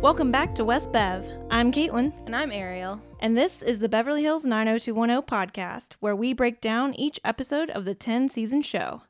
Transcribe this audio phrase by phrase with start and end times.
[0.00, 1.28] Welcome back to West Bev.
[1.50, 3.00] I'm Caitlin, And I'm Arielle.
[3.20, 7.84] and this is the Beverly Hills 90210 podcast, where we break down each episode of
[7.84, 9.02] the 10 season show.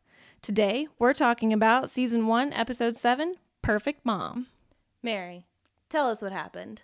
[0.42, 4.46] Today, we're talking about season 1, episode 7 Perfect Mom.
[5.02, 5.46] Mary,
[5.88, 6.82] tell us what happened.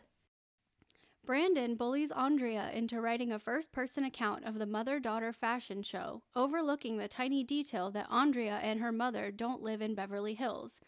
[1.24, 6.22] Brandon bullies Andrea into writing a first person account of the mother daughter fashion show,
[6.36, 10.80] overlooking the tiny detail that Andrea and her mother don't live in Beverly Hills.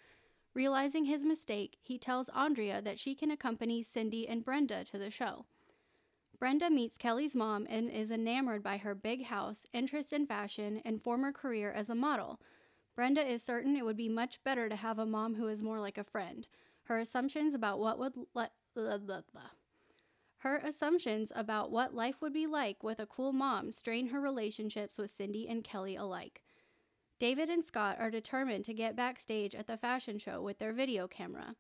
[0.58, 5.08] Realizing his mistake, he tells Andrea that she can accompany Cindy and Brenda to the
[5.08, 5.46] show.
[6.36, 11.00] Brenda meets Kelly's mom and is enamored by her big house, interest in fashion, and
[11.00, 12.40] former career as a model.
[12.96, 15.78] Brenda is certain it would be much better to have a mom who is more
[15.78, 16.48] like a friend.
[16.86, 18.14] Her assumptions about what would.
[18.34, 19.50] Blah, blah, blah.
[20.38, 24.98] Her assumptions about what life would be like with a cool mom strain her relationships
[24.98, 26.43] with Cindy and Kelly alike.
[27.19, 31.09] David and Scott are determined to get backstage at the fashion show with their video
[31.09, 31.57] camera.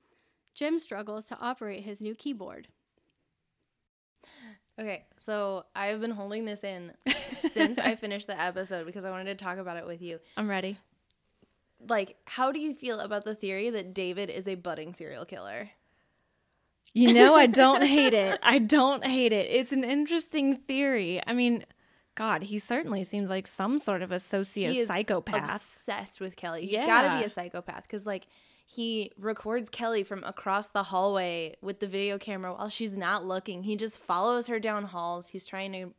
[0.54, 2.68] Jim struggles to operate his new keyboard.
[4.78, 6.92] Okay, so I've been holding this in
[7.52, 10.20] since I finished the episode because I wanted to talk about it with you.
[10.36, 10.78] I'm ready.
[11.88, 15.70] Like, how do you feel about the theory that David is a budding serial killer?
[16.92, 18.38] You know, I don't hate it.
[18.42, 19.48] I don't hate it.
[19.50, 21.20] It's an interesting theory.
[21.26, 21.64] I mean,
[22.18, 24.18] God, he certainly seems like some sort of a He
[24.78, 25.54] is sociopath.
[25.54, 26.66] obsessed with Kelly.
[26.66, 28.26] He's got to be a psychopath because, like,
[28.66, 33.62] he records Kelly from across the hallway with the video camera while she's not looking.
[33.62, 35.28] He just follows her down halls.
[35.28, 35.94] He's trying to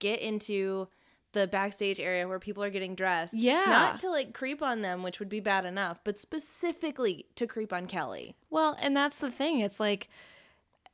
[0.00, 0.88] get into
[1.32, 3.34] the backstage area where people are getting dressed.
[3.34, 3.64] Yeah.
[3.66, 7.72] Not to like creep on them, which would be bad enough, but specifically to creep
[7.72, 8.34] on Kelly.
[8.50, 9.60] Well, and that's the thing.
[9.60, 10.08] It's like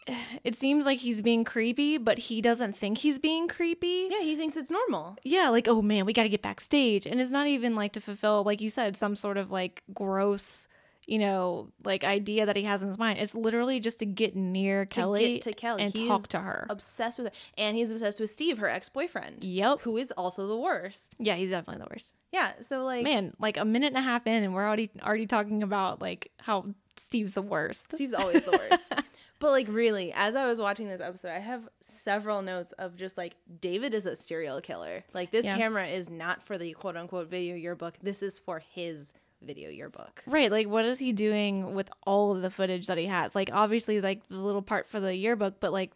[0.44, 4.08] it seems like he's being creepy, but he doesn't think he's being creepy.
[4.10, 5.16] Yeah, he thinks it's normal.
[5.22, 7.06] Yeah, like, oh man, we got to get backstage.
[7.06, 10.68] And it's not even like to fulfill, like you said, some sort of like gross,
[11.06, 13.19] you know, like idea that he has in his mind.
[13.19, 15.82] It's literally just to get near Kelly, get to Kelly.
[15.84, 16.66] and He's talk to her.
[16.70, 17.32] Obsessed with her.
[17.56, 19.44] And he's obsessed with Steve, her ex boyfriend.
[19.44, 19.82] Yep.
[19.82, 21.14] Who is also the worst.
[21.19, 22.14] Yeah, he's definitely the worst.
[22.32, 22.52] Yeah.
[22.60, 25.62] So, like, Man, like a minute and a half in, and we're already already talking
[25.62, 26.66] about like how
[26.97, 27.92] Steve's the worst.
[27.94, 28.92] Steve's always the worst.
[29.38, 33.16] but like really, as I was watching this episode, I have several notes of just
[33.16, 35.04] like David is a serial killer.
[35.12, 35.56] Like this Yeah.
[35.56, 37.94] camera is not for the quote unquote video yearbook.
[38.02, 40.22] This is for his video yearbook.
[40.26, 43.34] Right, like what is he doing with all of the footage that he has?
[43.34, 45.92] Like obviously like the little part for the yearbook, but like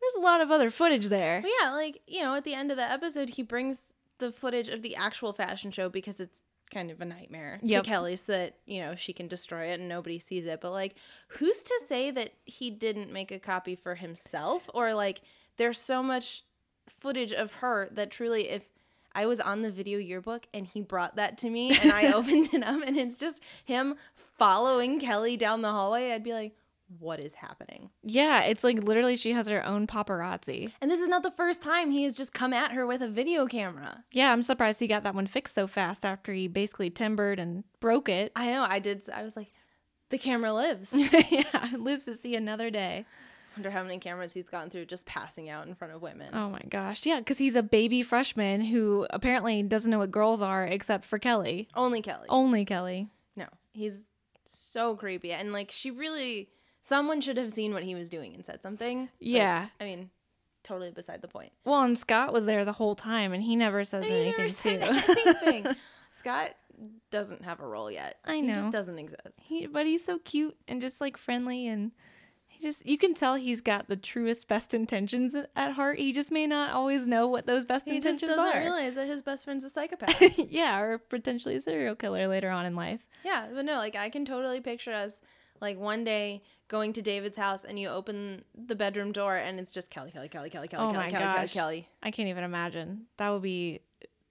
[0.00, 1.40] there's a lot of other footage there.
[1.42, 4.68] But yeah, like, you know, at the end of the episode he brings the footage
[4.68, 6.42] of the actual fashion show because it's
[6.72, 7.84] kind of a nightmare Yep.
[7.84, 10.60] to Kelly so that, you know, she can destroy it and nobody sees it.
[10.60, 10.94] But like
[11.28, 15.20] who's to say that he didn't make a copy for himself or like
[15.58, 16.44] there's so much
[17.00, 18.64] footage of her that truly if
[19.14, 22.48] I was on the video yearbook and he brought that to me and I opened
[22.54, 23.96] it up and it's just him
[24.38, 26.56] following Kelly down the hallway, I'd be like,
[26.98, 27.90] what is happening?
[28.02, 30.72] Yeah, it's like literally she has her own paparazzi.
[30.80, 33.08] And this is not the first time he has just come at her with a
[33.08, 34.04] video camera.
[34.12, 37.64] Yeah, I'm surprised he got that one fixed so fast after he basically timbered and
[37.80, 38.32] broke it.
[38.36, 38.66] I know.
[38.68, 39.08] I did.
[39.10, 39.52] I was like,
[40.10, 40.92] the camera lives.
[41.30, 43.04] yeah, lives to see another day.
[43.56, 46.30] Wonder how many cameras he's gone through just passing out in front of women.
[46.32, 47.04] Oh my gosh.
[47.04, 51.18] Yeah, because he's a baby freshman who apparently doesn't know what girls are except for
[51.18, 51.68] Kelly.
[51.74, 52.26] Only Kelly.
[52.30, 53.08] Only Kelly.
[53.36, 54.02] No, he's
[54.46, 55.32] so creepy.
[55.32, 56.48] And like, she really,
[56.82, 59.06] someone should have seen what he was doing and said something.
[59.06, 59.68] but, Yeah.
[59.80, 60.10] I mean,
[60.64, 61.52] totally beside the point.
[61.64, 64.48] Well, and Scott was there the whole time and he never says he anything never
[64.50, 65.12] said too.
[65.46, 65.76] anything.
[66.12, 66.50] Scott
[67.10, 68.16] doesn't have a role yet.
[68.24, 68.54] I He know.
[68.54, 69.40] just doesn't exist.
[69.42, 71.92] he, but he's so cute and just like friendly and
[72.46, 75.98] he just you can tell he's got the truest best intentions at heart.
[75.98, 78.60] He just may not always know what those best He just intentions doesn't are.
[78.60, 80.38] realize that his best friend's a psychopath.
[80.50, 83.06] yeah, or potentially a serial killer later on in life.
[83.24, 85.20] Yeah, but no, like I can totally picture us
[85.60, 89.70] like one day going to David's house and you open the bedroom door and it's
[89.70, 91.48] just Kelly, Kelly, Kelly, Kelly, Kelly, Oh Kelly, Kelly, Kelly.
[91.48, 91.88] Kelly.
[92.02, 93.02] I can't even imagine.
[93.18, 93.80] That would be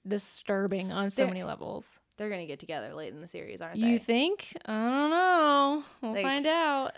[0.07, 1.97] disturbing on so There- many levels.
[2.17, 3.87] They're gonna get together late in the series, aren't they?
[3.87, 4.55] You think?
[4.65, 5.83] I don't know.
[6.01, 6.91] We'll Like- find out.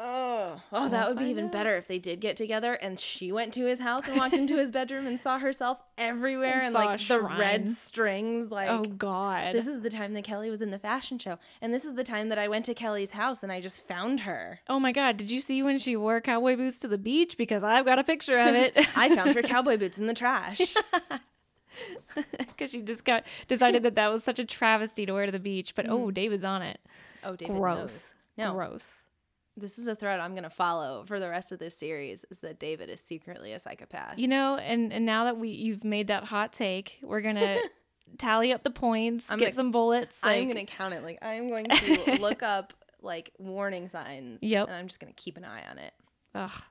[0.00, 1.52] Oh, oh, that would be even out.
[1.52, 4.56] better if they did get together and she went to his house and walked into
[4.56, 8.50] his bedroom and saw herself everywhere And and, like the red strings.
[8.50, 9.54] Like, oh God.
[9.54, 12.04] this is the time that Kelly was in the fashion show, and this is the
[12.04, 14.60] time that I went to Kelly's house and I just found her.
[14.68, 15.16] oh my God.
[15.16, 17.36] Did you see when she wore cowboy boots to the beach?
[17.36, 18.72] Because I've got a picture of it.
[18.96, 20.74] I found her cowboy boots in the trash.
[22.14, 25.38] Because she just got decided that that was such a travesty to wear to the
[25.38, 25.74] beach.
[25.74, 26.14] But oh, mm.
[26.14, 26.80] David's on it.
[27.24, 27.78] Oh, David Gross.
[27.78, 28.12] knows.
[28.36, 28.99] No, Gross.
[29.60, 32.24] This is a thread I'm gonna follow for the rest of this series.
[32.30, 34.18] Is that David is secretly a psychopath?
[34.18, 37.58] You know, and and now that we you've made that hot take, we're gonna
[38.18, 40.18] tally up the points, I'm get gonna- some bullets.
[40.22, 41.02] I'm like- gonna count it.
[41.02, 42.72] Like I'm going to look up
[43.02, 44.38] like warning signs.
[44.42, 44.66] Yep.
[44.68, 45.92] And I'm just gonna keep an eye on it.
[46.34, 46.62] Ugh.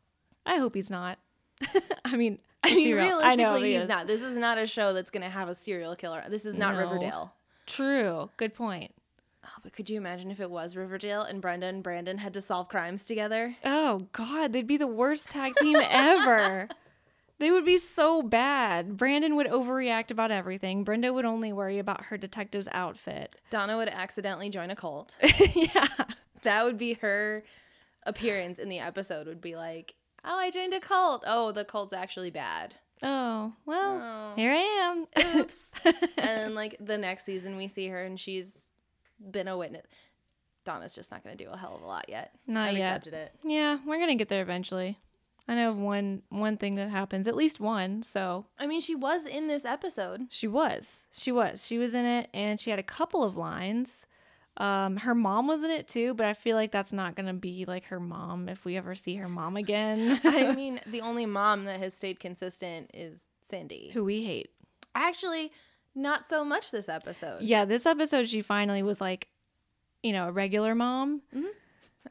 [0.45, 1.19] I hope he's not.
[2.05, 3.89] I mean, I mean, realistically, I know he's is.
[3.89, 4.07] not.
[4.07, 6.23] This is not a show that's gonna have a serial killer.
[6.29, 6.81] This is not No.
[6.81, 7.33] Riverdale.
[7.67, 8.29] True.
[8.37, 8.93] Good point.
[9.49, 12.41] Oh, but could you imagine if it was Riverdale and Brenda and Brandon had to
[12.41, 13.55] solve crimes together?
[13.65, 16.67] Oh God, they'd be the worst tag team ever.
[17.39, 18.97] They would be so bad.
[18.97, 20.83] Brandon would overreact about everything.
[20.83, 23.37] Brenda would only worry about her detective's outfit.
[23.49, 25.15] Donna would accidentally join a cult.
[25.55, 25.87] yeah.
[26.43, 27.45] that would be her
[28.05, 29.25] appearance in the episode.
[29.25, 31.23] Would be like, "Oh, I joined a cult.
[31.25, 32.75] Oh, the cult's actually bad.
[33.01, 34.33] Oh, well, Oh.
[34.35, 35.37] here I am.
[35.39, 38.67] Oops." and then like the next season, we see her and she's
[39.19, 39.85] been a witness.
[40.65, 42.31] Donna's just not going to do a hell of a lot yet.
[42.45, 42.97] Not I've yet.
[42.97, 43.33] accepted it.
[43.43, 44.99] yeah, we're gonna get there eventually.
[45.47, 48.03] I know of one one thing that happens, at least one.
[48.03, 50.27] So I mean, she was in this episode.
[50.29, 54.05] she was, she was, she was in it, and she had a couple of lines.
[54.57, 57.65] Um, her mom was in it too, but I feel like that's not gonna be
[57.65, 60.19] like her mom if we ever see her mom again.
[60.25, 63.89] I mean, the only mom that has stayed consistent is Cindy.
[63.93, 64.49] Who we hate.
[64.93, 65.51] Actually,
[65.99, 67.41] not so much this episode.
[67.41, 69.27] Yeah, this episode she finally was like,
[70.01, 71.21] you know, a regular mom.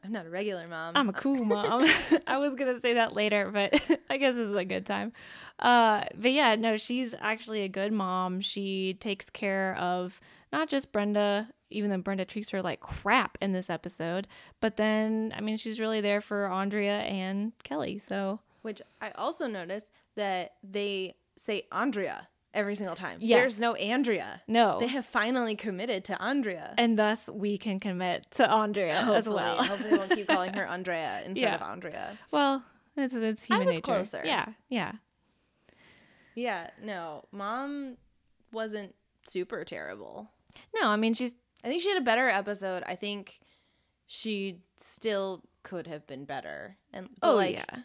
[0.03, 0.93] I'm not a regular mom.
[0.95, 1.85] I'm a cool mom.
[2.27, 3.73] I was gonna say that later, but
[4.09, 5.11] I guess this is a good time.
[5.57, 8.41] Uh, but yeah, no, she's actually a good mom.
[8.41, 10.21] She takes care of
[10.53, 14.27] not just Brenda, even though Brenda treats her like crap in this episode,
[14.61, 17.99] but then I mean she's really there for Andrea and Kelly.
[17.99, 23.17] So Which I also noticed that they say Andrea every single time.
[23.21, 23.39] Yes.
[23.41, 24.41] There's no Andrea.
[24.47, 26.73] no, They have finally committed to Andrea.
[26.77, 29.63] and thus we can commit to Andrea as well.
[29.63, 31.55] Hopefully, we won't keep calling her Andrea instead Yeah.
[31.55, 32.17] of Andrea.
[32.31, 32.63] well,
[32.97, 33.81] it's it's human I was nature.
[33.83, 34.21] closer.
[34.25, 34.93] Yeah, yeah.
[36.35, 37.97] Yeah, no, mom
[38.51, 38.95] wasn't
[39.27, 40.29] super terrible.
[40.79, 42.83] No, I mean she's I think she had a better episode.
[42.87, 43.39] I think
[44.07, 46.77] she still could have been better.
[46.93, 47.79] And oh like, yeah.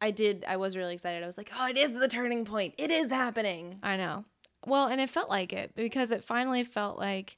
[0.00, 0.44] I did.
[0.46, 1.22] I was really excited.
[1.22, 2.74] I was like, oh, it is the turning point.
[2.78, 3.78] It is happening.
[3.82, 4.24] I know.
[4.66, 7.36] Well, and it felt like it because it finally felt like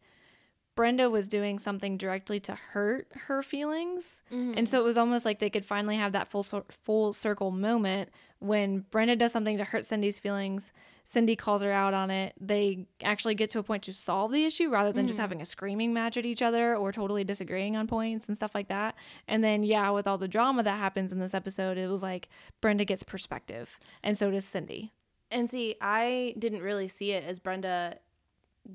[0.74, 4.22] Brenda was doing something directly to hurt her feelings.
[4.30, 4.64] And mm-hmm.
[4.64, 8.86] so it was almost like they could finally have that full full circle moment when
[8.90, 10.72] Brenda does something to hurt Cindy's feelings.
[11.10, 12.34] Cindy calls her out on it.
[12.38, 15.22] They actually get to a point to solve the issue rather than just mm.
[15.22, 18.68] having a screaming match at each other or totally disagreeing on points and stuff like
[18.68, 18.94] that.
[19.26, 22.28] And then, yeah, with all the drama that happens in this episode, it was like
[22.60, 24.92] Brenda gets perspective, and so does Cindy.
[25.30, 27.96] And see, I didn't really see it as Brenda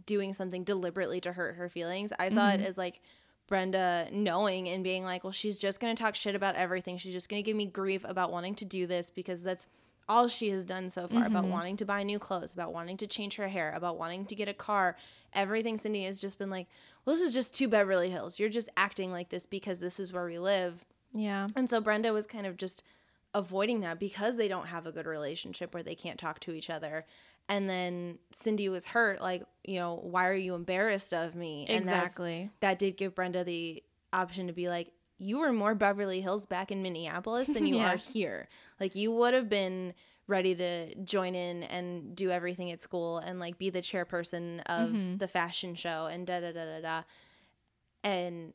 [0.07, 2.11] doing something deliberately to hurt her feelings.
[2.17, 2.65] I saw it mm-hmm.
[2.65, 3.01] as like
[3.45, 6.97] Brenda knowing and being like, well, she's just going to talk shit about everything.
[6.97, 9.67] She's just going to give me grief about wanting to do this because that's
[10.09, 11.53] all she has done so far about mm-hmm.
[11.53, 14.47] wanting to buy new clothes, about wanting to change her hair, about wanting to get
[14.47, 14.97] a car.
[15.33, 16.67] Everything Cindy has just been like,
[17.05, 18.39] well, this is just two Beverly Hills.
[18.39, 20.85] You're just acting like this because this is where we live.
[21.13, 21.47] Yeah.
[21.55, 22.83] And so Brenda was kind of just
[23.33, 26.69] avoiding that because they don't have a good relationship where they can't talk to each
[26.69, 27.05] other.
[27.49, 31.65] And then Cindy was hurt, like, you know, why are you embarrassed of me?
[31.67, 32.51] And Exactly.
[32.61, 33.83] that did give Brenda the
[34.13, 37.93] option to be like, you were more Beverly Hills back in Minneapolis than you Yeah.
[37.93, 38.47] are here.
[38.79, 39.93] Like, you would have been
[40.27, 44.89] ready to join in and do everything at school and like be the chairperson of
[44.89, 45.17] Mm-hmm.
[45.17, 47.01] the fashion show and da da da da da.
[48.03, 48.53] And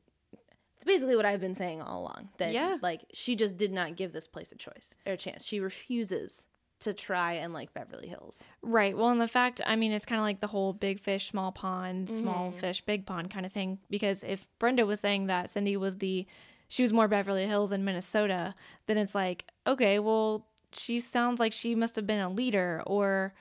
[0.75, 2.29] it's basically what I've been saying all along.
[2.39, 2.79] That Yeah.
[2.83, 5.45] like she just did not give this place a choice or a chance.
[5.45, 6.45] She refuses
[6.81, 8.45] to try and like Beverly Hills.
[8.63, 8.97] Right.
[8.97, 11.51] Well, and the fact, I mean, it's kind of like the whole big fish, small
[11.53, 12.59] pond, small Mm-hmm.
[12.59, 13.79] fish, big pond kind of thing.
[13.91, 16.27] Because if Brenda was saying that Cindy was the,
[16.69, 18.55] she was more Beverly Hills than Minnesota,
[18.87, 23.35] then it's like, okay, well, she sounds like she must have been a leader or,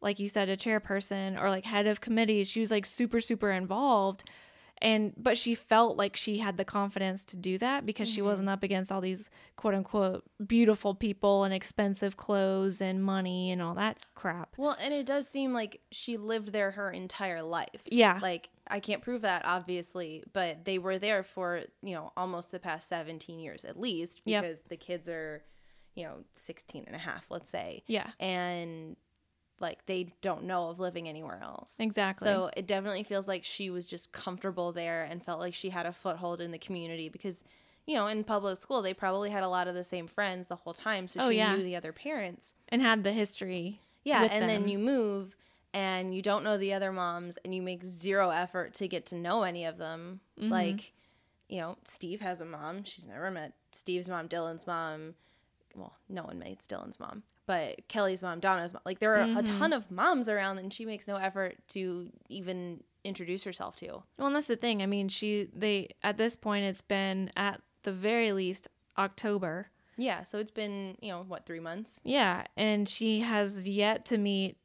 [0.00, 2.48] like you said, a chairperson or like head of committees.
[2.48, 4.22] She was like super, super involved.
[4.84, 8.48] And, but she felt like she had the confidence to do that because she wasn't
[8.48, 8.52] mm-hmm.
[8.52, 13.74] up against all these quote unquote beautiful people and expensive clothes and money and all
[13.74, 14.50] that crap.
[14.58, 17.80] Well, and it does seem like she lived there her entire life.
[17.86, 18.18] Yeah.
[18.20, 22.60] Like I can't prove that obviously, but they were there for, you know, almost the
[22.60, 24.42] past 17 years at least Yep.
[24.42, 25.42] because the kids are,
[25.94, 27.82] you know, 16 and a half, let's say.
[27.86, 28.10] Yeah.
[28.20, 28.96] And
[29.60, 31.74] like they don't know of living anywhere else.
[31.78, 32.26] Exactly.
[32.26, 35.86] So it definitely feels like she was just comfortable there and felt like she had
[35.86, 37.44] a foothold in the community because,
[37.86, 40.56] you know, in public school they probably had a lot of the same friends the
[40.56, 41.54] whole time, so Oh, she yeah.
[41.56, 42.54] knew the other parents.
[42.68, 43.80] and had the history.
[44.04, 45.36] Yeah, and then you move
[45.72, 49.14] and you don't know the other moms and you make zero effort to get to
[49.14, 50.20] know any of them.
[50.38, 50.52] Mm-hmm.
[50.52, 50.92] Like,
[51.48, 52.84] you know, Steve has a mom.
[52.84, 55.14] She's never met Steve's mom, Dylan's mom.
[55.74, 58.82] Well, no one meets Dylan's mom, but Kelly's mom, Donna's mom.
[58.86, 59.36] Like, there are Mm-hmm.
[59.38, 64.02] a ton of moms around and she makes no effort to even introduce herself to.
[64.18, 64.82] Well, and that's the thing.
[64.82, 69.68] I mean, she they at this point it's been at the very least October.
[69.96, 72.00] Yeah, so it's been, you know, what, three months?
[72.02, 74.56] Yeah, and she has yet to meet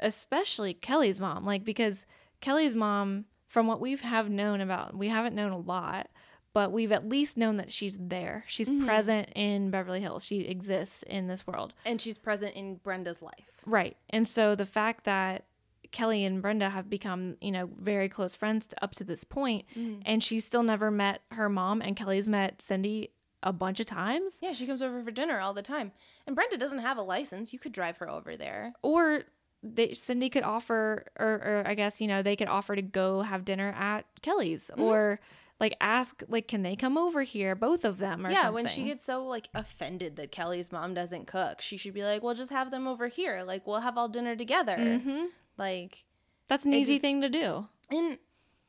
[0.00, 1.44] especially Kelly's mom.
[1.44, 2.06] Like because
[2.40, 6.08] Kelly's mom from what we've have known about, we haven't known a lot,
[6.56, 8.42] but we've at least known that she's there.
[8.46, 8.86] She's mm-hmm.
[8.86, 10.24] present in Beverly Hills.
[10.24, 11.74] She exists in this world.
[11.84, 13.50] And she's present in Brenda's life.
[13.66, 13.94] Right.
[14.08, 15.44] And so the fact that
[15.92, 19.66] Kelly and Brenda have become, you know, very close friends to, up to this point,
[19.76, 20.00] mm-hmm.
[20.06, 23.10] and she's still never met her mom, and Kelly's met Cindy
[23.42, 25.92] a bunch of times, Yeah, she comes over for dinner all the time.
[26.26, 27.52] And Brenda doesn't have a license.
[27.52, 28.72] You could drive her over there.
[28.82, 29.24] or
[29.62, 33.20] they, Cindy could offer, or, or I guess you know they could offer to go
[33.20, 34.80] have dinner at Kelly's, mm-hmm.
[34.80, 35.20] or
[35.58, 38.54] like ask, like, can they come over here, both of them, or yeah, something.
[38.54, 42.22] when she gets so like offended that Kelly's mom doesn't cook, she should be like,
[42.22, 43.42] "Well, just have them over here.
[43.46, 45.28] Like, we'll have all dinner together." Mhm.
[45.56, 46.04] Like,
[46.48, 47.68] that's an easy just- thing to do.
[47.90, 48.18] and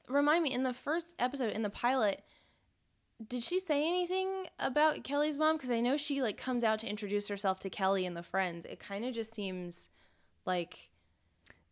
[0.07, 2.23] remind me in the first episode in the pilot,
[3.27, 5.57] did she say anything about Kelly's mom?
[5.57, 8.63] Because I know she like comes out to introduce herself to Kelly and the friends.
[8.65, 9.89] It kind of just seems
[10.45, 10.91] like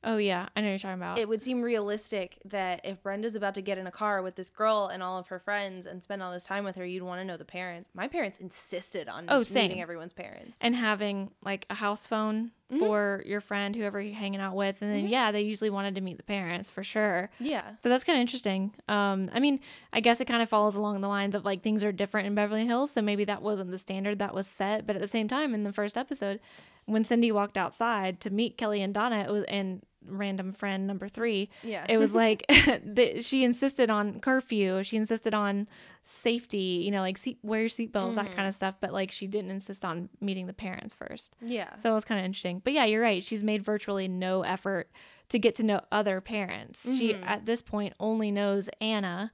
[0.05, 1.17] Oh yeah, I know what you're talking about.
[1.17, 4.49] it would seem realistic that if Brenda's about to get in a car with this
[4.49, 7.19] girl and all of her friends and spend all this time with her, you'd want
[7.21, 7.89] to know the parents.
[7.93, 9.63] My parents insisted on Oh, same.
[9.69, 10.57] meeting everyone's parents.
[10.61, 12.79] and having like a house phone Mm-hmm.
[12.79, 16.01] for your friend, whoever you're hanging out with, and then yeah, they usually wanted to
[16.01, 17.29] meet the parents for sure.
[17.39, 17.61] Yeah.
[17.83, 18.73] So that's kind of interesting.
[18.87, 19.59] Um, I mean,
[19.93, 22.33] I guess it kind of follows along the lines of like things are different in
[22.33, 24.87] Beverly Hills, so maybe that wasn't the standard that was set.
[24.87, 26.39] But at the same time, in the first episode,
[26.85, 31.07] when Cindy walked outside to meet Kelly and Donna, it was and random friend number
[31.07, 31.85] three, Yeah.
[31.89, 34.83] it was like the, she insisted on curfew.
[34.83, 35.67] She insisted on
[36.03, 36.81] safety.
[36.85, 38.35] You know, like seat wear your seatbelts, that Mm-hmm.
[38.35, 38.75] kind of stuff.
[38.79, 41.33] But like she didn't insist on meeting the parents first.
[41.41, 41.75] Yeah.
[41.77, 42.61] So it was kind of interesting.
[42.63, 43.23] But yeah, you're right.
[43.23, 44.89] She's made virtually no effort
[45.29, 46.83] to get to know other parents.
[46.83, 47.23] She, Mm-hmm.
[47.23, 49.31] at this point, only knows Anna,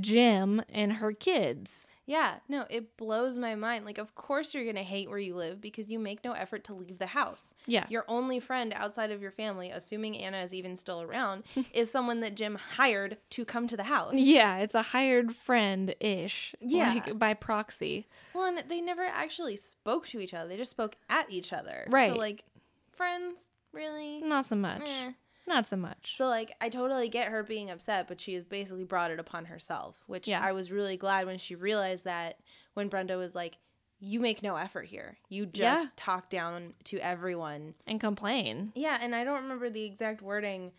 [0.00, 1.88] Jim, and her kids.
[2.06, 3.84] Yeah, no, it blows my mind.
[3.84, 6.74] Like, of course you're gonna hate where you live because you make no effort to
[6.74, 7.54] leave the house.
[7.66, 7.86] Yeah.
[7.88, 12.20] Your only friend outside of your family, assuming Anna is even still around, is someone
[12.20, 14.14] that Jim hired to come to the house.
[14.16, 16.54] Yeah, it's a hired friend ish.
[16.60, 16.92] Yeah.
[16.94, 18.06] Like by proxy.
[18.34, 20.48] Well, and they never actually spoke to each other.
[20.48, 21.86] They just spoke at each other.
[21.88, 22.12] Right.
[22.12, 22.44] So, like,
[22.92, 24.20] friends, really?
[24.20, 24.82] Not so much.
[24.82, 25.12] Eh.
[25.46, 26.16] Not so much.
[26.16, 29.44] So, like, I totally get her being upset, but she has basically brought it upon
[29.44, 30.40] herself, which Yeah.
[30.42, 32.38] I was really glad when she realized that
[32.72, 33.58] when Brenda was like,
[34.00, 35.18] you make no effort here.
[35.28, 35.88] You just Yeah.
[35.96, 37.74] talk down to everyone.
[37.86, 38.72] and complain.
[38.74, 40.72] Yeah, and I don't remember the exact wording,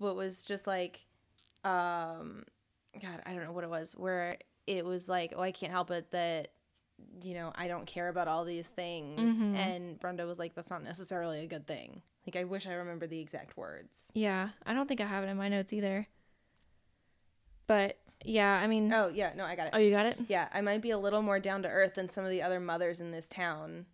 [0.00, 1.04] but was just like,
[1.64, 2.44] um,
[3.00, 5.90] God, I don't know what it was, where it was like, oh, I can't help
[5.90, 6.48] it that,
[7.22, 9.40] you know, I don't care about all these things.
[9.40, 9.56] Mhm.
[9.56, 12.02] And Brenda was like, that's not necessarily a good thing.
[12.26, 14.10] Like, I wish I remember the exact words.
[14.14, 14.50] Yeah.
[14.66, 16.06] I don't think I have it in my notes either.
[17.66, 18.92] But yeah, I mean.
[18.92, 19.70] Oh, yeah, no, I got it.
[19.74, 20.18] Oh, you got it?
[20.28, 22.60] Yeah, I might be a little more down to earth than some of the other
[22.60, 23.86] mothers in this town.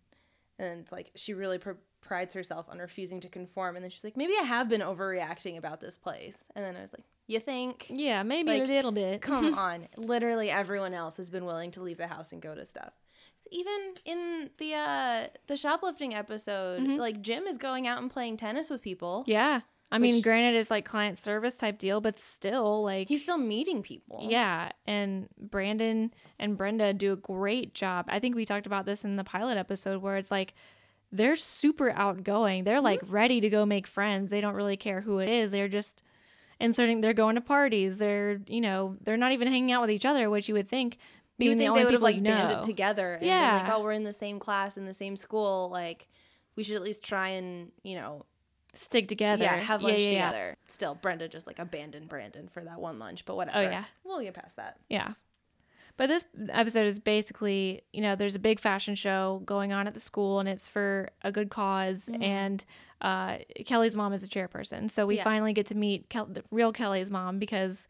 [0.57, 1.59] And it's like she really
[2.05, 3.75] prides herself on refusing to conform.
[3.75, 6.37] And then she's like, maybe I have been overreacting about this place.
[6.55, 7.87] And then I was like, you think?
[7.89, 9.21] Yeah, maybe a little bit.
[9.21, 9.87] Come on.
[9.97, 12.93] Literally everyone else has been willing to leave the house and go to stuff.
[13.51, 18.69] Even in the uh the shoplifting episode, like Jim is going out and playing tennis
[18.69, 19.23] with people.
[19.27, 19.61] Yeah.
[19.91, 23.07] I mean, granted, it's like client service type deal, but still, like.
[23.07, 24.27] He's still meeting people.
[24.27, 28.05] Yeah, and Brandon and Brenda do a great job.
[28.09, 30.55] I think we talked about this in the pilot episode where it's like
[31.15, 32.63] they're super outgoing.
[32.63, 33.13] They're like mm-hmm.
[33.13, 34.31] ready to go make friends.
[34.31, 35.51] They don't really care who it is.
[35.51, 36.01] They're just
[36.59, 37.97] inserting they're going to parties.
[37.97, 40.95] They're, you know, they're not even hanging out with each other, which you would think
[40.95, 40.99] You
[41.37, 42.35] being would the think they would have like you know.
[42.35, 43.61] banded together and yeah.
[43.63, 45.69] like, oh, we're in the same class in the same school.
[45.71, 46.07] Like
[46.55, 48.25] we should at least try and, you know,
[48.73, 49.43] Stick together.
[49.43, 50.29] yeah, have lunch yeah, yeah.
[50.29, 50.57] together.
[50.67, 53.59] Still, Brenda just like abandoned Brandon for that one lunch, but oh, whatever.
[53.59, 53.85] Oh, yeah.
[54.03, 54.77] We'll get past that.
[54.89, 55.13] Yeah.
[55.97, 59.93] But this episode is basically, you know, there's a big fashion show going on at
[59.93, 62.21] the school and it's for a good because Mm-hmm.
[62.23, 62.65] And
[63.01, 64.91] uh, Kelly's mom is a chairperson.
[64.91, 65.23] So we Yeah.
[65.23, 67.87] finally get to meet Kel- the real Kelly's mom because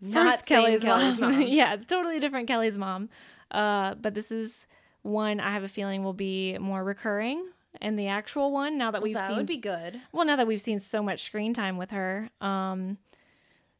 [0.00, 1.32] Not first Kelly's, Kelly's mom.
[1.32, 1.42] mom.
[1.46, 3.08] yeah, it's totally different Kelly's mom.
[3.50, 4.66] Uh, but this is
[5.02, 7.46] one I have a feeling will be more recurring.
[7.80, 10.00] And the actual one, now that we've that seen would be good.
[10.12, 12.98] well, now that we've seen so much screen time with her, um,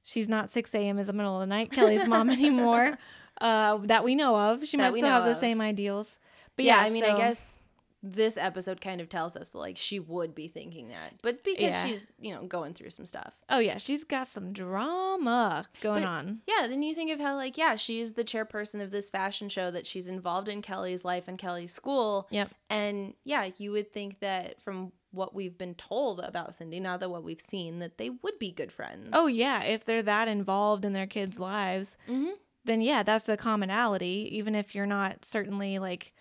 [0.04, 0.98] she's not 6 a.m.
[0.98, 2.98] is the middle of the night, Kelly's mom anymore,
[3.40, 4.66] uh, that we know of.
[4.66, 6.09] She That might still have the same ideals.
[6.57, 7.54] But yeah, yeah, I mean, I guess
[8.02, 11.85] this episode kind of tells us like she would be thinking that, but because Yeah.
[11.87, 13.35] she's you know going through some stuff.
[13.50, 16.40] Oh yeah, she's got some drama going But- on.
[16.47, 19.71] Yeah, then you think of how like yeah, she's the chairperson of this fashion show
[19.73, 22.28] that she's involved in Kelly's life and Kelly's school.
[22.30, 22.50] Yep.
[22.71, 27.09] And yeah, you would think that from what we've been told about Cindy, not that
[27.11, 29.09] what we've seen, that they would be good friends.
[29.12, 32.33] Oh yeah, if they're that involved in their kids' lives, Mhm.
[32.68, 34.28] Then yeah, that's a commonality.
[34.32, 36.12] Even if you're not certainly like,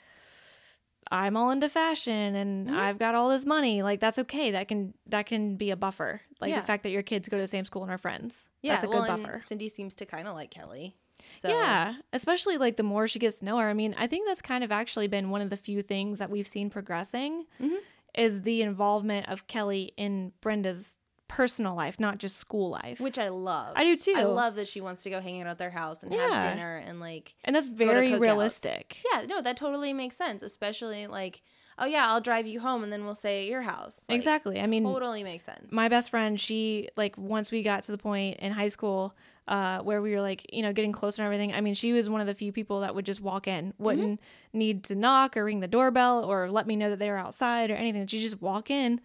[1.10, 2.76] I'm all into fashion and Mhm.
[2.78, 4.52] I've got all this money, like that's okay.
[4.52, 6.22] That can that can be a buffer.
[6.42, 6.60] Like Yeah.
[6.60, 8.50] the fact that your kids go to the same school and are friends.
[8.62, 9.42] yeah, that's a well, good and buffer.
[9.46, 10.96] Cindy seems to kind of like Kelly.
[11.42, 13.70] So Yeah, especially like the more she gets to know her.
[13.70, 16.30] I mean, I think that's kind of actually been one of the few things that
[16.30, 17.78] we've seen progressing Mhm.
[18.16, 20.96] is the involvement of Kelly in Brenda's
[21.28, 23.00] personal life, not just school life.
[23.00, 23.74] which I love.
[23.76, 24.14] I do too.
[24.16, 26.42] I love that she wants to go hang out at their house and Yeah.
[26.42, 29.04] have dinner and like and that's very realistic.
[29.12, 30.42] yeah, no, that totally makes sense.
[30.42, 31.42] Especially like,
[31.78, 34.00] oh yeah, I'll drive you home and then we'll stay at your house.
[34.08, 34.60] Like, exactly.
[34.60, 35.72] I mean, totally makes sense.
[35.72, 39.16] my best friend, she like once we got to the point in high school
[39.48, 41.54] uh, where we were like, you know, getting closer and everything.
[41.54, 44.20] I mean, she was one of the few people that would just walk in, wouldn't
[44.52, 47.72] need to knock or ring the doorbell or let me know that they were outside
[47.72, 48.06] or anything.
[48.08, 49.00] She just walk in,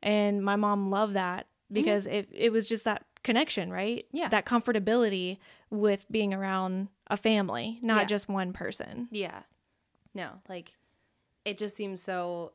[0.00, 1.74] and my mom loved that Mm-hmm.
[1.74, 4.06] because it it was just that connection, right?
[4.12, 4.28] Yeah.
[4.28, 5.38] that comfortability
[5.70, 8.04] with being around a family, not Yeah.
[8.06, 9.08] just one person.
[9.10, 9.42] yeah,
[10.14, 10.72] no, like
[11.44, 12.52] it just seems so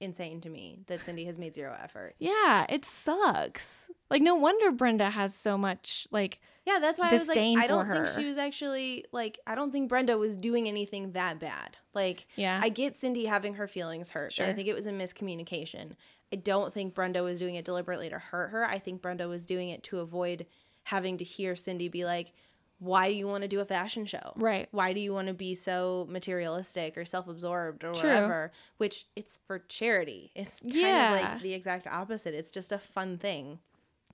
[0.00, 2.14] insane to me that Cindy has made zero effort.
[2.18, 3.86] Yeah, it sucks.
[4.10, 7.66] Like no wonder Brenda has so much like Yeah, that's why I was like, I
[7.66, 11.76] don't think she was actually like, I don't think Brenda was doing anything that bad.
[11.94, 12.60] Like, yeah.
[12.62, 14.34] I get Cindy having her feelings hurt.
[14.38, 15.92] but I think it was a miscommunication.
[16.32, 18.64] I don't think Brenda was doing it deliberately to hurt her.
[18.64, 20.46] I think Brenda was doing it to avoid
[20.84, 22.32] having to hear Cindy be like,
[22.78, 24.32] why do you want to do a fashion show?
[24.36, 24.68] right.
[24.70, 28.08] Why do you want to be so materialistic or self absorbed or True.
[28.08, 28.52] whatever?
[28.78, 30.32] Which it's for charity.
[30.34, 32.34] It's kind of like the exact opposite.
[32.34, 33.58] It's just a fun thing.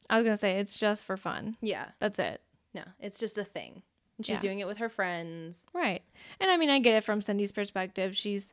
[0.09, 1.57] I was gonna say it's just for fun.
[1.61, 1.87] Yeah.
[2.01, 2.43] That's it.
[2.75, 3.83] No, it's just a thing.
[4.17, 4.41] And she's Yeah.
[4.41, 5.67] doing it with her friends.
[5.73, 6.03] Right.
[6.41, 8.17] And I mean, I get it from Cindy's perspective.
[8.17, 8.53] She's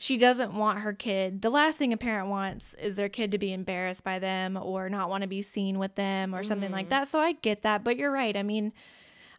[0.00, 1.42] she doesn't want her kid.
[1.42, 4.88] The last thing a parent wants is their kid to be embarrassed by them or
[4.88, 6.90] not want to be seen with them or something like mm-hmm.
[6.90, 7.08] that.
[7.08, 8.36] So I get that, but you're right.
[8.36, 8.72] I mean,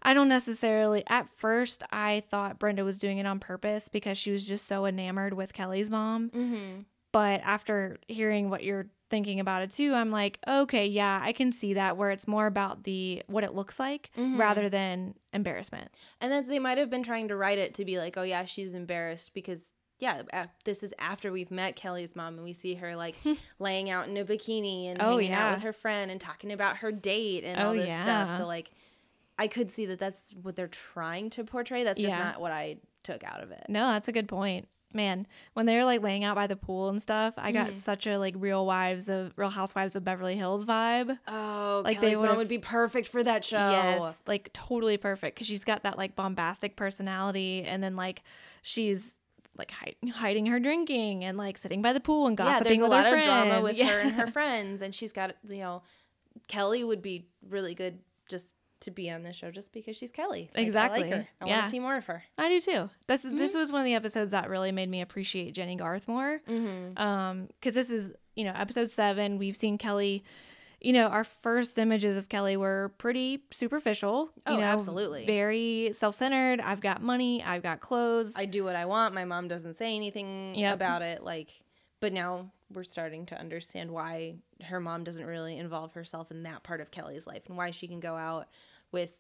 [0.01, 4.31] I don't necessarily at first I thought Brenda was doing it on purpose because she
[4.31, 6.29] was just so enamored with Kelly's mom.
[6.29, 6.81] Mm-hmm.
[7.11, 11.51] But after hearing what you're thinking about it too, I'm like, okay, yeah, I can
[11.51, 14.37] see that where it's more about the what it looks like Mhm.
[14.37, 15.89] rather than embarrassment.
[16.21, 18.45] And that's they might have been trying to write it to be like, oh yeah,
[18.45, 20.21] she's embarrassed because yeah,
[20.63, 23.15] this is after we've met Kelly's mom and we see her like
[23.59, 26.77] laying out in a bikini and Oh, hanging out with her friend and talking about
[26.77, 28.37] her date and Oh, all this stuff.
[28.37, 28.69] So like,
[29.39, 31.83] I could see that that's what they're trying to portray.
[31.83, 32.23] That's just Yeah.
[32.23, 33.63] not what I took out of it.
[33.69, 34.67] No, that's a good point.
[34.91, 37.73] Man, when they were like laying out by the pool and stuff, I got Mhm.
[37.73, 41.17] such a like Real Wives of Real Housewives of Beverly Hills vibe.
[41.27, 43.57] Oh, Like, like they Kelly's mom would've- be perfect for that show.
[43.71, 48.23] Yes, like totally perfect because she's got that like bombastic personality, and then like
[48.63, 49.13] she's
[49.57, 52.57] like hide- hiding her drinking and like sitting by the pool and gossiping.
[52.57, 53.85] yeah, there's a lot of drama with Yeah.
[53.89, 55.83] her and her friends, and she's got you know,
[56.47, 60.49] Kelly would be really good just to be on this show just because she's Kelly.
[60.55, 61.01] Like, I Exactly.
[61.01, 61.27] like her.
[61.41, 62.23] I want to see more of her.
[62.37, 62.89] I do too.
[63.07, 63.59] This this Mm-hmm.
[63.59, 66.39] was one of the episodes that really made me appreciate Jennie Garth more.
[66.47, 66.97] Mm-hmm.
[67.01, 70.23] um because this is you know episode seven we've seen kelly
[70.79, 75.25] you know our first images of kelly were pretty superficial you Oh, know absolutely.
[75.25, 79.13] very self-centered i've got money i've got clothes I do what I want.
[79.13, 80.73] My mom doesn't say anything Yep.
[80.75, 81.21] about it.
[81.23, 81.49] Like,
[81.99, 86.63] but now we're starting to understand why her mom doesn't really involve herself in that
[86.63, 88.47] part of Kelly's life and why she can go out
[88.91, 89.15] with,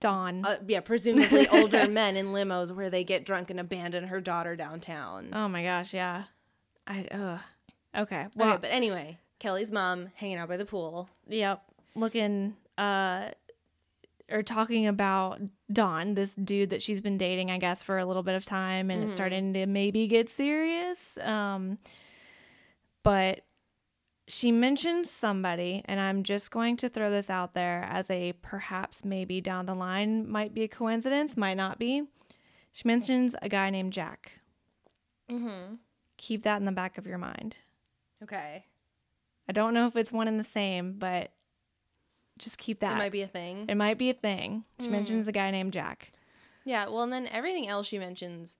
[0.00, 4.20] dawn uh, yeah, presumably older men in limos where they get drunk and abandon her
[4.20, 5.28] daughter downtown.
[5.32, 6.22] oh my gosh yeah
[6.86, 7.38] i uh
[8.00, 11.08] okay well okay, but anyway, Kelly's mom hanging out by the pool.
[11.28, 11.62] yep
[11.96, 13.30] looking uh
[14.30, 15.40] or talking about
[15.72, 18.90] Don, this dude that she's been dating, I guess, for a little bit of time,
[18.90, 19.14] and it's Mhm.
[19.14, 21.16] starting to maybe get serious.
[21.22, 21.78] Um,
[23.08, 23.40] but
[24.26, 29.02] she mentions somebody, and I'm just going to throw this out there as a perhaps
[29.02, 32.02] maybe down the line might be a coincidence, might not be.
[32.70, 34.32] She mentions a guy named Jack.
[35.30, 35.76] Mm-hmm.
[36.18, 37.56] Keep that in the back of your mind.
[38.22, 38.66] Okay.
[39.48, 41.32] I don't know if it's one and the same, but
[42.38, 42.92] just keep that.
[42.96, 43.64] It might be a thing.
[43.70, 44.64] It might be a thing.
[44.80, 44.90] She Mm.
[44.90, 46.12] mentions a guy named Jack.
[46.66, 48.56] Yeah, well, and then everything else she mentions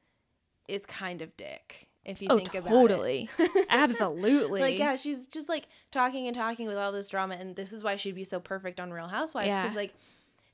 [0.69, 2.75] is kind of dick if you Oh, think about it.
[2.75, 3.31] totally.
[3.71, 4.61] Absolutely.
[4.61, 7.83] like, yeah, she's just like talking and talking with all this drama, and this is
[7.83, 9.63] why she'd be so perfect on Real Housewives Yeah.
[9.63, 9.95] because, like,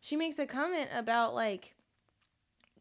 [0.00, 1.74] she makes a comment about like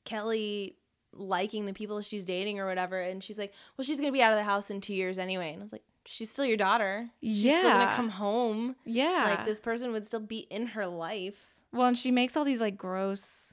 [0.05, 0.75] Kelly
[1.13, 2.99] liking the people she's dating or whatever.
[2.99, 5.51] And she's like, well, she's gonna be out of the house in two years anyway.
[5.53, 7.09] And I was like, she's still your daughter.
[7.21, 8.75] She's still gonna come home.
[8.85, 9.35] Yeah.
[9.37, 11.47] Like this person would still be in her life.
[11.71, 13.52] Well, and she makes all these like gross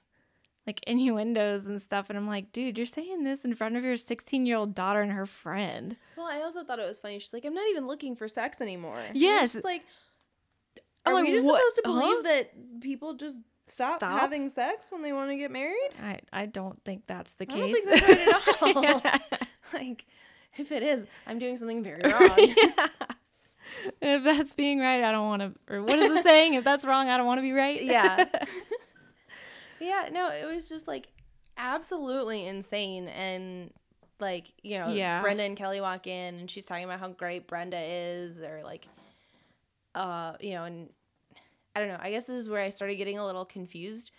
[0.66, 3.94] like innuendos and stuff and I'm like, dude, you're saying this in front of your
[3.94, 5.96] 16-year-old daughter and her friend.
[6.16, 7.18] Well, I also thought it was funny.
[7.18, 8.98] She's like, I'm not even looking for sex anymore.
[8.98, 9.64] And it's Yes.
[9.64, 9.82] like,
[11.06, 12.00] are like, we just what- supposed to huh?
[12.00, 14.20] believe that people just stop, Stop?
[14.20, 15.90] having sex when they want to get married?
[16.02, 17.56] I I don't think that's the I case.
[17.56, 18.82] don't think that's right at all.
[18.82, 19.18] Yeah.
[19.72, 20.04] like,
[20.58, 22.30] if it is, I'm doing something very wrong.
[22.38, 22.86] Yeah.
[24.02, 25.72] If that's being right, I don't want to.
[25.74, 26.54] Or what is the saying?
[26.54, 27.80] If that's wrong, I don't want to be right.
[27.82, 28.24] Yeah.
[29.80, 31.08] Yeah, no, it was just like
[31.56, 33.08] absolutely insane.
[33.08, 33.72] And
[34.18, 35.20] like, you know, Yeah.
[35.20, 38.86] Brenda and Kelly walk in and she's talking about how great Brenda is, or like,
[39.94, 40.90] uh, you know, and
[41.74, 41.98] I don't know.
[42.00, 44.10] I guess this is where I started getting a little confused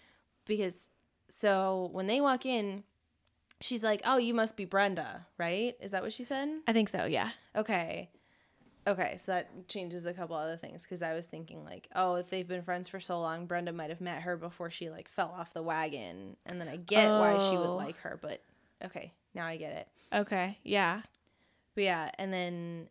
[0.45, 0.87] because
[1.29, 2.83] so when they walk in,
[3.59, 6.49] she's like, "Oh, you must be Brenda, right?" Is that what she said?
[6.67, 7.05] I think so.
[7.05, 7.29] Yeah.
[7.55, 8.09] Okay.
[8.87, 12.29] Okay, so that changes a couple other things because I was thinking like, oh, if
[12.29, 15.33] they've been friends for so long, Brenda might have met her before she like fell
[15.37, 17.75] off the wagon, and then I get why she would Oh.
[17.75, 18.17] like her.
[18.21, 18.41] But
[18.83, 19.87] okay, now I get it.
[20.13, 20.57] Okay.
[20.63, 21.01] Yeah.
[21.75, 22.89] But yeah, and then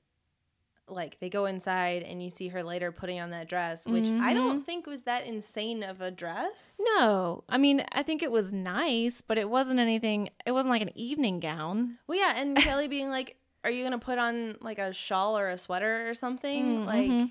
[0.90, 4.10] like they go inside and you see her later putting on that dress, which I
[4.10, 4.34] mm-hmm.
[4.34, 6.80] don't think was that insane of a dress.
[6.80, 10.30] No, I mean, I think it was nice, but it wasn't anything.
[10.44, 11.98] It wasn't like an evening gown.
[12.06, 15.48] Well, yeah, and Kelly being like, "Are you gonna put on like a shawl or
[15.48, 17.30] a sweater or something?" Mm, Like mhm.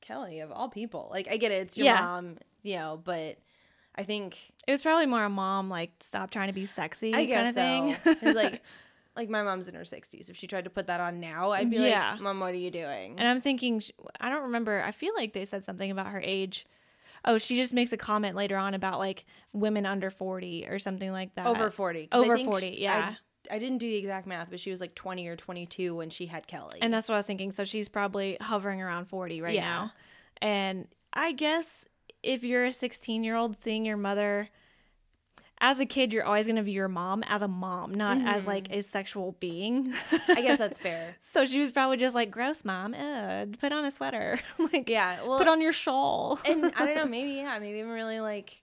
[0.00, 1.08] Kelly of all people.
[1.12, 2.00] Like I get it, it's your Yeah.
[2.00, 3.38] mom, you know, but
[3.94, 4.36] I think
[4.66, 7.54] It was probably more a mom like stop trying to be sexy I kind of
[7.54, 7.94] thing.
[7.94, 8.10] so.
[8.22, 8.62] It's like
[9.16, 10.28] like my mom's in her sixties.
[10.30, 12.12] If she tried to put that on now, I'd be Yeah.
[12.12, 13.82] like, "Mom, what are you doing?" and I'm thinking,
[14.20, 14.82] I don't remember.
[14.82, 16.66] I feel like they said something about her age.
[17.24, 21.12] Oh, she just makes a comment later on about like women under 40 or something
[21.12, 21.46] like that.
[21.46, 22.08] Over forty.
[22.08, 23.10] 'cause I Over think 40, she- yeah.
[23.12, 23.16] I,
[23.50, 26.10] I didn't do the exact math, but she was like twenty or twenty two when
[26.10, 26.78] she had Kelly.
[26.80, 27.50] And that's what I was thinking.
[27.50, 29.62] So she's probably hovering around 40 right Yeah.
[29.62, 29.92] now.
[30.40, 31.86] And I guess
[32.22, 34.48] if you're a 16 year old seeing your mother
[35.60, 38.46] as a kid, you're always going to view your mom as a mom, not as
[38.48, 39.92] like a sexual being.
[39.92, 40.32] Mm-hmm.
[40.32, 41.14] I guess that's fair.
[41.20, 42.94] so she was probably just like, gross, mom.
[42.94, 44.40] Ugh, put on a sweater.
[44.72, 45.24] like, Yeah.
[45.24, 46.40] Well, put on your shawl.
[46.48, 48.60] and I don't know, maybe yeah, maybe I'm really like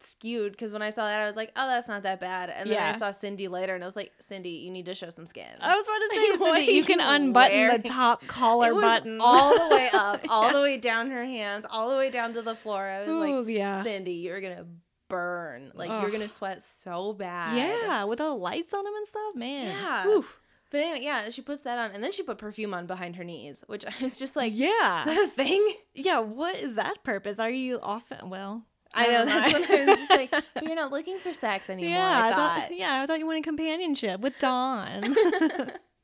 [0.00, 2.50] skewed because when I saw that, I was like, oh, that's not that bad.
[2.50, 5.10] And then I saw Cindy later, and I was like, Cindy, you need to show
[5.10, 5.46] some skin.
[5.60, 7.82] I was about to Like, say, what Cindy, are you can unbutton wearing?
[7.82, 9.18] the top collar button.
[9.20, 12.42] all the way up, all the way down her hands, all the way down to
[12.42, 12.82] the floor.
[12.82, 13.82] I was Ooh, like, yeah.
[13.82, 14.66] Cindy, you're gonna
[15.08, 15.72] burn.
[15.74, 17.56] Like you're gonna sweat so bad.
[17.56, 19.66] Yeah, with all the lights on them and stuff, man.
[19.68, 20.02] Yeah.
[20.04, 20.24] Whew.
[20.68, 23.22] But anyway, yeah, she puts that on, and then she put perfume on behind her
[23.24, 25.00] knees, which I was just like, Yeah.
[25.08, 25.74] is that a thing?
[25.94, 27.38] Yeah, what is that purpose?
[27.38, 28.64] Are you often well?
[28.96, 31.70] I know never that's when I was just like, but you're not looking for sex
[31.70, 31.90] anymore.
[31.90, 32.60] yeah, I thought.
[32.62, 35.14] thought, yeah, I thought you wanted companionship with Don.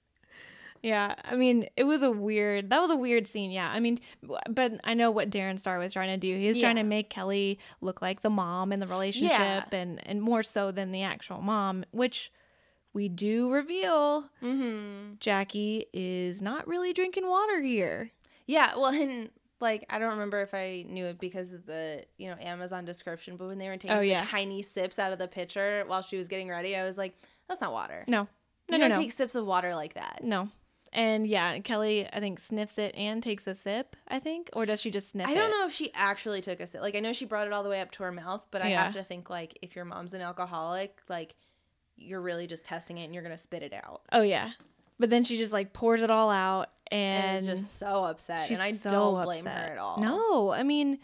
[0.83, 2.70] yeah, I mean, it was a weird.
[2.70, 3.50] That was a weird scene.
[3.50, 3.98] Yeah, I mean,
[4.48, 6.37] but I know what Darren Star was trying to do.
[6.37, 10.22] He was trying to make Kelly look like the mom in the relationship, and and
[10.22, 12.31] more so than the actual mom, which
[12.92, 14.28] we do reveal.
[14.42, 15.14] mm-hmm.
[15.18, 18.11] Jackie is not really drinking water here.
[18.46, 19.31] Yeah, well, and
[19.62, 23.37] like I don't remember if I knew it because of the you know Amazon description,
[23.37, 26.16] but when they were taking Oh, the tiny sips out of the pitcher while she
[26.16, 27.14] was getting ready, I was like,
[27.48, 28.05] that's not water.
[28.09, 28.29] No, no,
[28.68, 28.98] you no, don't no.
[28.98, 30.20] take sips of water like that.
[30.22, 30.51] No.
[30.94, 34.51] And yeah, Kelly, I think, sniffs it and takes a sip, I think.
[34.55, 35.51] Or does she just sniff I don't it?
[35.51, 36.83] know if she actually took a sip.
[36.83, 38.68] Like I know she brought it all the way up to her mouth, but I
[38.68, 38.85] Yeah.
[38.85, 41.35] have to think like if your mom's an alcoholic, like
[41.96, 44.03] you're really just testing it and you're gonna spit it out.
[44.12, 44.51] Oh, yeah.
[45.03, 48.47] But then she just like pours it all out and, And, is just so upset,
[48.47, 49.67] she's and I so don't blame upset.
[49.69, 50.01] her at all.
[50.01, 50.99] No, I mean,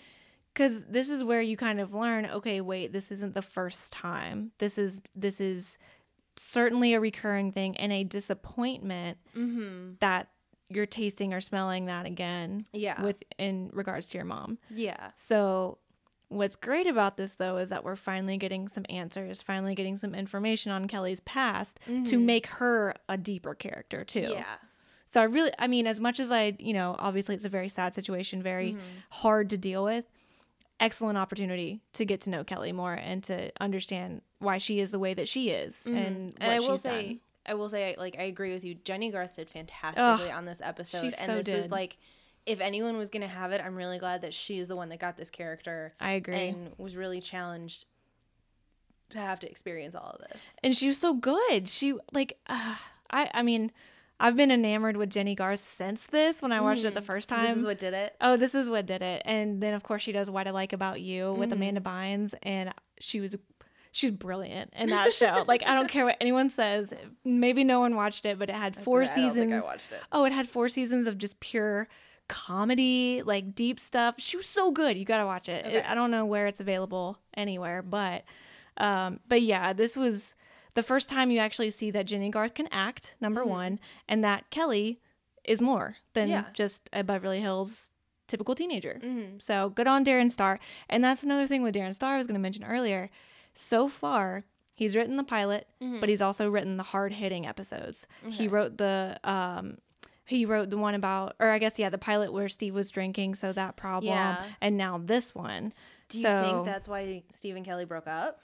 [0.54, 4.52] because this is where you kind of learn okay, wait, this isn't the first time.
[4.58, 5.76] This is, this is
[6.36, 9.94] certainly a recurring thing and a disappointment Mm-hmm.
[10.00, 10.28] that
[10.70, 13.02] you're tasting or smelling that again Yeah.
[13.02, 14.58] with in regards to your mom.
[14.70, 15.10] yeah.
[15.16, 15.78] So,
[16.28, 20.14] what's great about this though is that we're finally getting some answers, finally getting some
[20.14, 24.20] information on Kelly's past to make her a deeper character too.
[24.20, 24.32] Mm-hmm.
[24.32, 24.54] Yeah.
[25.06, 27.68] So I really I mean as much as I, you know, obviously it's a very
[27.68, 28.76] sad situation, very
[29.10, 30.04] hard to deal with.
[30.80, 34.98] Excellent opportunity to get to know Kelly more and to understand why she is the
[35.00, 37.20] way that she is and what and I will say, done.
[37.46, 38.74] I will say, like I agree with you.
[38.74, 41.96] Jennie Garth did fantastically on this episode, and so this was like,
[42.48, 45.16] if anyone was gonna have it, I'm really glad that she's the one that got
[45.16, 46.34] this character I agree.
[46.48, 47.84] and was really challenged
[49.10, 50.44] to have to experience all of this.
[50.62, 51.68] and she was so good.
[51.68, 52.74] She like uh,
[53.10, 53.72] I I mean,
[54.20, 57.44] I've been enamored with Jennie Garth since this when I watched it the first time.
[57.46, 58.14] This is what did it.
[58.20, 59.22] Oh, this is what did it.
[59.24, 61.52] And then of course she does What I Like About You with Mm-hmm.
[61.58, 63.36] Amanda Bynes and she was
[63.92, 65.44] she's brilliant in that show.
[65.48, 66.92] like I don't care what anyone says.
[67.24, 69.52] Maybe no one watched it, but it had four I don't think seasons.
[69.64, 70.00] I watched it.
[70.12, 71.88] Oh, it had four seasons of just pure
[72.28, 74.16] comedy, like deep stuff.
[74.18, 74.96] She was so good.
[74.96, 75.66] You got to watch it.
[75.66, 75.82] Okay.
[75.82, 78.24] I don't know where it's available anywhere, but
[78.76, 80.34] um but yeah, this was
[80.74, 84.50] the first time you actually see that Jennie Garth can act, number 1, and that
[84.50, 85.00] Kelly
[85.44, 86.32] is more than Mm-hmm.
[86.32, 86.44] Yeah.
[86.52, 87.90] just a Beverly Hills
[88.28, 89.00] typical teenager.
[89.02, 89.38] Mm-hmm.
[89.38, 90.60] So good on Darren Star.
[90.88, 93.08] And that's another thing with Darren Star I was going to mention earlier.
[93.54, 95.98] So far, he's written the pilot, Mm-hmm.
[96.00, 98.06] but he's also written the hard hitting episodes.
[98.28, 99.78] He wrote the um
[100.28, 103.34] he wrote the one about or I guess yeah, the pilot where Steve was drinking,
[103.34, 104.12] so that problem.
[104.12, 104.42] Yeah.
[104.60, 105.72] And now this one.
[106.08, 108.40] Do you so, think that's why Steve and Kelly broke up?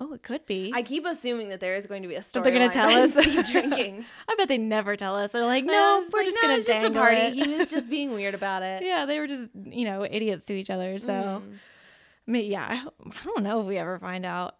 [0.00, 0.72] Oh, it could be.
[0.74, 2.44] I keep assuming that there is going to be a story.
[2.44, 3.50] That they're gonna tell us.
[3.50, 4.04] Drinking.
[4.28, 5.32] I bet they never tell us.
[5.32, 7.16] They're like, no, we're like, just no, gonna it's just a party.
[7.16, 8.82] it." He was just being weird about it.
[8.84, 10.98] yeah, they were just you know idiots to each other.
[10.98, 11.58] So, Mm.
[12.26, 14.56] I mean, yeah, I, I don't know if we ever find out.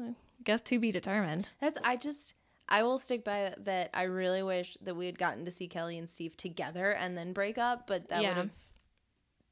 [0.00, 0.14] I
[0.44, 1.48] guess to be determined.
[1.60, 2.32] That's I just
[2.68, 3.90] I will stick by that.
[3.94, 7.32] I really wish that we had gotten to see Kelly and Steve together and then
[7.32, 8.28] break up, but that Yeah.
[8.28, 8.50] would have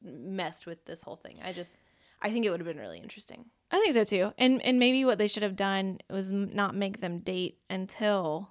[0.02, 1.38] messed with this whole thing.
[1.44, 1.76] I just
[2.22, 3.46] I think it would have been really interesting.
[3.70, 4.32] I think so too.
[4.38, 8.50] And and maybe what they should have done was not make them date until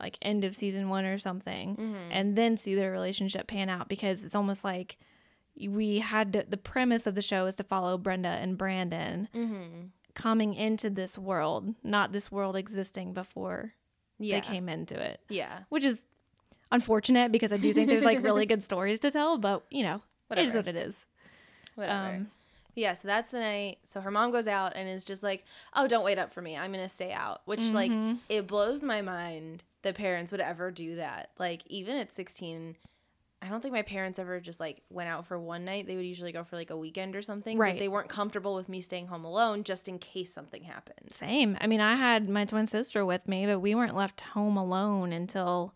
[0.00, 2.10] like end of season 1 or something Mm-hmm.
[2.10, 4.98] and then see their relationship pan out because it's almost like
[5.68, 9.86] we had to, the premise of the show is to follow Brenda and Brandon Mm-hmm.
[10.14, 13.74] coming into this world, not this world existing before
[14.18, 14.40] Yeah.
[14.40, 15.20] they came into it.
[15.28, 15.60] Yeah.
[15.68, 16.00] Which is
[16.72, 20.00] unfortunate because I do think there's like really good stories to tell, but you know,
[20.30, 20.96] it is what it is.
[21.74, 22.14] Whatever.
[22.16, 22.28] Um,
[22.76, 23.78] yeah, so that's the night.
[23.84, 26.56] So her mom goes out and is just like, "Oh, don't wait up for me.
[26.56, 28.16] I'm gonna stay out." Which like Mm-hmm.
[28.28, 31.30] it blows my mind that parents would ever do that.
[31.38, 32.74] Like even at 16,
[33.44, 35.86] I don't think my parents ever just like went out for one night.
[35.86, 37.58] They would usually go for like a weekend or something.
[37.58, 37.74] Right.
[37.74, 41.12] But they weren't comfortable with me staying home alone just in case something happened.
[41.12, 41.58] Same.
[41.60, 45.12] I mean, I had my twin sister with me, but we weren't left home alone
[45.12, 45.74] until,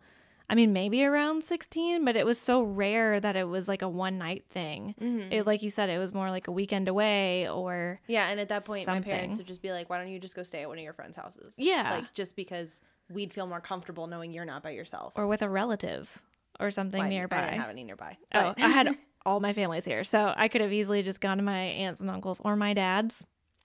[0.49, 3.89] I mean, maybe around 16, but it was so rare that it was like a
[3.89, 4.95] one night thing.
[4.99, 5.31] Mm-hmm.
[5.33, 8.49] It, like you said, it was more like a weekend away or, Yeah, and at
[8.49, 10.69] that point, my parents would just be like, "Why don't you just go stay at
[10.69, 11.91] one of your friends' houses?" Yeah.
[11.91, 15.13] like just because we'd feel more comfortable knowing you're not by yourself.
[15.17, 16.19] or with a relative
[16.61, 17.37] or something Well, nearby.
[17.39, 18.17] I didn't have any nearby.
[18.35, 21.43] Oh, I had all my family's here, so I could have easily just gone to
[21.43, 23.23] my aunts and uncles or my dad's.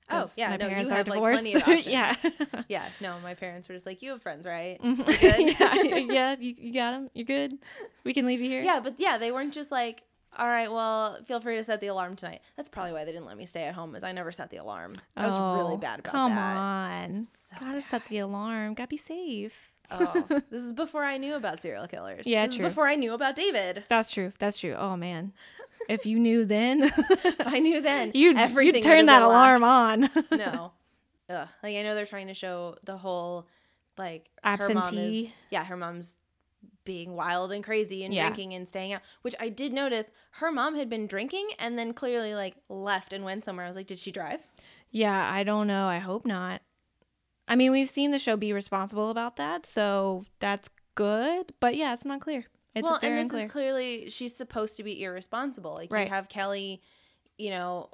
[0.10, 1.86] Oh yeah, my no, you parents are have, like, plenty of options.
[1.88, 2.16] yeah,
[2.68, 5.06] Yeah, no, my parents were just like, "You have friends, right?" Mhm.
[5.20, 7.08] Good?" yeah, yeah, you, you got them.
[7.14, 7.54] You're good.
[8.04, 8.62] We can leave you here.
[8.62, 10.04] yeah, but yeah, they weren't just like,
[10.38, 13.26] "All right, well, feel free to set the alarm tonight." That's probably why they didn't
[13.28, 14.96] let me stay at home, is I never set the alarm.
[15.16, 16.58] I was really Oh, bad about come that.
[16.58, 17.24] on.
[17.24, 18.74] So Gotta set the alarm.
[18.74, 19.72] Gotta be safe.
[19.92, 22.26] Oh, this is before I knew about serial killers.
[22.26, 22.66] Yeah, this true.
[22.66, 23.84] Before I knew about David.
[23.90, 24.32] That's true.
[24.40, 24.76] That's true.
[24.78, 25.34] Oh man,
[25.90, 30.10] if you knew then, If I knew then, you'd everything you'd turn that alarm on.
[30.32, 30.72] no.
[31.30, 31.48] Ugh.
[31.62, 33.48] Like I know they're trying to show the whole
[33.98, 35.34] like her mom is Absentee.
[35.52, 36.16] yeah, her mom's
[36.86, 38.24] being wild and crazy and Yeah.
[38.24, 39.02] drinking and staying out.
[39.22, 43.24] Which I did notice her mom had been drinking and then clearly like left and
[43.24, 43.66] went somewhere.
[43.66, 44.40] I was like, did she drive?
[44.92, 45.88] yeah, I don't know.
[45.88, 46.62] I hope not.
[47.48, 51.54] I mean, we've seen the show be responsible about that, so that's good.
[51.60, 52.46] But yeah, it's not clear.
[52.76, 53.46] It's well, very and this unclear.
[53.46, 55.74] is clearly she's supposed to be irresponsible.
[55.76, 56.08] Like Right.
[56.08, 56.82] you have Kelly,
[57.38, 57.90] you know,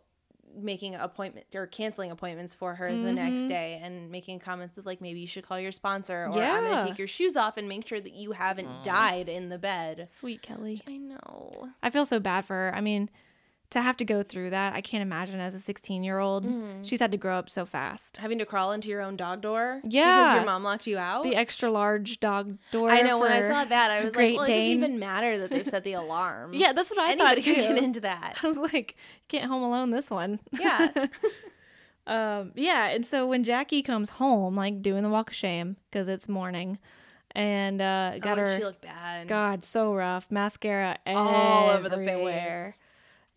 [0.55, 3.49] making appointment or canceling appointments for her the next Mhm.
[3.49, 6.87] day and making comments of like maybe you should call your sponsor or I'm gonna
[6.87, 10.09] take your shoes off and make sure that you haven't died in the bed.
[10.09, 10.81] Sweet Kelly.
[10.87, 11.69] I know.
[11.83, 12.73] I feel so bad for her.
[12.73, 13.09] I mean,
[13.71, 16.45] to have to go through that, I can't imagine as a 16 year old.
[16.45, 16.83] Mm-hmm.
[16.83, 18.17] She's had to grow up so fast.
[18.17, 20.21] Having to crawl into your own dog door Yeah.
[20.23, 21.23] because your mom locked you out.
[21.23, 22.89] The extra large dog door.
[22.89, 25.51] I know when I saw that, I was like, well, it doesn't even matter that
[25.51, 26.53] they've set the alarm.
[26.59, 27.61] Yeah, that's what I anybody thought too.
[27.61, 28.37] can get into that.
[28.43, 28.95] I was like,
[29.29, 30.39] can't home alone this one.
[30.51, 30.89] Yeah.
[32.07, 36.07] um, yeah, and so when Jackie comes home, like doing the walk of shame because
[36.07, 36.79] it's morning,
[37.31, 39.27] and uh, got oh, her she looked bad.
[39.27, 42.81] God so rough, mascara all over the face.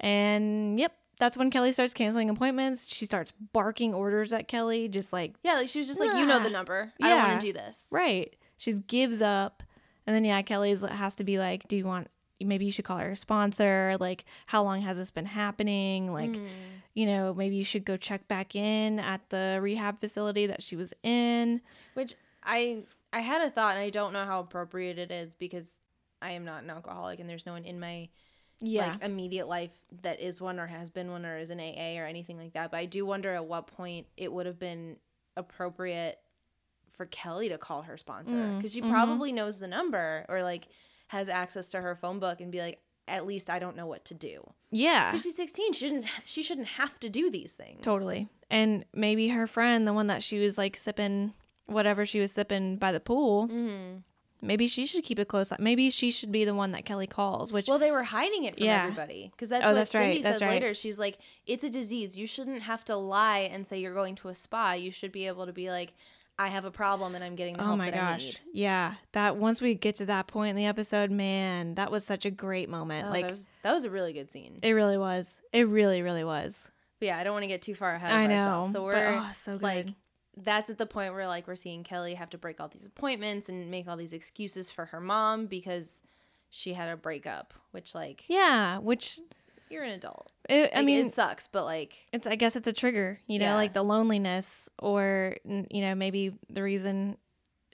[0.02, 2.86] And yep, that's when Kelly starts canceling appointments.
[2.88, 6.26] She starts barking orders at Kelly, just like Yeah, like she was just like, you
[6.26, 6.92] know the number.
[7.00, 7.28] I don't Yeah.
[7.28, 7.86] want to do this.
[7.90, 8.34] right.
[8.56, 9.62] She just gives up,
[10.06, 12.08] and then yeah, Kelly's has to be like, do you want?
[12.40, 13.96] Maybe you should call her sponsor.
[14.00, 16.12] Like, how long has this been happening?
[16.12, 16.48] Like, Mm.
[16.94, 20.74] you know, maybe you should go check back in at the rehab facility that she
[20.76, 21.60] was in.
[21.94, 25.80] Which I I had a thought, and I don't know how appropriate it is because
[26.20, 28.08] I am not an alcoholic, and there's no one in my
[28.64, 28.92] Yeah.
[28.92, 29.72] like immediate life
[30.02, 32.70] that is one or has been one or is an AA or anything like that.
[32.70, 34.96] But I do wonder at what point it would have been
[35.36, 36.18] appropriate
[36.92, 38.90] for Kelly to call her sponsor Mm, because she mhm.
[38.90, 40.68] probably knows the number or like
[41.08, 44.04] has access to her phone book and be like, at least I don't know what
[44.06, 44.40] to do.
[44.70, 45.10] yeah.
[45.10, 47.80] Because she's 16, she shouldn't she shouldn't have to do these things.
[47.82, 48.28] Totally.
[48.50, 51.32] and maybe her friend, the one that she was like sipping
[51.66, 53.98] whatever she was sipping by the pool, Mm-hmm.
[54.42, 55.56] Maybe she should keep a close eye.
[55.58, 58.56] Maybe she should be the one that Kelly calls, which Well, they were hiding it
[58.56, 58.82] from Yeah.
[58.84, 60.50] everybody because that's Oh, what that's right, Cindy that's says right.
[60.50, 60.74] later.
[60.74, 62.16] She's like, "It's a disease.
[62.16, 64.72] You shouldn't have to lie and say you're going to a spa.
[64.72, 65.94] You should be able to be like,
[66.38, 68.24] I have a problem and I'm getting the Oh help my that I gosh.
[68.24, 68.94] need." Yeah.
[69.12, 72.30] That once we get to that point in the episode, man, that was such a
[72.30, 73.06] great moment.
[73.08, 74.58] Oh, like that was that was a really good scene.
[74.62, 75.40] it really was.
[75.52, 76.68] It really, really was.
[76.98, 78.32] But yeah, I don't want to get too far ahead of I know.
[78.34, 78.72] ourselves.
[78.72, 79.62] So we're oh, so good.
[79.62, 79.86] like
[80.36, 83.48] that's at the point where like we're seeing Kelly have to break all these appointments
[83.48, 86.00] and make all these excuses for her mom because
[86.50, 89.20] she had a breakup, which like yeah, which
[89.70, 90.30] you're an adult.
[90.48, 93.38] it, I Like, mean, it sucks, but like it's I guess it's a trigger, you
[93.38, 93.54] know, Yeah.
[93.54, 97.16] like the loneliness or you know, maybe the reason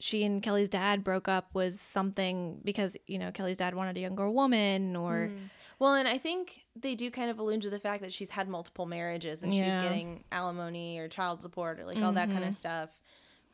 [0.00, 4.00] she and Kelly's dad broke up was something because, you know, Kelly's dad wanted a
[4.00, 5.48] younger woman or Mm.
[5.78, 8.48] Well, and I think they do kind of allude to the fact that she's had
[8.48, 9.64] multiple marriages and Yeah.
[9.80, 12.48] she's getting alimony or child support or like all that kind Mm-hmm.
[12.48, 12.90] of stuff,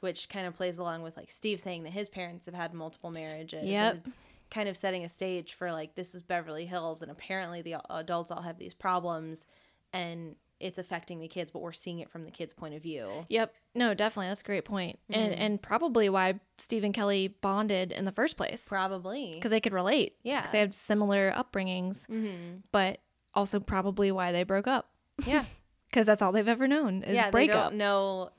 [0.00, 3.10] which kind of plays along with like Steve saying that his parents have had multiple
[3.10, 3.62] marriages.
[3.62, 4.06] and Yep.
[4.50, 8.30] Kind of setting a stage for like this is Beverly Hills and apparently the adults
[8.30, 9.44] all have these problems
[9.92, 13.26] and it's affecting the kids, but we're seeing it from the kids' point of view.
[13.28, 13.54] Yep.
[13.74, 14.28] No, definitely.
[14.28, 14.98] That's a great point.
[15.10, 15.42] And Mm-hmm.
[15.42, 18.64] and probably why Steve and Kelly bonded in the first place.
[18.66, 19.32] Probably.
[19.34, 20.16] Because they could relate.
[20.22, 20.46] Yeah.
[20.52, 22.98] they had similar upbringings, hmm but
[23.34, 24.90] also probably why they broke up.
[25.26, 25.44] Yeah.
[25.90, 27.70] Because that's all they've ever known is yeah, they breakup.
[27.70, 28.30] don't know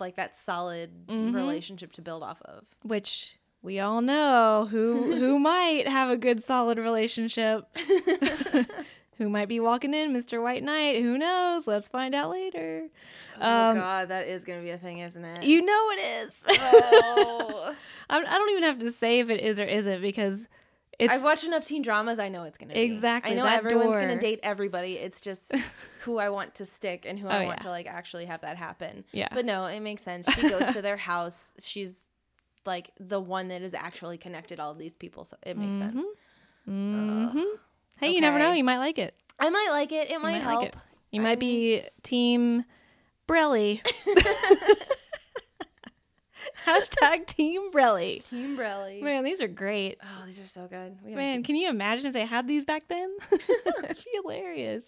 [0.00, 1.32] like that solid Mhm.
[1.32, 2.64] relationship to build off of.
[2.82, 7.66] which we all know who who might have a good solid relationship.
[9.22, 10.42] who might be walking in, Mr.
[10.42, 11.02] White Knight?
[11.02, 11.66] Who knows?
[11.66, 12.88] Let's find out later.
[13.40, 15.44] Oh Um, God, that is gonna be a thing, isn't it?
[15.44, 16.34] You know it is.
[16.48, 17.74] oh.
[18.10, 20.46] I don't even have to say if it is or isn't because
[20.98, 22.18] it's I've watched enough teen dramas.
[22.18, 24.94] I know it's gonna be Exactly, I know that everyone's gonna date everybody.
[24.94, 25.52] It's just
[26.00, 27.64] who I want to stick and who I Oh, want yeah.
[27.64, 29.04] to like actually have that happen.
[29.12, 29.28] yeah.
[29.32, 30.28] But no, it makes sense.
[30.32, 31.52] She goes to their house.
[31.60, 32.06] She's
[32.66, 36.02] like the one that is actually connected all of these people, so it makes sense.
[36.66, 37.38] hmm
[38.02, 38.52] Hey, you never know.
[38.52, 39.14] You might like it.
[39.38, 40.10] I might like it.
[40.10, 40.60] It might, might help.
[40.62, 40.76] like it.
[41.12, 42.64] You might be Team
[43.28, 43.80] Brelly.
[46.66, 48.28] Hashtag Team Brelly.
[48.28, 49.00] Team Brelly.
[49.02, 49.98] Man, these are great.
[50.02, 50.96] Oh, these are so good.
[51.04, 53.14] We Man, keep- can you imagine if they had these back then?
[53.80, 54.84] That'd be hilarious.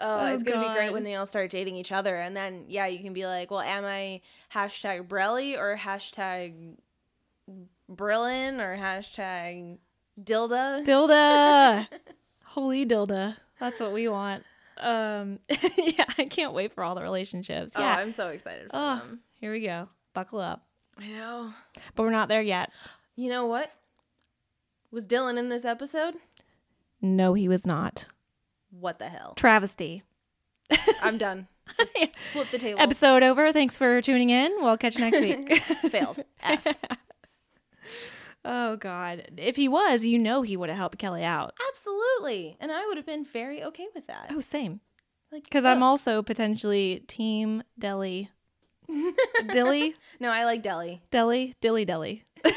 [0.00, 2.34] Oh, Oh, it's gonna be oh, great when they all start dating each other, and
[2.34, 4.22] then yeah, you can be like, well, am I
[4.54, 6.76] hashtag Brelly or hashtag
[7.90, 9.76] Brillin or hashtag
[10.18, 10.86] Dylda?
[10.86, 11.86] Dylda.
[12.50, 13.36] Holy Dylda.
[13.58, 14.44] That's what we want.
[14.78, 15.38] Um
[15.76, 17.72] yeah, I can't wait for all the relationships.
[17.74, 19.20] Oh, I'm so excited for Oh, them.
[19.40, 19.88] here we go.
[20.14, 20.64] Buckle up.
[20.98, 21.52] I know.
[21.94, 22.70] But we're not there yet.
[23.16, 23.70] You know what?
[24.90, 26.14] Was Dylan in this episode?
[27.02, 28.06] No, he was not.
[28.70, 29.34] What the hell?
[29.36, 30.02] Travesty.
[31.02, 31.46] I'm done.
[31.78, 32.80] Just flip the table.
[32.80, 33.52] Episode over.
[33.52, 34.52] Thanks for tuning in.
[34.60, 35.62] We'll catch you next week.
[35.90, 36.24] Failed.
[38.44, 39.30] Oh God.
[39.36, 41.54] If he was, you know he would have helped Kelly out.
[41.68, 44.28] Absolutely, and I would have been very okay with that.
[44.30, 44.80] Oh, same.
[45.32, 48.28] Like, Because I'm also potentially Team Delly.
[49.52, 49.94] Dilly?
[50.20, 51.00] no, I like Delly.
[51.12, 51.52] Delly?
[51.60, 52.22] Dilly Delly.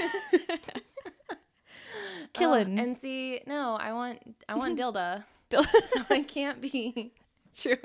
[2.33, 2.79] Killing.
[2.79, 4.19] Uh, and see, no, I want
[4.49, 5.23] I want Dylda.
[5.49, 7.13] Dil- so I can't be.
[7.55, 7.77] True.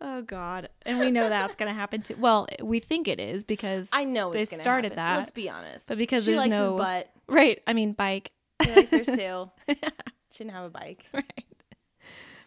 [0.00, 0.68] Oh God.
[0.82, 2.14] And we know that's gonna happen too.
[2.18, 4.96] Well, we think it is because I know They started happen.
[4.96, 5.88] that, Let's be honest.
[5.88, 7.10] but because she there's likes no- his butt.
[7.28, 7.62] right.
[7.66, 8.30] I mean bike.
[8.64, 9.50] He likes hers too.
[10.32, 11.06] Shouldn't have a bike.
[11.12, 11.44] right.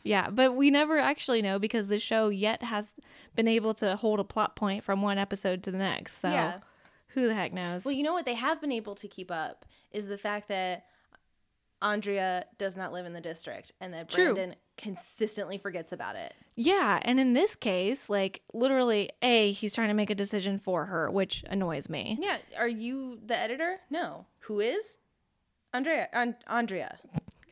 [0.03, 2.93] Yeah, but we never actually know because the show yet has
[3.35, 6.19] been able to hold a plot point from one episode to the next.
[6.21, 6.59] So Yeah.
[7.09, 7.85] who the heck knows?
[7.85, 10.85] Well, you know what they have been able to keep up is the fact that
[11.81, 14.33] Andrea does not live in the district and that True.
[14.33, 16.33] Brandon consistently forgets about it.
[16.55, 20.85] yeah, and in this case, like literally, a he's trying to make a decision for
[20.85, 22.17] her, which annoys me.
[22.21, 23.79] Yeah, are you the editor?
[23.89, 24.25] No.
[24.41, 24.97] Who is?
[25.73, 26.09] Andrea.
[26.13, 26.97] An- Andrea.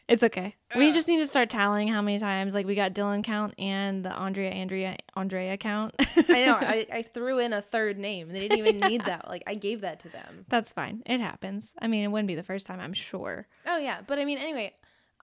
[0.08, 0.56] It's okay.
[0.76, 4.04] We just need to start tallying how many times like we got Dylan count and
[4.04, 5.94] the Andrea Andrea Andrea count.
[6.00, 6.58] I know.
[6.60, 8.30] I, I threw in a third name.
[8.30, 9.28] They didn't even need that.
[9.30, 10.46] Like I gave that to them.
[10.50, 11.04] That's fine.
[11.06, 11.74] It happens.
[11.80, 13.46] I mean, it wouldn't be the first time, I'm sure.
[13.68, 14.74] Oh yeah, but I mean, anyway,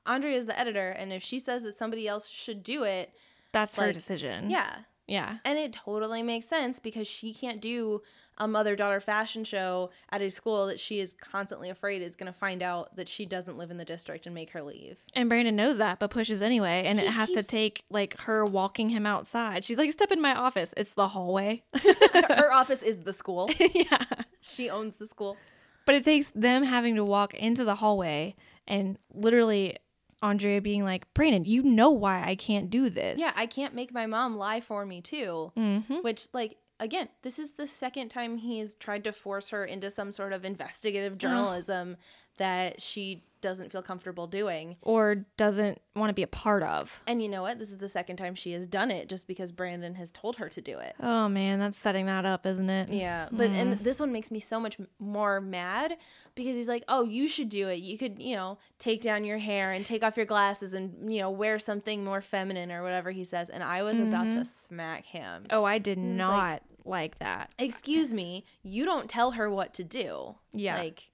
[0.07, 3.13] Andrea is the editor, and if she says that somebody else should do it,
[3.53, 4.51] That's her Like, decision.
[4.51, 5.39] yeah, Yeah.
[5.45, 8.03] and it totally makes sense because she can't do
[8.39, 12.31] a mother daughter fashion show at a school that she is constantly afraid is going
[12.31, 15.03] to find out that she doesn't live in the district and make her leave.
[15.15, 16.83] And Brandon knows that, but pushes anyway.
[16.85, 19.65] And He it has keeps- to take like her walking him outside.
[19.65, 20.75] She's like, step in my office.
[20.77, 21.63] It's the hallway.
[22.13, 23.49] her office is the school.
[23.59, 24.05] yeah.
[24.43, 25.39] She owns the school.
[25.87, 28.35] But it takes them having to walk into the hallway
[28.69, 29.79] and literally
[30.23, 33.19] Andrea being like, Brandon, you know why I can't do this.
[33.21, 35.53] Yeah, I can't make my mom lie for me too.
[35.57, 35.97] Mm-hmm.
[35.97, 40.13] Which, like, again, this is the second time he's tried to force her into some
[40.13, 41.97] sort of investigative journalism
[42.39, 44.77] that she doesn't feel comfortable doing.
[44.83, 47.01] Or doesn't want to be a part of.
[47.07, 47.59] And you know what?
[47.59, 50.49] This is the second time she has done it just because Brandon has told her
[50.49, 50.95] to do it.
[51.01, 52.89] Oh man, that's setting that up, isn't it?
[52.89, 53.83] Yeah, but and mm.
[53.83, 55.97] this one makes me so much more mad
[56.35, 57.77] because he's like, "Oh, you should do it.
[57.77, 61.21] You could, you know, take down your hair and take off your glasses and you
[61.21, 64.43] know wear something more feminine or whatever he says." And I was about to mm-hmm.
[64.43, 65.47] smack him.
[65.51, 67.55] Oh, I did not like that.
[67.59, 70.37] Excuse me, you don't tell her what to do.
[70.53, 70.79] Yeah.
[70.79, 71.11] like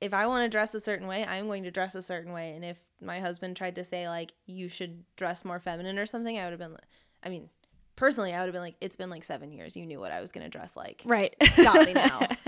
[0.00, 2.52] if I want to dress a certain way, I'm going to dress a certain way.
[2.54, 6.38] And if my husband tried to say like you should dress more feminine or something,
[6.38, 6.76] I would have been.
[7.24, 7.48] I mean,
[7.96, 9.76] personally, I would have been like, "It's been like seven years.
[9.76, 11.34] You knew what I was going to dress like." Right.
[11.52, 12.20] stop me now.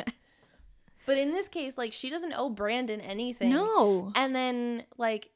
[1.08, 3.48] But in this case, like she doesn't owe Brandon anything.
[3.48, 4.12] no.
[4.14, 5.30] And then like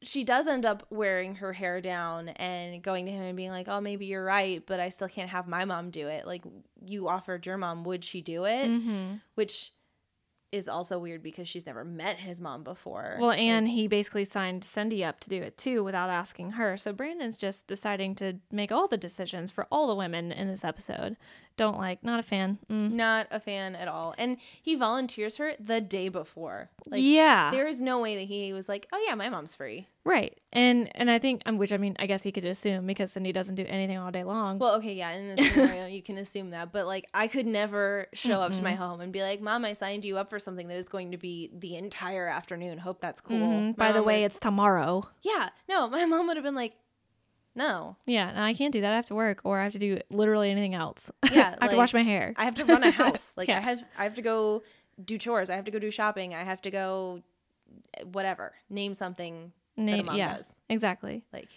[0.00, 3.66] she does end up wearing her hair down and going to him and being like,
[3.66, 6.24] "Oh, maybe you're right, but I still can't have my mom do it.
[6.24, 6.44] Like
[6.84, 9.14] you offered your mom, would she do it?" Mm-hmm.
[9.34, 9.72] Which
[10.50, 13.16] is also weird because she's never met his mom before.
[13.18, 16.76] Well, Like, and he basically signed Cindy up to do it too without asking her.
[16.76, 20.64] So Brandon's just deciding to make all the decisions for all the women in this
[20.64, 21.16] episode.
[21.58, 22.58] Don't like, not a fan.
[22.70, 22.92] Mm.
[22.92, 24.14] not a fan at all.
[24.16, 26.70] And he volunteers her the day before.
[26.86, 27.50] Like yeah.
[27.50, 30.38] there is no way that he was like, "Oh yeah, my mom's free." Right.
[30.52, 33.32] And and I think um, which I mean I guess he could assume because Cindy
[33.32, 34.58] doesn't do anything all day long.
[34.58, 38.06] Well, okay, yeah, in this scenario, you can assume that, but like, I could never
[38.14, 40.68] show up to my home and be like, "Mom, I signed you up for something
[40.68, 42.78] that is going to be the entire afternoon.
[42.78, 43.76] Hope that's cool." Mhm.
[43.76, 45.10] By the way, would- it's tomorrow.
[45.22, 46.74] yeah, no, my mom would have been like,
[47.58, 48.92] "No, Yeah, and I can't do that.
[48.92, 51.10] I have to work or I have to do literally anything else.
[51.32, 52.32] Yeah, I have to wash my hair.
[52.36, 53.32] I have to run a house.
[53.36, 53.58] Like, Yeah.
[53.58, 54.62] I have, I have to go
[55.04, 55.50] do chores.
[55.50, 56.34] I have to go do shopping.
[56.34, 57.22] I have to go,
[57.98, 58.54] eh, whatever.
[58.70, 60.48] Name something that a mom yeah, does.
[60.68, 61.24] exactly.
[61.32, 61.48] Like,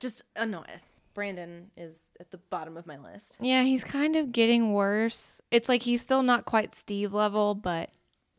[0.00, 0.66] just annoying.
[1.14, 3.36] Brandon is at the bottom of my list.
[3.40, 5.40] Yeah, he's kind of getting worse.
[5.50, 7.90] It's like he's still not quite Steve level, but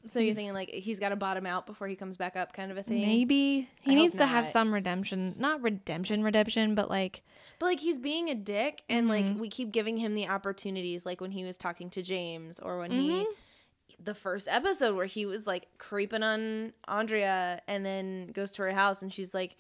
[0.05, 2.71] So you're thinking like he's got to bottom out before he comes back up, kind
[2.71, 3.01] of a thing.
[3.01, 5.35] maybe he I needs to have some redemption.
[5.37, 7.21] Not redemption, redemption, but like
[7.59, 9.39] But like he's being a dick and like Mm-hmm.
[9.39, 12.91] we keep giving him the opportunities like when he was talking to James or when
[12.91, 14.03] he Mm-hmm.
[14.03, 18.71] the first episode where he was like creeping on Andrea and then goes to her
[18.71, 19.57] house and she's like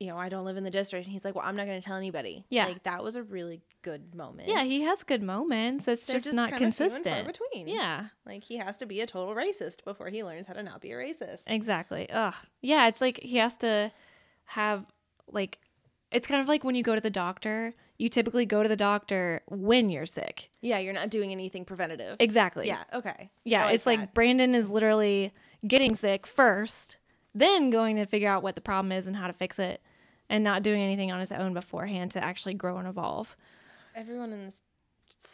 [0.00, 1.80] you know, I don't live in the district and he's like, "Well, I'm not going
[1.80, 2.66] to tell anybody." Yeah.
[2.66, 4.48] Like that was a really good moment.
[4.48, 5.88] yeah, he has good moments.
[5.88, 7.26] It's They're just, not kinda few and far consistent.
[7.26, 7.68] between.
[7.68, 10.80] Yeah, Like he has to be a total racist before he learns how to not
[10.80, 11.42] be a racist.
[11.46, 12.08] exactly.
[12.10, 12.34] Ugh.
[12.60, 13.90] Yeah, it's like he has to
[14.46, 14.86] have
[15.26, 15.58] like
[16.10, 17.74] it's kind of like when you go to the doctor.
[18.00, 20.50] You typically go to the doctor when you're sick.
[20.60, 22.14] Yeah, you're not doing anything preventative.
[22.20, 22.68] Exactly.
[22.68, 23.28] Yeah, okay.
[23.44, 24.14] Yeah, I it's like.
[24.14, 25.32] Brandon is literally
[25.66, 26.96] getting sick first,
[27.34, 29.82] then going to figure out what the problem is and how to fix it,
[30.28, 33.36] and not doing anything on his own beforehand to actually grow and evolve.
[33.94, 34.60] everyone in this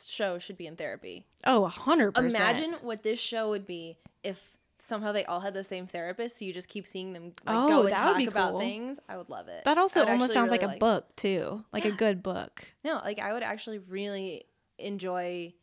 [0.07, 1.27] show should be in therapy.
[1.47, 2.35] Oh, a hundred percent.
[2.35, 6.45] Imagine what this show would be if somehow they all had the same therapist, so
[6.45, 8.61] you just keep seeing them like, Oh, go and that would talk be about cool.
[8.61, 8.99] things.
[9.09, 9.65] I would love it.
[9.65, 12.65] that also almost sounds really like a book too, like a good book.
[12.85, 14.45] No, like I would actually really
[14.79, 15.55] enjoy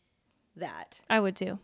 [0.56, 1.00] that.
[1.10, 1.60] I would too.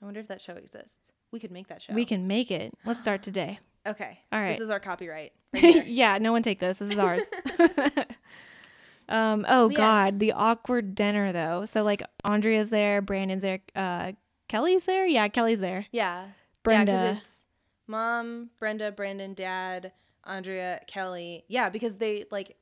[0.00, 1.10] I wonder if that show exists.
[1.30, 1.92] We could make that show.
[1.92, 2.72] We can make it.
[2.84, 3.58] Let's start today.
[3.86, 4.18] Okay.
[4.32, 4.50] All right.
[4.50, 5.32] This is our copyright.
[5.54, 6.78] right yeah, no one take this.
[6.78, 7.22] This is ours.
[9.08, 9.44] um.
[9.48, 9.76] Oh Yeah.
[9.76, 11.64] God, the awkward dinner though.
[11.64, 14.12] So like Andrea's there, Brandon's there, uh,
[14.48, 15.06] Kelly's there.
[15.06, 15.86] Yeah, Kelly's there.
[15.92, 16.28] yeah.
[16.62, 16.92] Brenda.
[16.92, 17.44] Yeah, it's
[17.86, 19.92] mom, Brenda, Brandon, dad,
[20.24, 21.44] Andrea, Kelly.
[21.46, 22.56] Yeah, because they like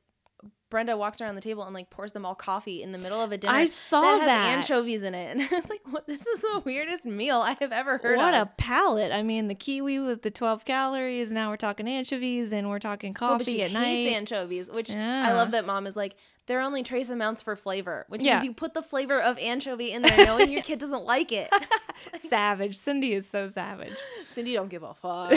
[0.74, 3.30] Brenda walks around the table and like pours them all coffee in the middle of
[3.30, 3.52] a dinner.
[3.54, 4.18] I saw that.
[4.18, 4.58] Has that.
[4.58, 6.08] anchovies in it, and I was like, "What?
[6.08, 9.12] This is the weirdest meal I have ever heard what of." a palate!
[9.12, 11.30] I mean, the kiwi with the twelve calories.
[11.30, 14.08] Now we're talking anchovies, and we're talking Well, coffee but she at night.
[14.08, 16.16] anchovies, which I love that mom is like,
[16.46, 18.32] they're only trace amounts for flavor, which Yeah.
[18.34, 21.48] means you put the flavor of anchovy in there knowing your kid doesn't like it.
[22.28, 22.76] savage.
[22.76, 23.94] Cindy is so savage.
[24.34, 25.30] Cindy don't give a fuck.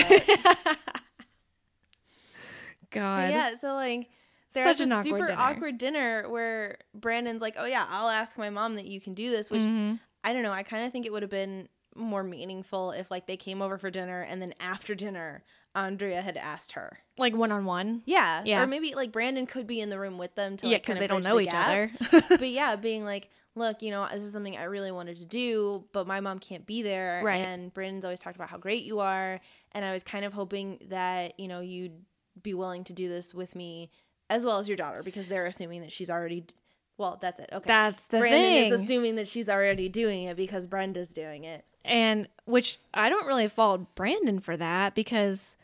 [2.92, 3.30] God.
[3.30, 4.10] yeah, so like
[4.58, 5.40] they're Such at an this awkward super dinner.
[5.42, 9.30] awkward dinner where Brandon's like, "Oh yeah, I'll ask my mom that you can do
[9.30, 10.00] this," which Mhm.
[10.24, 10.52] I don't know.
[10.52, 13.78] I kind of think it would have been more meaningful if like they came over
[13.78, 15.44] for dinner and then after dinner
[15.76, 17.00] Andrea had asked her.
[17.18, 18.02] Like one on one.
[18.06, 18.64] Yeah, Yeah.
[18.64, 20.98] Or maybe like Brandon could be in the room with them to Yeah, like because
[21.00, 21.68] they don't know the each gap.
[21.68, 21.92] other.
[22.30, 25.86] but yeah, being like, look, you know, this is something I really wanted to do,
[25.92, 27.22] but my mom can't be there.
[27.24, 27.38] Right.
[27.42, 29.40] And Brandon's always talked about how great you are.
[29.74, 32.04] And I was kind of hoping that, you know, you'd
[32.42, 33.90] be willing to do this with me
[34.30, 36.54] as well as your daughter because they're assuming that she's already, d-
[36.98, 37.50] well, that's it.
[37.54, 37.68] Okay.
[37.68, 38.74] That's the Brandon thing.
[38.74, 41.64] is assuming that she's already doing it because Brenda's doing it.
[41.86, 45.56] and which I don't really fault Brandon for that because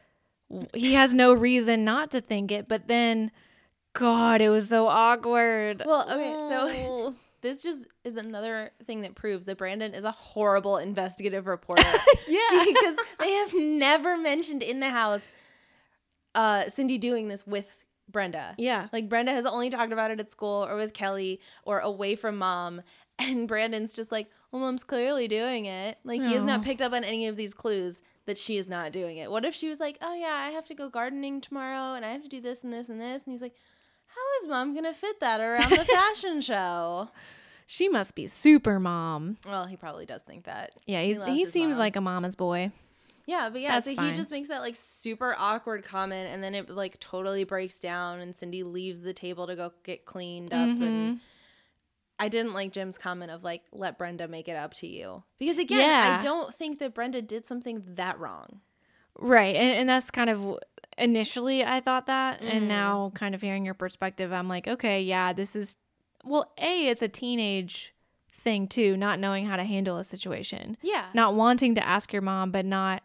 [0.73, 3.31] he has no reason not to think it, but then
[3.93, 5.83] God, it was so awkward.
[5.85, 10.77] Well, okay, so this just is another thing that proves that Brandon is a horrible
[10.77, 11.83] investigative reporter.
[12.29, 12.39] yeah.
[12.65, 15.27] because they have never mentioned in the house
[16.35, 18.55] uh Cindy doing this with Brenda.
[18.57, 18.87] Yeah.
[18.93, 22.37] Like Brenda has only talked about it at school or with Kelly or away from
[22.37, 22.81] mom.
[23.19, 25.99] And Brandon's just like, well, mom's clearly doing it.
[26.03, 28.91] Like he has not picked up on any of these clues that she is not
[28.91, 29.29] doing it.
[29.29, 32.09] What if she was like, oh yeah, I have to go gardening tomorrow and I
[32.09, 33.23] have to do this and this and this?
[33.23, 33.53] And he's like,
[34.07, 37.09] how is mom gonna fit that around the fashion show?
[37.67, 39.37] She must be super mom.
[39.45, 40.71] Well, he probably does think that.
[40.87, 41.79] Yeah, He he's, loves he seems mom.
[41.79, 42.71] like a mama's boy.
[43.25, 46.53] Yeah, but yeah, That's so he just makes that like super awkward comment and then
[46.55, 50.67] it like totally breaks down and Cindy leaves the table to go get cleaned up
[50.69, 50.83] Mm-hmm.
[50.83, 51.19] and
[52.19, 55.23] I didn't like Jim's comment of like let Brenda make it up to you.
[55.39, 56.17] Because again, Yeah.
[56.19, 58.59] I don't think that Brenda did something that wrong.
[59.17, 59.55] Right.
[59.55, 60.57] And, and that's kind of
[60.97, 62.41] initially I thought that.
[62.41, 62.53] Mhm.
[62.53, 65.75] And now, kind of hearing your perspective, I'm like, okay, yeah, this is,
[66.23, 67.93] well, A, it's a teenage
[68.29, 71.05] thing too, not knowing how to handle a situation, Yeah.
[71.13, 73.01] not wanting to ask your mom, but not,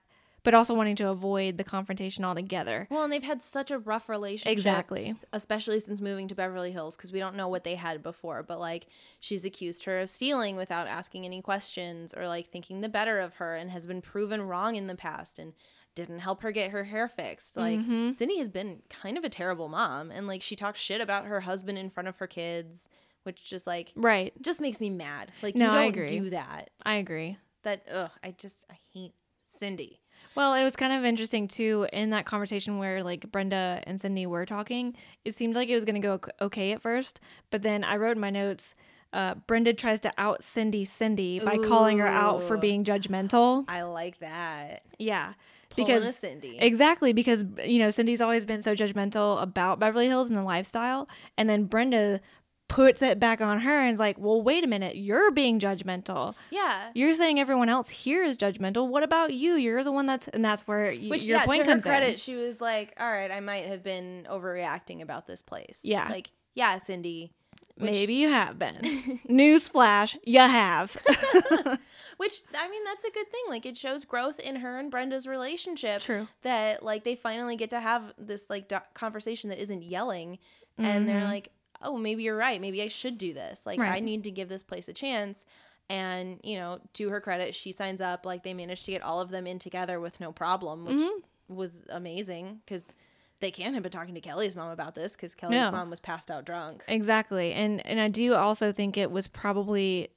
[0.49, 2.87] but also wanting to avoid the confrontation altogether.
[2.91, 4.51] Well, and they've had such a rough relationship.
[4.51, 5.15] Exactly.
[5.31, 8.43] Especially since moving to Beverly Hills because we don't know what they had before.
[8.43, 8.87] But like
[9.21, 13.35] she's accused her of stealing without asking any questions or like thinking the better of
[13.35, 15.53] her and has been proven wrong in the past and
[15.95, 17.55] didn't help her get her hair fixed.
[17.55, 18.15] Like Mhm.
[18.15, 21.41] Cindy has been kind of a terrible mom and like she talks shit about her
[21.41, 22.89] husband in front of her kids,
[23.25, 24.33] which just like Right.
[24.41, 25.31] just makes me mad.
[25.43, 26.71] Like No, you don't do that.
[26.87, 27.37] I agree.
[27.65, 29.13] That ugh, I just I hate
[29.59, 30.01] Cindy.
[30.35, 34.27] Well, it was kind of interesting too in that conversation where like Brenda and Cindy
[34.27, 34.95] were talking.
[35.25, 37.21] It seemed like it was going to go ok- okay at first,
[37.51, 38.75] but then I wrote in my notes.
[39.13, 43.65] Uh, Brenda tries to out Cindy Cindy by calling her out for being judgmental.
[43.67, 44.83] I like that.
[44.99, 45.33] Yeah,
[45.71, 46.59] Pulling because Cindy.
[46.61, 51.09] exactly because you know Cindy's always been so judgmental about Beverly Hills and the lifestyle,
[51.39, 52.21] and then Brenda
[52.69, 56.35] puts it back on her and is like, "Well, wait a minute, you're being judgmental.
[56.51, 56.91] yeah.
[56.95, 58.87] You're saying everyone else here is judgmental.
[58.89, 59.55] What about you?
[59.55, 62.11] You're the one that's and that's where y- Which, your yeah, point to her credit,
[62.11, 62.17] in.
[62.17, 66.09] she was like, "All right, I might have been overreacting about this place." Yeah.
[66.09, 67.33] like, yeah, Cindy.
[67.77, 68.75] Which, Maybe you have been.
[69.29, 70.97] Newsflash, you have.
[72.17, 73.43] which I mean, that's a good thing.
[73.49, 76.01] Like, it shows growth in her and Brenda's relationship.
[76.03, 76.27] True.
[76.43, 80.39] That like they finally get to have this like do- conversation that isn't yelling,
[80.77, 81.29] and they're Mhm.
[81.29, 81.49] like,
[81.83, 82.61] "Oh, maybe you're right.
[82.61, 83.65] Maybe I should do this.
[83.67, 85.45] Like, I need to give this place a chance."
[85.91, 88.27] And you know, to her credit, she signs up.
[88.27, 91.23] Like, they managed to get all of them in together with no problem, which Mhm.
[91.49, 92.95] was amazing because
[93.41, 95.71] they can't have been talking to Kelly's mom about this because Kelly's No.
[95.71, 96.85] mom was passed out drunk.
[96.89, 97.53] Exactly.
[97.53, 100.09] And and I do also think it was probably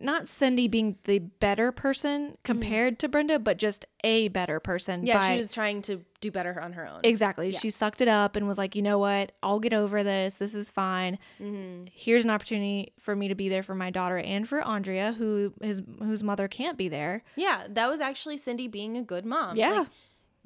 [0.00, 5.04] not Cindy being the better person compared to Brenda, but just a better person.
[5.06, 7.00] Yeah, by- she was trying to do better on her own.
[7.04, 7.50] Exactly.
[7.50, 7.58] Yeah.
[7.58, 9.32] She sucked it up and was like, you know what?
[9.42, 10.34] I'll get over this.
[10.34, 11.18] This is fine.
[11.38, 15.12] hmm Here's an opportunity for me to be there for my daughter and for Andrea,
[15.12, 17.22] who his whose mother can't be there.
[17.36, 19.56] Yeah, that was actually Cindy being a good mom.
[19.56, 19.70] Yeah.
[19.80, 19.88] Like,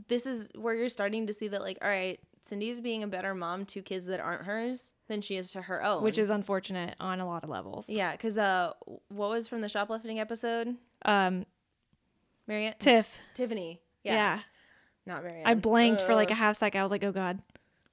[0.08, 3.32] this is where you're starting to see that, like, all right, Cindy's being a better
[3.34, 6.02] mom to kids that aren't hers than she is to her own.
[6.02, 7.88] Which is unfortunate on a lot of levels.
[7.88, 8.72] yeah, because uh,
[9.08, 10.76] what was from the shoplifting episode?
[11.04, 11.46] Um,
[12.46, 12.74] Marianne?
[12.78, 13.20] Tiff.
[13.34, 13.80] Tiffany.
[14.02, 14.14] Yeah.
[14.14, 14.40] Yeah,
[15.06, 15.46] not Marianne.
[15.46, 16.80] I blanked for like a half second.
[16.80, 17.40] I was like, oh God.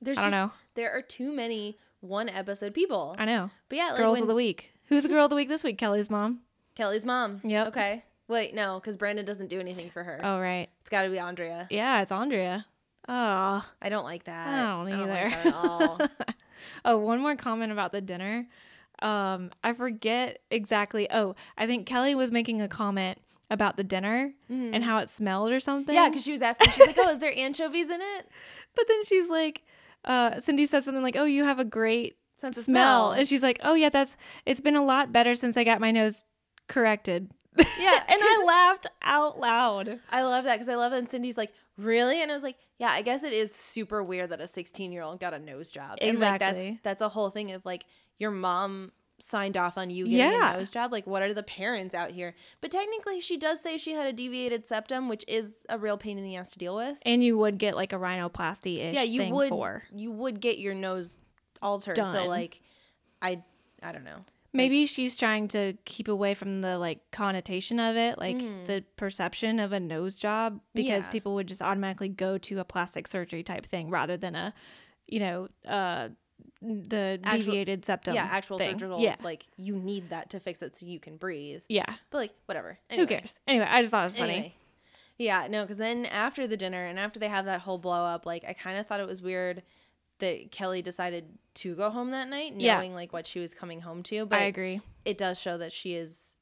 [0.01, 0.51] There's I don't just, know.
[0.75, 3.15] There are too many one episode people.
[3.17, 3.51] I know.
[3.69, 4.73] But yeah, like Girls when of the week.
[4.87, 5.77] Who's the girl of the week this week?
[5.77, 6.41] Kelly's mom.
[6.75, 7.39] Kelly's mom.
[7.43, 7.67] Yep.
[7.67, 8.03] Okay.
[8.27, 10.19] Wait, no, because Brandon doesn't do anything for her.
[10.23, 10.69] Oh, right.
[10.81, 11.67] It's got to be Andrea.
[11.69, 12.65] Yeah, it's Andrea.
[13.07, 13.65] Oh.
[13.81, 14.47] I don't like that.
[14.47, 15.29] I don't like either.
[15.29, 15.97] that at all.
[16.85, 18.47] oh, one more comment about the dinner.
[19.01, 21.07] Um, I forget exactly.
[21.11, 23.17] Oh, I think Kelly was making a comment
[23.49, 25.93] about the dinner and how it smelled or something.
[25.93, 28.27] Yeah, because she was asking, she's like, "Oh, is there anchovies in it?"
[28.75, 29.63] but then she's like,
[30.05, 33.19] uh, Cindy says something like, "Oh, you have a great Sense of smell," smell.
[33.19, 35.91] and she's like, "Oh yeah, that's it's been a lot better since I got my
[35.91, 36.25] nose
[36.67, 39.99] corrected." Yeah, and I laughed out loud.
[40.09, 40.99] I love that because I love that.
[40.99, 44.31] And Cindy's like, "Really?" And I was like, "Yeah, I guess it is super weird
[44.31, 45.97] that a 16 year old got a nose job.
[46.01, 46.79] And like that's Exactly.
[46.83, 47.85] that's a whole thing of like
[48.17, 48.91] your mom."
[49.23, 50.55] Signed off on you getting Yeah.
[50.55, 50.91] a nose job.
[50.91, 52.33] Like, what are the parents out here?
[52.59, 56.17] But technically, she does say she had a deviated septum, which is a real pain
[56.17, 56.97] in the ass to deal with.
[57.03, 59.83] And you would get like a rhinoplasty ish yeah, you thing would for.
[59.95, 61.19] you would get your nose
[61.61, 61.97] altered.
[61.97, 62.61] So like,
[63.21, 63.43] I
[63.83, 64.25] I don't know.
[64.53, 68.37] Maybe she's trying to keep away from the like connotation of it, like
[68.67, 71.11] the perception of a nose job, because Yeah.
[71.11, 74.53] people would just automatically go to a plastic surgery type thing rather than a,
[75.07, 76.09] you know, uh,
[76.61, 78.13] the Actual- deviated septum.
[78.13, 78.71] yeah, actual thing.
[78.77, 78.99] surgical.
[78.99, 81.61] Yeah, like you need that to fix it so you can breathe.
[81.69, 81.85] yeah.
[82.09, 82.77] But like, whatever.
[82.93, 83.39] Who cares?
[83.47, 84.31] Anyway, I just thought it was funny.
[84.33, 84.55] Anyway.
[85.17, 88.25] Yeah, no, because then after the dinner and after they have that whole blow up,
[88.25, 89.63] like I kind of thought it was weird
[90.21, 92.77] that Kelly decided to go home that night, Yeah.
[92.77, 94.25] knowing like what she was coming home to.
[94.25, 94.79] But I agree.
[95.05, 96.37] it does show that she is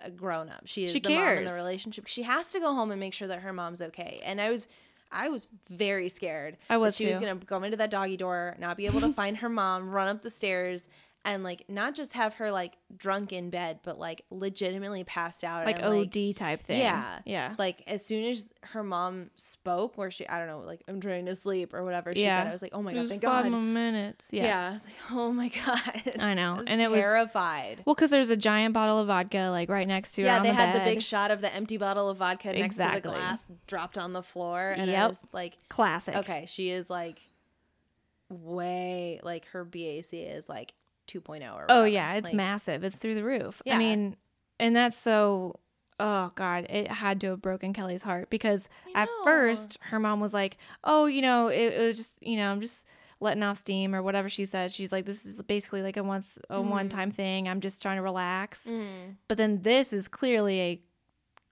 [0.00, 0.62] a grown up.
[0.66, 2.06] She is She the mom in the relationship.
[2.06, 4.20] She has to go home and make sure that her mom's okay.
[4.24, 4.66] And I was,
[5.10, 6.56] I was very scared.
[6.70, 9.12] I that was she was gonna go into that doggy door, not be able to
[9.20, 10.84] find her mom, run up the stairs.
[11.24, 15.64] And like not just have her like drunk in bed, but like legitimately passed out.
[15.64, 16.80] Like and, OD type thing.
[16.80, 17.20] Yeah.
[17.24, 17.54] Yeah.
[17.60, 21.26] like as soon as her mom spoke, where she I don't know, like I'm trying
[21.26, 22.40] to sleep or whatever she Yeah.
[22.42, 23.52] said, I was like, oh my god, thank five God.
[23.52, 24.26] more minutes.
[24.32, 24.44] Yeah.
[24.46, 24.68] Yeah.
[24.70, 26.02] I was like, oh my god.
[26.20, 26.54] I know.
[26.54, 27.82] was And it was- terrified.
[27.84, 30.26] Well, because there's a giant bottle of vodka like right next to her.
[30.26, 32.90] yeah, they the had the big shot of the empty bottle of vodka next to
[32.94, 36.16] the glass dropped on the floor, and I was like, classic.
[36.16, 37.20] okay, she is like
[38.28, 40.72] way like her BAC is like
[41.08, 41.88] 2.0 or Oh whatever.
[41.88, 42.84] yeah, it's Like, massive.
[42.84, 43.62] It's through the roof.
[43.64, 43.76] Yeah.
[43.76, 44.16] I mean,
[44.58, 45.58] and that's so.
[46.00, 50.34] Oh God, it had to have broken Kelly's heart because at first her mom was
[50.34, 52.84] like, "Oh, you know, it, it was just, you know, I'm just
[53.20, 56.38] letting off steam or whatever she said." She's like, "This is basically like a once
[56.50, 56.68] a Mhm.
[56.70, 57.46] one time thing.
[57.48, 59.16] I'm just trying to relax." Mm.
[59.28, 60.82] But then this is clearly a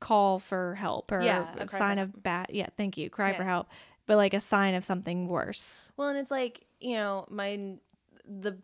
[0.00, 2.46] call for help or Yeah, a sign of bad.
[2.50, 3.68] Yeah, thank you, cry for help,
[4.06, 5.90] but like a sign of something worse.
[5.96, 7.76] Well, and it's like you know my
[8.24, 8.58] the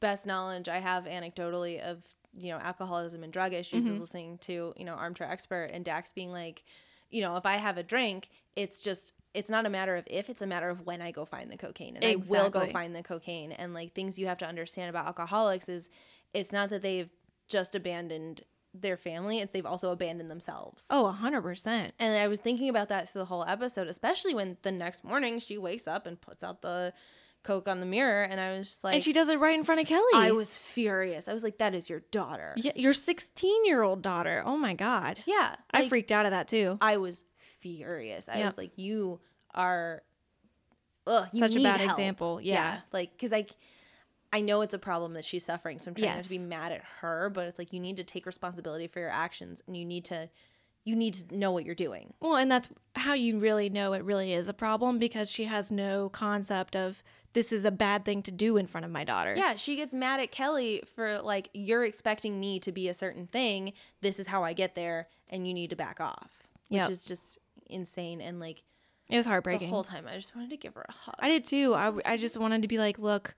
[0.00, 2.02] best knowledge I have anecdotally of
[2.32, 3.92] you know alcoholism and drug issues Mhm.
[3.94, 6.64] is listening to you know armchair expert and Dax being like,
[7.10, 10.30] you know, if I have a drink, it's just it's not a matter of if,
[10.30, 12.94] it's a matter of when I go find the cocaine, and I will go find
[12.94, 13.52] the cocaine.
[13.52, 15.88] And like things you have to understand about alcoholics is
[16.34, 17.10] it's not that they've
[17.48, 18.42] just abandoned
[18.74, 20.86] their family; it's they've also abandoned themselves.
[20.90, 21.94] Oh, a hundred percent.
[21.98, 25.40] And I was thinking about that through the whole episode, especially when the next morning
[25.40, 26.92] she wakes up and puts out the
[27.42, 29.64] coke on the mirror, and I was just like, And she does it right in
[29.64, 30.02] front of Kelly.
[30.14, 31.28] I was furious.
[31.28, 32.54] I was like, that is your daughter.
[32.56, 34.42] Yeah, your 16 year old daughter.
[34.44, 35.18] Oh my God.
[35.26, 36.76] Yeah, I like, freaked out of that too.
[36.80, 37.24] I was
[37.60, 38.28] furious.
[38.28, 38.46] I Yep.
[38.46, 39.20] was like, you
[39.54, 40.02] are,
[41.06, 41.90] ugh, you Such a bad help.
[41.92, 42.40] example.
[42.42, 42.78] Yeah.
[42.92, 43.46] like because I.
[44.30, 46.70] I know it's a problem that she's suffering, so I'm trying not to be mad
[46.70, 49.86] at her, but it's like you need to take responsibility for your actions and you
[49.86, 50.28] need to
[50.84, 52.12] you need to know what you're doing.
[52.20, 55.70] Well, and that's how you really know it really is a problem because she has
[55.70, 57.02] no concept of
[57.34, 59.34] this is a bad thing to do in front of my daughter.
[59.36, 63.26] Yeah, she gets mad at Kelly for like you're expecting me to be a certain
[63.26, 63.72] thing.
[64.00, 66.30] This is how I get there, and you need to back off.
[66.68, 66.90] Which Yep.
[66.90, 68.20] is just insane.
[68.20, 68.62] And like
[69.08, 69.68] It was heartbreaking.
[69.68, 71.14] the whole time, I just wanted to give her a hug.
[71.18, 71.74] I did too.
[71.74, 73.34] I, I just wanted to be like, look,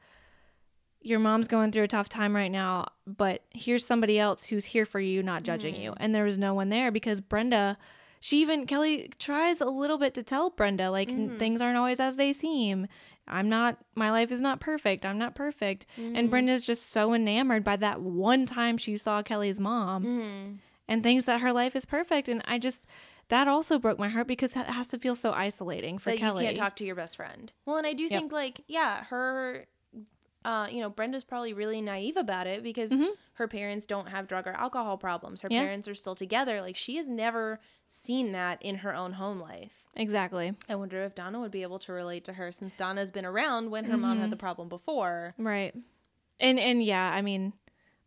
[1.02, 4.84] your mom's going through a tough time right now, but here's somebody else who's here
[4.84, 5.92] for you, not judging you.
[5.92, 6.02] Mm-hmm.
[6.02, 7.78] And there was no one there because Brenda,
[8.20, 11.38] she even, Kelly tries a little bit to tell Brenda, like, n- mm-hmm.
[11.38, 12.86] things aren't always as they seem.
[13.28, 15.06] I'm not, my life is not perfect.
[15.06, 15.86] I'm not perfect.
[15.96, 20.52] And Brenda's just so enamored by that one time she saw Kelly's mom Mm-hmm.
[20.88, 22.28] and thinks that her life is perfect.
[22.28, 22.84] And I just,
[23.28, 26.42] that also broke my heart because it has to feel so isolating for that Kelly.
[26.42, 27.52] you can't talk to your best friend.
[27.66, 28.10] Well, and I do Yep.
[28.10, 29.66] think like yeah, her.
[30.42, 32.90] Uh, you know, Brenda's probably really naive about it because
[33.34, 35.42] her parents don't have drug or alcohol problems.
[35.42, 35.54] Her Mm-hmm.
[35.54, 35.62] Yeah.
[35.64, 36.62] parents are still together.
[36.62, 37.60] Like she has never
[37.92, 39.84] seen that in her own home life.
[39.96, 40.52] Exactly.
[40.68, 43.70] I wonder if Donna would be able to relate to her since Donna's been around
[43.70, 44.20] when her mom Mm-hmm.
[44.22, 45.34] had the problem before.
[45.36, 45.74] Right.
[46.38, 47.52] And and yeah, I mean,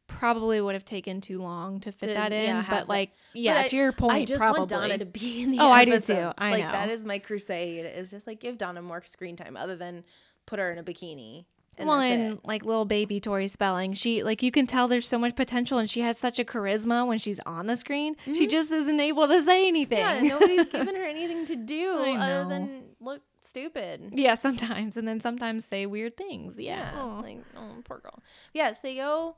[0.07, 2.45] probably would have taken too long to fit To, that in.
[2.45, 4.59] yeah, but like, yeah, But to your point, I just probably.
[4.61, 6.31] want Donna to be in the Oh, I do too.
[6.37, 6.71] I like know.
[6.71, 7.85] that is my crusade.
[7.85, 10.03] Is just like give Donna more screen time other than
[10.45, 11.45] put her in a bikini.
[11.77, 12.39] And well, and it.
[12.45, 15.89] like little baby Tori Spelling, she like you can tell there's so much potential, and
[15.89, 18.15] she has such a charisma when she's on the screen.
[18.25, 20.03] She just isn't able to say anything.
[20.03, 20.25] Mm-hmm.
[20.25, 24.11] yeah, nobody's given her anything to do other than look stupid.
[24.15, 26.55] yeah, sometimes, and then sometimes say weird things.
[26.59, 27.03] Yeah, Yeah.
[27.21, 28.21] Like oh poor girl.
[28.53, 29.35] Yes, they go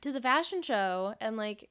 [0.00, 1.68] to the fashion show and like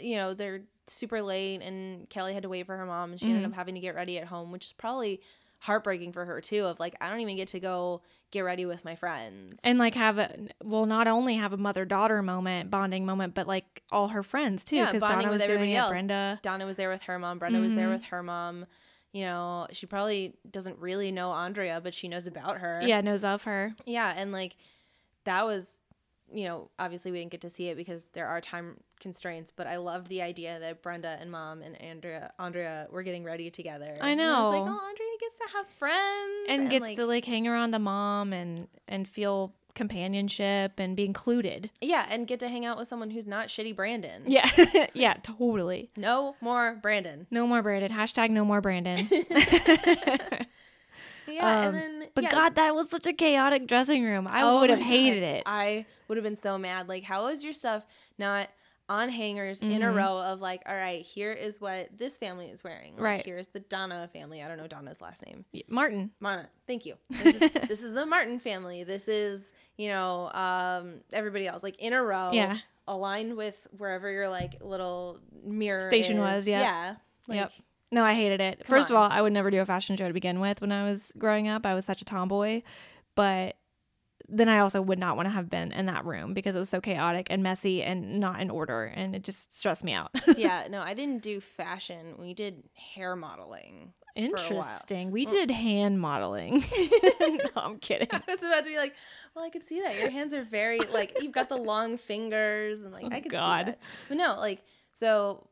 [0.00, 3.26] you know they're super late and Kelly had to wait for her mom and she
[3.26, 3.52] ended Mm-hmm.
[3.52, 5.20] up having to get ready at home, which is probably
[5.60, 6.64] heartbreaking for her too.
[6.66, 9.58] Of like I don't even get to go get ready with my friends.
[9.64, 13.46] and like have a well, not only have a mother daughter moment, bonding moment, but
[13.46, 14.76] like all her friends too.
[14.76, 15.78] Yeah, Because bonding Donna with was doing everybody it.
[15.78, 15.90] else.
[15.90, 16.38] Brenda.
[16.42, 17.38] Donna was there with her mom.
[17.38, 17.92] Brenda was there Mhm.
[17.92, 18.66] with her mom.
[19.12, 22.80] You know, she probably doesn't really know Andrea, but she knows about her.
[22.84, 23.74] Yeah, knows of her.
[23.84, 24.56] Yeah, and like
[25.24, 25.78] that was,
[26.32, 29.66] you know, obviously we didn't get to see it because there are time constraints, but
[29.66, 33.96] I loved the idea that Brenda and mom and Andrea Andrea were getting ready together.
[34.00, 34.78] I And I was like, know.
[34.80, 38.32] oh, Andrea gets to have friends and, gets like, to like hang around a mom
[38.32, 41.70] and and feel companionship and be included.
[41.80, 44.22] yeah, and get to hang out with someone who's not shitty Brandon.
[44.26, 44.48] Yeah,
[44.94, 45.90] yeah, totally.
[45.96, 47.26] No more Brandon.
[47.30, 47.90] No more Brandon.
[47.90, 49.08] Hashtag no more Brandon.
[51.28, 54.26] Yeah, Um, and then but yeah, God, that was such a chaotic dressing room.
[54.28, 55.28] I Oh would have hated God.
[55.36, 55.42] it.
[55.46, 56.88] I would have been so mad.
[56.88, 57.86] Like, how is your stuff
[58.18, 58.48] not
[58.90, 59.94] on hangers in a Mhm.
[59.94, 62.94] row of like, all right, here is what this family is wearing.
[62.96, 63.24] Like, Right.
[63.24, 64.42] Here's the Donna family.
[64.42, 65.44] I don't know Donna's last name.
[65.54, 66.10] Y- Martin.
[66.20, 66.50] Mana.
[66.66, 66.96] Thank you.
[67.10, 68.84] This is, this is the Martin family.
[68.84, 72.32] This is, you know, um, everybody else, like in a row.
[72.32, 72.58] Yeah.
[72.88, 76.20] Aligned with wherever your like little mirror Station is.
[76.22, 76.60] was, yeah.
[76.60, 76.94] Yeah.
[77.28, 77.52] Like, Yep.
[77.92, 78.66] No, I hated it.
[78.66, 80.84] First of all, I would never do a fashion show to begin with when I
[80.84, 81.64] was growing up.
[81.64, 82.62] I was such a tomboy.
[83.16, 83.56] But
[84.32, 86.68] then I also would not want to have been in that room because it was
[86.68, 90.10] so chaotic and messy and not in order and it just stressed me out.
[90.36, 92.14] yeah, no, I didn't do fashion.
[92.18, 92.62] We did
[92.94, 93.92] hair modeling.
[94.14, 95.10] Interesting.
[95.10, 96.62] We did hand modeling.
[97.20, 98.08] no, I'm kidding.
[98.12, 98.94] I was about to be like,
[99.34, 99.98] well, I could see that.
[99.98, 103.32] Your hands are very like you've got the long fingers and like Oh, I could
[103.32, 103.66] God.
[103.66, 103.78] see that.
[104.08, 104.62] But no, like
[104.92, 105.46] so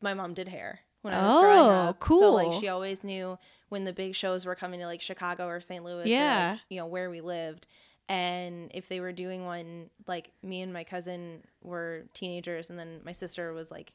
[0.00, 1.96] my mom did hair when I was growing up.
[2.10, 2.22] Oh, up.
[2.22, 5.60] So like she always knew when the big shows were coming to like Chicago or
[5.60, 5.84] St.
[5.84, 6.52] Louis or Yeah.
[6.52, 7.66] like, you know, where we lived.
[8.08, 13.00] And if they were doing one, like me and my cousin were teenagers and then
[13.04, 13.92] my sister was like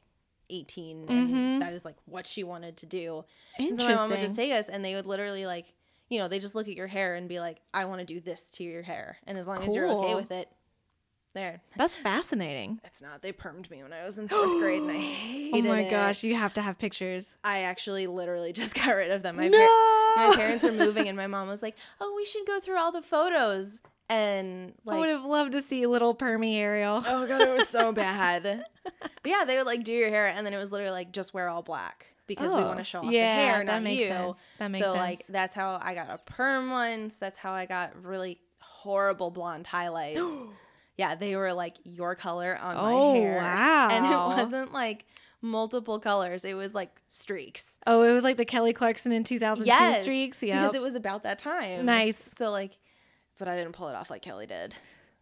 [0.48, 1.60] 18 and Mhm.
[1.60, 3.24] that is like what she wanted to do.
[3.58, 3.86] And Interesting.
[3.86, 5.74] so my mom would just take us and they would literally like,
[6.08, 8.18] you know, they just look at your hair and be like, I want to do
[8.18, 9.18] this to your hair.
[9.28, 10.48] And as long as you're okay with it,
[11.32, 11.62] there.
[11.76, 12.80] That's fascinating.
[12.84, 13.22] It's not.
[13.22, 15.90] They permed me when I was in fourth grade and I Oh my it.
[15.90, 17.36] gosh, you have to have pictures.
[17.44, 19.36] I actually literally just got rid of them.
[19.36, 19.56] My, no.
[19.56, 22.78] par- my parents were moving and my mom was like, oh, we should go through
[22.78, 23.78] all the photos.
[24.10, 27.02] And I would have loved to see little permy Arielle.
[27.06, 28.64] oh God, it was so bad.
[28.82, 31.32] But yeah, they would like do your hair and then it was literally like, just
[31.32, 33.82] wear all black because we Oh, want to show off yeah, the hair, that not
[33.82, 34.08] makes you.
[34.08, 34.36] sense.
[34.58, 35.00] That makes so sense.
[35.04, 37.14] like that's how I got a perm once.
[37.14, 40.20] That's how I got really horrible blonde highlights.
[40.96, 43.38] yeah, they were like your color on Oh, my hair.
[43.38, 44.32] And wow.
[44.32, 45.06] it wasn't like
[45.40, 46.44] multiple colors.
[46.44, 47.64] It was like streaks.
[47.86, 50.42] oh, it was like the Kelly Clarkson in 2002 Yes, streaks.
[50.42, 50.60] Yeah.
[50.60, 51.84] Because it was about that time.
[51.86, 52.32] Nice.
[52.38, 52.76] So like
[53.40, 54.76] but I didn't pull it off like Kelly did.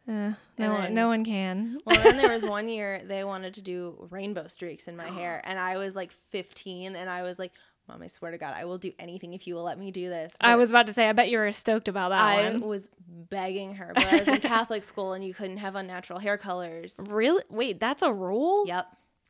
[0.06, 1.78] Uh, no, one, then- no one can.
[1.86, 5.40] Well, then there was one year they wanted to do rainbow streaks in my hair,
[5.44, 7.52] and I was like 15, and I was like,
[7.88, 10.08] "Mom, I swear to God, I will do anything if you will let me do
[10.08, 12.60] this." I was about to say, I bet you were stoked about that I one.
[12.60, 16.38] was begging her, but I was in Catholic school, and you couldn't have unnatural hair
[16.38, 16.94] colors.
[16.98, 17.42] Really?
[17.50, 18.66] Wait, that's a rule?
[18.66, 18.86] Yep,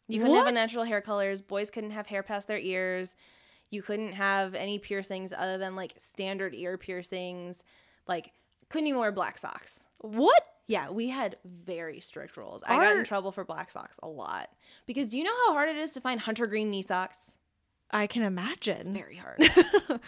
[0.07, 1.41] you couldn't have unnatural hair colors.
[1.41, 3.15] Boys couldn't have hair past their ears.
[3.71, 7.63] You couldn't have any piercings other than like standard ear piercings.
[8.07, 8.33] Like,
[8.69, 9.85] couldn't even wear black socks.
[9.99, 10.47] What?
[10.67, 12.63] Yeah, we had very strict rules.
[12.67, 14.51] I got in trouble for black socks a lot.
[14.87, 17.37] Because do you know how hard it is to find hunter green knee socks?
[17.91, 18.93] I can imagine.
[18.93, 19.43] Very hard.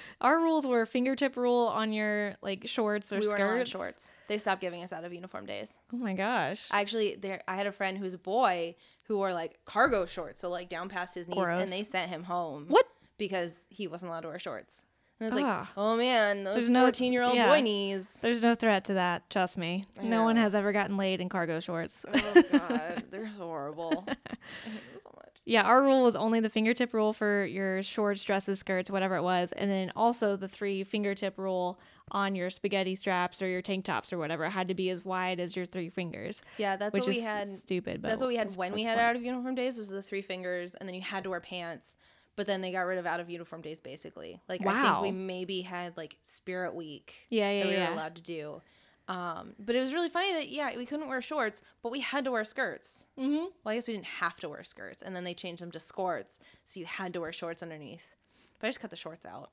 [0.20, 3.70] Our rules were fingertip rule on your like shorts or we skirts.
[3.70, 4.12] shorts.
[4.28, 5.78] They stopped giving us out of uniform days.
[5.92, 6.68] Oh my gosh.
[6.70, 10.50] Actually there I had a friend who's a boy who wore like cargo shorts, so
[10.50, 11.62] like down past his knees, Gross.
[11.62, 12.66] and they sent him home.
[12.68, 12.86] What?
[13.16, 14.82] Because he wasn't allowed to wear shorts.
[15.20, 15.70] And I was like, ah.
[15.76, 17.48] oh man, those There's no- fourteen year old yeah.
[17.48, 18.18] boy knees.
[18.22, 19.28] There's no threat to that.
[19.28, 19.84] Trust me.
[20.00, 20.40] I No one know.
[20.42, 22.04] has ever gotten laid in cargo shorts.
[22.12, 24.04] Oh god, they're horrible.
[24.08, 25.26] I hate them so much.
[25.44, 29.22] Yeah, our rule was only the fingertip rule for your shorts, dresses, skirts, whatever it
[29.22, 31.78] was, and then also the three fingertip rule
[32.12, 34.44] on your spaghetti straps or your tank tops or whatever.
[34.44, 37.16] It had to be as wide as your three fingers, Yeah, that's which what is
[37.16, 37.48] we had.
[37.48, 38.00] stupid.
[38.02, 40.02] But That's what we had when we had the out of uniform days was the
[40.02, 41.94] three fingers, and then you had to wear pants.
[42.36, 44.40] But then they got rid of out of uniform days basically.
[44.48, 47.88] Like I think we maybe had like Spirit Week Yeah, yeah, that we yeah.
[47.88, 48.62] were allowed to do.
[49.08, 52.24] Um, but it was really funny that yeah we couldn't wear shorts, but we had
[52.26, 53.02] to wear skirts.
[53.18, 53.48] Mhm.
[53.64, 55.80] Well, I guess we didn't have to wear skirts, and then they changed them to
[55.80, 58.06] skirts, so you had to wear shorts underneath.
[58.60, 59.50] But I just cut the shorts out.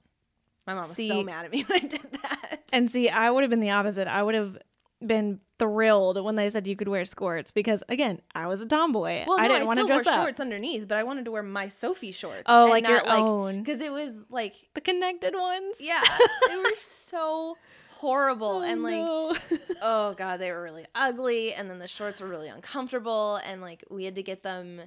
[0.67, 2.61] My mom was See- so mad at me when I did that.
[2.71, 4.07] And see, I would have been the opposite.
[4.07, 4.57] I would have
[5.05, 9.25] been thrilled when they said you could wear skirts because again, I was a tomboy.
[9.27, 10.23] Well, I no, didn't I want to still wore up.
[10.25, 12.43] shorts underneath, but I wanted to wear my Soffe shorts.
[12.47, 13.59] Oh, and like your not, own.
[13.59, 15.77] because it was like The connected ones.
[15.79, 16.01] Yeah,
[16.49, 17.57] they were so
[17.97, 19.35] horrible Oh, and like no.
[19.83, 23.83] oh god, they were really ugly and then the shorts were really uncomfortable and like
[23.89, 24.81] we had to get them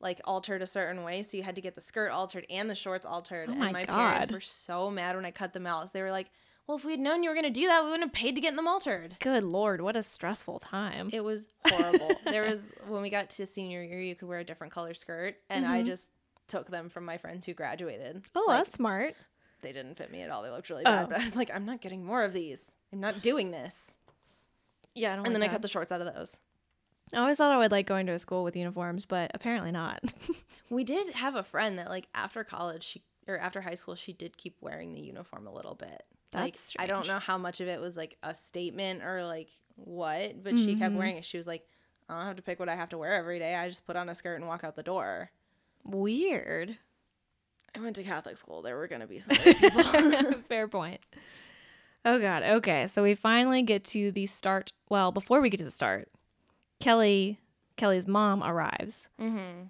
[0.00, 2.74] like altered a certain way, so you had to get the skirt altered and the
[2.74, 3.48] shorts altered.
[3.48, 4.32] Oh and my my parents God.
[4.32, 5.84] were so mad when I cut them out.
[5.84, 6.30] So they were like,
[6.70, 8.34] "Well, if we had known you were going to do that, we wouldn't have paid
[8.36, 11.10] to get them altered." Good lord, what a stressful time.
[11.12, 12.10] It was horrible.
[12.24, 15.36] there was when we got to senior year, you could wear a different color skirt,
[15.50, 15.86] and I Mhm.
[15.86, 16.10] just
[16.46, 18.22] took them from my friends who graduated.
[18.34, 19.16] oh, Like, that's smart.
[19.62, 20.42] they didn't fit me at all.
[20.42, 21.04] They looked really bad.
[21.06, 21.08] Oh.
[21.08, 22.74] But I was like, I'm not getting more of these.
[22.92, 23.92] I'm not doing this.
[24.94, 26.36] Yeah, I don't And then I cut the shorts out of those.
[27.12, 30.00] I always thought I would like going to a school with uniforms, but apparently not.
[30.70, 34.12] We did have a friend that like after college she or after high school she
[34.12, 36.04] did keep wearing the uniform a little bit.
[36.32, 39.48] Like That's I don't know how much of it was like a statement or like
[39.76, 40.98] what, but she kept Mhm.
[40.98, 41.24] wearing it.
[41.24, 41.66] She was like,
[42.08, 43.54] I don't have to pick what I have to wear every day.
[43.54, 45.30] I just put on a skirt and walk out the door.
[45.84, 46.76] Weird.
[47.74, 48.62] I went to Catholic school.
[48.62, 50.42] There were gonna be some weird people.
[50.48, 51.00] Fair point.
[52.04, 52.42] Oh god.
[52.42, 54.72] Okay, so we finally get to the start.
[54.88, 56.08] Well, before we get to the start,
[56.80, 57.38] Kelly
[57.76, 59.08] Kelly's mom arrives.
[59.20, 59.64] Mm-hmm.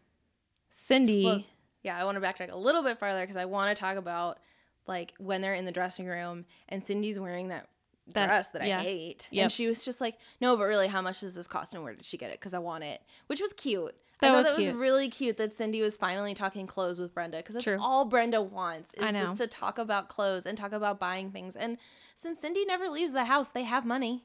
[0.69, 1.25] Cindy.
[1.25, 1.43] Well,
[1.83, 4.39] yeah, I want to backtrack a little bit farther because I want to talk about
[4.87, 7.69] like when they're in the dressing room and Cindy's wearing that,
[8.09, 8.79] That- dress that yeah.
[8.79, 9.43] I hate, Yep.
[9.43, 11.95] and she was just like, "No, but really, how much does this cost and where
[11.95, 12.41] did she get it?
[12.41, 13.95] Because I want it," which was cute.
[14.23, 17.15] I That thought was that was really cute that Cindy was finally talking clothes with
[17.15, 17.79] Brenda because that's True.
[17.81, 21.57] all Brenda wants is I just to talk about clothes and talk about buying things.
[21.57, 21.79] And
[22.15, 24.25] since Cindy never leaves the house, they have money.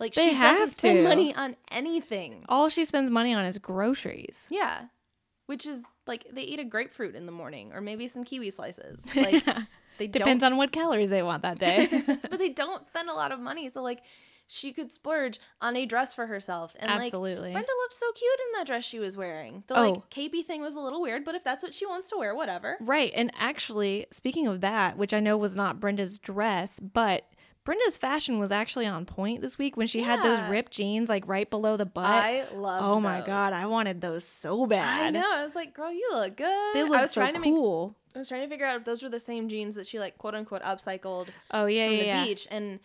[0.00, 2.44] Like They she have doesn't spend money on anything.
[2.48, 4.38] all she spends money on is groceries.
[4.50, 4.86] Yeah.
[5.46, 9.04] Which is like they eat a grapefruit in the morning or maybe some kiwi slices.
[9.14, 9.44] Like
[10.06, 11.88] they Depends on what calories they want that day.
[12.30, 13.68] but they don't spend a lot of money.
[13.68, 14.02] So like
[14.46, 16.74] she could splurge on a dress for herself.
[16.80, 17.44] And Absolutely.
[17.44, 19.62] like Brenda looked so cute in that dress she was wearing.
[19.68, 19.90] The Oh.
[19.90, 22.34] like capey thing was a little weird, but if that's what she wants to wear,
[22.34, 22.76] whatever.
[22.80, 23.12] right.
[23.14, 27.26] And actually, speaking of that, which I know was not Brenda's dress, but
[27.64, 31.28] Brenda's fashion was actually on point this week when she had those ripped jeans like
[31.28, 32.06] right below the butt.
[32.06, 34.84] I love oh my god, I wanted those so bad.
[34.84, 35.30] I know.
[35.34, 36.74] I was like, girl, you look good.
[36.74, 37.94] They I was so trying to make cool.
[38.14, 40.16] I was trying to figure out if those were the same jeans that she like
[40.16, 42.24] quote unquote upcycled oh yeah, from yeah, the yeah.
[42.24, 42.80] beach and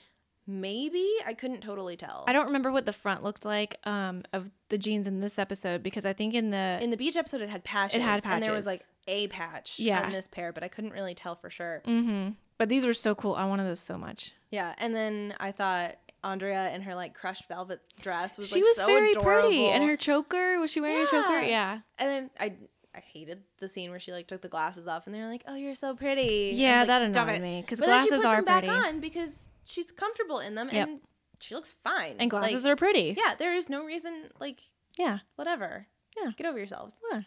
[0.45, 2.25] maybe I couldn't totally tell.
[2.27, 5.83] I don't remember what the front looked like um, of the jeans in this episode
[5.83, 7.95] because I think in the in the beach episode it had patches.
[7.95, 10.03] it had and there was like a patch Yeah.
[10.05, 11.81] on this pair, but I couldn't really tell for sure.
[11.85, 13.35] hmm But these were so cool.
[13.35, 14.33] I wanted those so much.
[14.51, 18.63] Yeah, and then I thought Andrea in her like crushed velvet dress was she like,
[18.65, 19.49] was so very adorable.
[19.49, 21.41] pretty, and her choker was she wearing a choker?
[21.41, 21.47] Yeah.
[21.47, 21.79] Yeah.
[21.99, 22.53] and then I
[22.95, 25.43] I hated the scene where she like took the glasses off and they were like,
[25.47, 28.23] "Oh, you're so pretty." Yeah, like, that annoyed it." me because But then she glasses
[28.23, 30.87] put are them back pretty, on because she's comfortable in them Yep.
[30.87, 31.01] and
[31.41, 32.15] she looks fine.
[32.19, 33.15] and glasses Like, are pretty.
[33.17, 34.61] Yeah, there is no reason like
[34.97, 35.19] Yeah.
[35.35, 35.87] whatever.
[36.17, 36.31] Yeah.
[36.37, 36.95] Get over yourselves.
[37.11, 37.23] Yeah.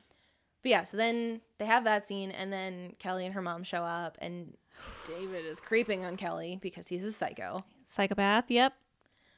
[0.63, 3.85] But yeah, so then they have that scene, and then Kelly and her mom show
[3.85, 4.57] up, and
[5.07, 7.65] David is creeping on Kelly because he's a psycho.
[7.87, 8.51] Psychopath.
[8.51, 8.75] Yep.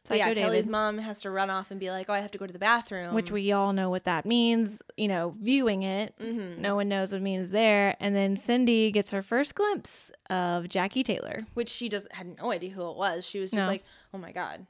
[0.04, 0.40] Psycho yeah, David.
[0.42, 2.52] Kelly's mom has to run off and be like, "Oh, I have to go to
[2.52, 4.80] the bathroom," which we all know what that means.
[4.96, 6.60] You know, viewing it, Mm-hmm.
[6.62, 7.96] no one knows what it means there.
[8.00, 11.40] And then Cindy gets her first glimpse of Jackie Taylor.
[11.54, 13.26] which she just had no idea who it was.
[13.26, 13.66] She was just No.
[13.66, 13.84] like,
[14.14, 14.66] "Oh my god,"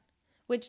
[0.47, 0.68] which.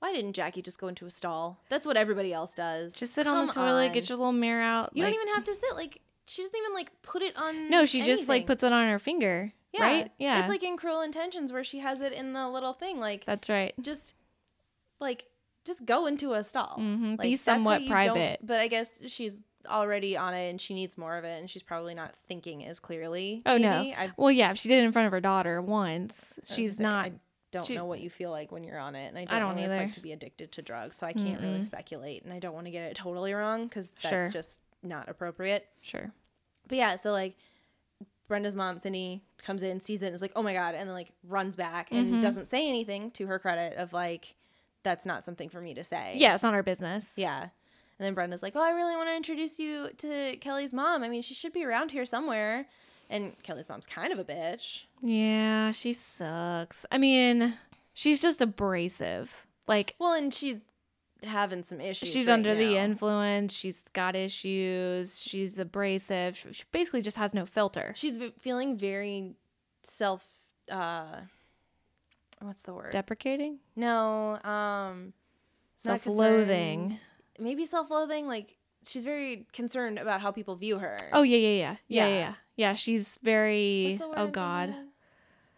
[0.00, 1.62] Why didn't Jackie just go into a stall?
[1.70, 2.92] That's what everybody else does.
[2.92, 3.92] Just sit on the toilet, on.
[3.94, 4.90] get your little mirror out.
[4.92, 5.74] You like- don't even have to sit.
[5.76, 7.70] Like she doesn't even like put it on.
[7.70, 9.52] No, she just like puts it on her finger.
[9.72, 9.82] yeah.
[9.82, 10.12] Right?
[10.18, 10.40] Yeah.
[10.40, 13.00] It's like in Cruel Intentions where she has it in the little thing.
[13.00, 13.74] Like That's right.
[13.80, 14.14] just
[15.00, 15.26] like
[15.64, 16.76] just go into a stall.
[16.78, 18.38] Mhm, Like, be somewhat private.
[18.42, 21.62] But I guess she's already on it and she needs more of it and she's
[21.62, 23.42] probably not thinking as clearly.
[23.46, 23.70] Oh no.
[23.82, 23.94] maybe.
[23.94, 27.06] I, Well, yeah, if she did it in front of her daughter once, she's not.
[27.06, 27.12] I
[27.50, 29.38] don't she- know what you feel like when you're on it, and I don't, I
[29.38, 32.24] don't know what it's like to be addicted to drugs, so I can't really speculate,
[32.24, 34.28] and I don't want to get it totally wrong because that's Sure.
[34.30, 35.66] just not appropriate.
[35.82, 36.12] Sure.
[36.68, 37.36] But yeah, so like
[38.28, 40.94] Brenda's mom, Cindy, comes in, sees it, and is like, "Oh my god," and then
[40.94, 42.20] like runs back and Mm-hmm.
[42.20, 44.34] doesn't say anything to her credit of like,
[44.82, 47.12] "That's not something for me to say." Yeah, it's not our business.
[47.16, 47.40] Yeah.
[47.42, 51.02] And then Brenda's like, "Oh, I really want to introduce you to Kelly's mom.
[51.02, 52.66] I mean, she should be around here somewhere."
[53.10, 54.84] And Kelly's mom's kind of a bitch.
[55.02, 56.86] Yeah, she sucks.
[56.90, 57.54] I mean,
[57.92, 59.36] she's just abrasive.
[59.68, 60.60] Like Well, and she's
[61.26, 62.08] having some issues.
[62.10, 63.52] she's right under the influence.
[63.52, 65.18] She's got issues.
[65.20, 66.36] She's abrasive.
[66.52, 67.92] She basically just has no filter.
[67.96, 69.34] She's feeling very
[69.82, 70.26] self.
[70.70, 71.20] uh
[72.40, 72.92] What's the word?
[72.92, 75.14] Deprecating, no, um,
[75.82, 76.98] self-loathing.
[77.38, 78.26] Maybe self-loathing.
[78.26, 78.56] Like
[78.86, 80.98] she's very concerned about how people view her.
[81.12, 82.18] Oh yeah, yeah, yeah, yeah, yeah, Yeah.
[82.18, 82.34] yeah.
[82.56, 83.96] Yeah, she's very.
[83.98, 84.68] What's the word Oh I'm God?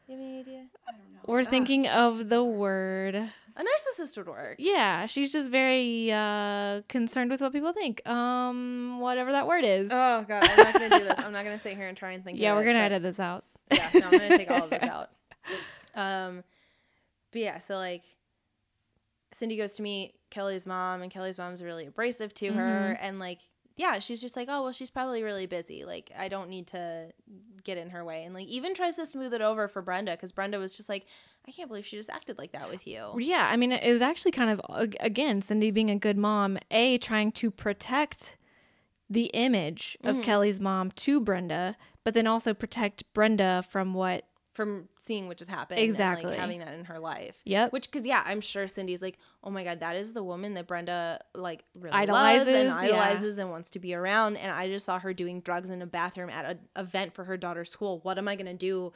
[0.06, 0.66] You have any idea?
[0.88, 1.15] I don't know.
[1.26, 1.44] We're Ah.
[1.44, 3.14] thinking of the word.
[3.14, 4.56] A narcissist would work.
[4.58, 8.06] Yeah, she's just very uh concerned with what people think.
[8.06, 9.90] Um, whatever that word is.
[9.92, 11.18] Oh god, I'm not gonna do this.
[11.18, 12.38] I'm not gonna sit here and try and think.
[12.40, 13.44] yeah, we're it, gonna edit this out.
[13.72, 15.10] yeah, no, I'm gonna take all of this out.
[15.94, 16.44] Um,
[17.32, 18.02] but yeah, so like,
[19.32, 23.40] Cindy goes to meet Kelly's mom, and Kelly's mom's really abrasive to her, and like,
[23.76, 25.84] yeah, she's just like, oh well, she's probably really busy.
[25.84, 27.12] Like, I don't need to
[27.64, 30.32] get in her way, and like, even tries to smooth it over for Brenda because
[30.32, 31.06] Brenda was just like,
[31.46, 33.14] I can't believe she just acted like that with you.
[33.18, 34.60] Yeah, I mean, it was actually kind of
[35.00, 38.36] again Cindy being a good mom, a trying to protect
[39.10, 40.18] the image Mm-hmm.
[40.18, 44.24] of Kelly's mom to Brenda, but then also protect Brenda from what.
[44.56, 46.22] From seeing what just happened, Exactly.
[46.24, 47.38] and, like, having that in her life.
[47.44, 47.72] Yep.
[47.74, 50.66] Which, because yeah, I'm sure Cindy's like, oh my god, that is the woman that
[50.66, 52.76] Brenda like really Idolizes, and yeah.
[52.76, 54.38] idolizes and wants to be around.
[54.38, 57.36] And I just saw her doing drugs in a bathroom at an event for her
[57.36, 58.00] daughter's school.
[58.02, 58.92] What am I gonna do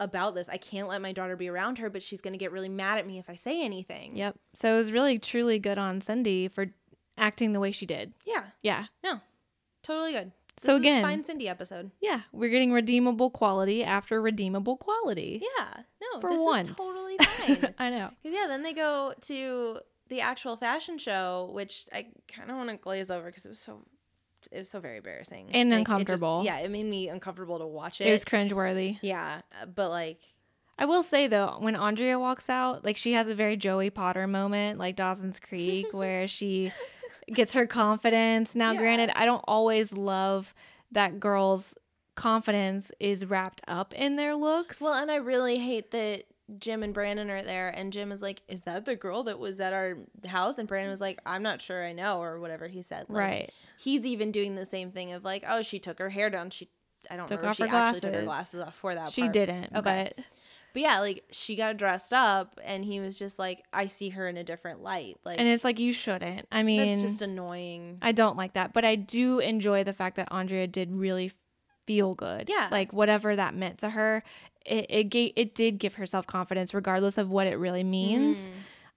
[0.00, 0.48] about this?
[0.48, 3.06] I can't let my daughter be around her, but she's gonna get really mad at
[3.06, 4.16] me if I say anything.
[4.16, 4.36] Yep.
[4.54, 6.68] So it was really truly good on Cindy for
[7.18, 8.14] acting the way she did.
[8.26, 8.86] Yeah, Yeah.
[9.04, 9.20] no,
[9.82, 10.32] totally good.
[10.56, 11.90] This So a again- fine Cindy episode.
[12.00, 15.42] Yeah, we're getting redeemable quality after redeemable quality.
[15.58, 16.68] Yeah, no, For this once.
[16.68, 17.16] is totally
[17.62, 17.74] fine.
[17.78, 18.10] I know.
[18.22, 19.78] yeah, then they go to
[20.08, 23.60] the actual fashion show, which I kind of want to glaze over because it was
[23.60, 23.82] so
[24.50, 26.42] it was so very embarrassing And Like, it just- uncomfortable.
[26.44, 28.08] yeah, it made me uncomfortable to watch it.
[28.08, 28.98] It was cringeworthy.
[29.00, 29.40] yeah,
[29.74, 30.20] but like
[30.78, 34.26] I will say though, when Andrea walks out, like she has a very Joey Potter
[34.26, 36.72] moment, like Dawson's Creek, where she
[37.34, 38.54] gets her confidence.
[38.54, 38.78] Now, Yeah.
[38.78, 40.54] granted, I don't always love
[40.90, 41.74] that girls'
[42.14, 44.80] confidence is wrapped up in their looks.
[44.80, 46.24] Well, and I really hate that
[46.58, 49.58] Jim and Brandon are there, and Jim is like, "Is that the girl that was
[49.60, 52.82] at our house?" And Brandon was like, "I'm not sure, I know," or whatever he
[52.82, 53.06] said.
[53.08, 53.50] Like, right.
[53.78, 56.50] He's even doing the same thing of like, "Oh, she took her hair down.
[56.50, 56.68] She,
[57.10, 58.26] I don't Took remember off if she her actually took her glasses.
[58.26, 59.12] glasses off for that.
[59.12, 59.32] She part.
[59.32, 60.12] didn't, Okay.
[60.16, 60.24] but
[60.72, 64.26] But yeah, like she got dressed up, and he was just like, "I see her
[64.28, 66.46] in a different light." Like, and it's like you shouldn't.
[66.50, 67.98] I mean, that's just annoying.
[68.02, 71.32] I don't like that, but I do enjoy the fact that Andrea did really
[71.86, 72.48] feel good.
[72.48, 72.68] Yeah.
[72.70, 74.22] like whatever that meant to her,
[74.64, 78.38] it it gave it did give her self confidence, regardless of what it really means.
[78.38, 78.50] Mhm.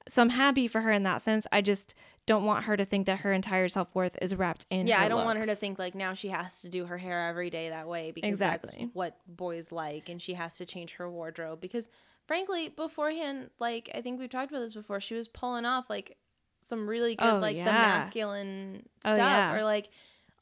[0.07, 1.47] So I'm happy for her in that sense.
[1.51, 1.95] I just
[2.25, 4.87] don't want her to think that her entire self worth is wrapped in.
[4.87, 7.27] Yeah, I don't want her to think like now she has to do her hair
[7.27, 8.75] every day that way because Exactly.
[8.79, 11.87] that's what boys like and she has to change her wardrobe because
[12.27, 16.17] frankly, beforehand, like I think we've talked about this before, she was pulling off like
[16.61, 17.65] some really good Oh, like the yeah.
[17.65, 19.55] masculine Oh, stuff yeah.
[19.55, 19.89] or like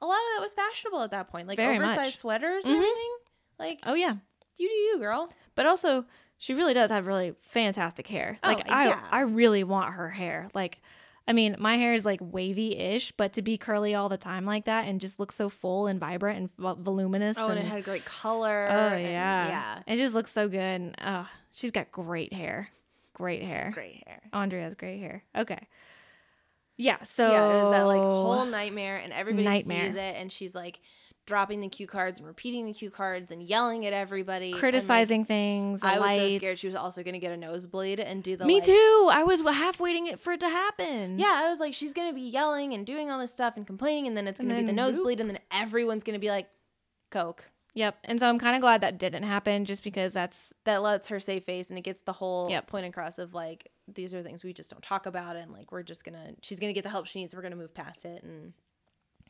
[0.02, 1.48] a lot of that was fashionable at that point.
[1.48, 2.16] Like Very oversized much.
[2.18, 2.78] sweaters and Mhm.
[2.78, 3.16] everything.
[3.60, 4.16] Like Oh yeah,
[4.58, 5.30] you do you, girl.
[5.56, 6.06] but also
[6.38, 8.38] she really does have really fantastic hair.
[8.44, 9.08] Oh, Like I, yeah.
[9.12, 10.50] I really want her hair.
[10.54, 10.82] Like,
[11.28, 14.66] I mean, my hair is like wavy-ish, but to be curly all the time like
[14.66, 17.38] that and just look so full and vibrant and voluminous.
[17.38, 18.68] Oh, and it had a great color.
[18.70, 19.80] Oh and- yeah, Yeah.
[19.88, 20.60] It just looks so good.
[20.60, 22.70] And, oh, she's got great hair.
[23.14, 23.72] Great hair.
[23.74, 24.22] Great hair.
[24.34, 25.24] Andrea has great hair.
[25.36, 25.68] Okay.
[26.78, 27.02] Yeah.
[27.04, 29.86] So yeah, it was that like whole nightmare, and everybody Nightmare.
[29.86, 30.80] sees it, and she's like
[31.26, 34.60] dropping the cue cards and repeating the cue cards and yelling at everybody, and, like,
[34.60, 35.80] criticizing things.
[35.82, 38.46] I was so scared she was also going to get a nosebleed and do the
[38.46, 39.10] Me like- too.
[39.12, 41.18] I was half waiting it for it to happen.
[41.20, 44.08] Yeah, I was like, she's gonna be yelling and doing all this stuff and complaining,
[44.08, 44.76] and then it's gonna be the whoop.
[44.76, 46.50] nosebleed, and then everyone's gonna be like,
[47.12, 47.98] "Coke." Yep.
[48.04, 51.20] And so I'm kind of glad that didn't happen, just because that's That lets her
[51.20, 52.68] save face, and it gets the whole Yep.
[52.68, 55.84] point across of like, these are things we just don't talk about, and like, we're
[55.84, 57.34] just gonna, she's gonna get the help she needs.
[57.34, 58.54] We're gonna move past it, and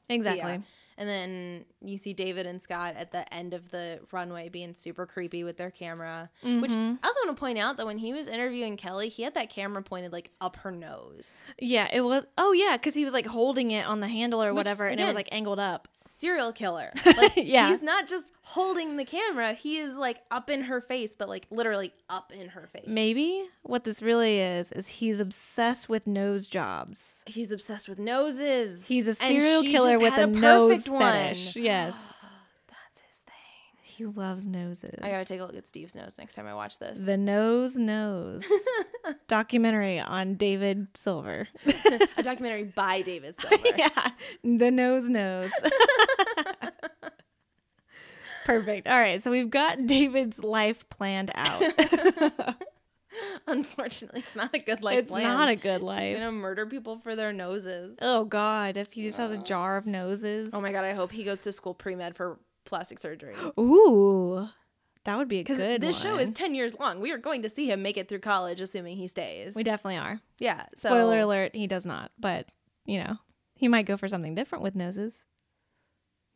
[0.09, 0.61] exactly.
[0.97, 5.05] And then you see David and Scott at the end of the runway being super
[5.05, 6.29] creepy with their camera.
[6.43, 6.99] Which Mhm.
[7.03, 9.49] I also want to point out that when he was interviewing Kelly, he had that
[9.49, 11.41] camera pointed like up her nose.
[11.59, 12.25] Yeah, it was.
[12.37, 14.99] Oh yeah, because he was like holding it on the handle or Which, whatever, and
[14.99, 15.87] it was like angled up.
[16.23, 16.91] Serial killer.
[17.05, 17.67] Like Yeah.
[17.69, 21.45] he's not just holding the camera, he is like up in her face, but like
[21.51, 22.85] literally up in her face.
[22.87, 27.23] Maybe what this really is is he's obsessed with nose jobs.
[27.25, 28.87] He's obsessed with noses.
[28.87, 31.11] He's a serial killer with had a, nose perfect one.
[31.13, 31.55] fetish.
[31.57, 32.22] Yes, That's his thing.
[34.03, 34.99] He loves noses.
[35.01, 36.99] I gotta take a look at Steve's nose next time I watch this.
[36.99, 38.45] the nose nose
[39.27, 41.47] documentary on David Silver.
[42.17, 43.63] a documentary by David Silver.
[43.77, 44.09] yeah,
[44.43, 45.51] the nose nose.
[48.45, 48.87] Perfect.
[48.87, 51.63] All right, so we've got David's life planned out.
[53.47, 55.23] Unfortunately, it's not a good life it's plan.
[55.23, 56.09] not a good life.
[56.09, 57.95] He's gonna murder people for their noses.
[58.01, 60.51] Oh God, if he just has a jar of noses.
[60.53, 63.35] Oh my god, I hope he goes to school pre med for plastic surgery.
[63.59, 64.47] Ooh,
[65.05, 65.81] that would be a good.
[65.81, 66.99] this show is ten years long.
[66.99, 69.55] We are going to see him make it through college, assuming he stays.
[69.55, 70.19] we definitely are.
[70.39, 70.65] yeah.
[70.75, 72.47] So Spoiler alert: he does not, but
[72.85, 73.17] you know,
[73.55, 75.23] he might go for something different with noses.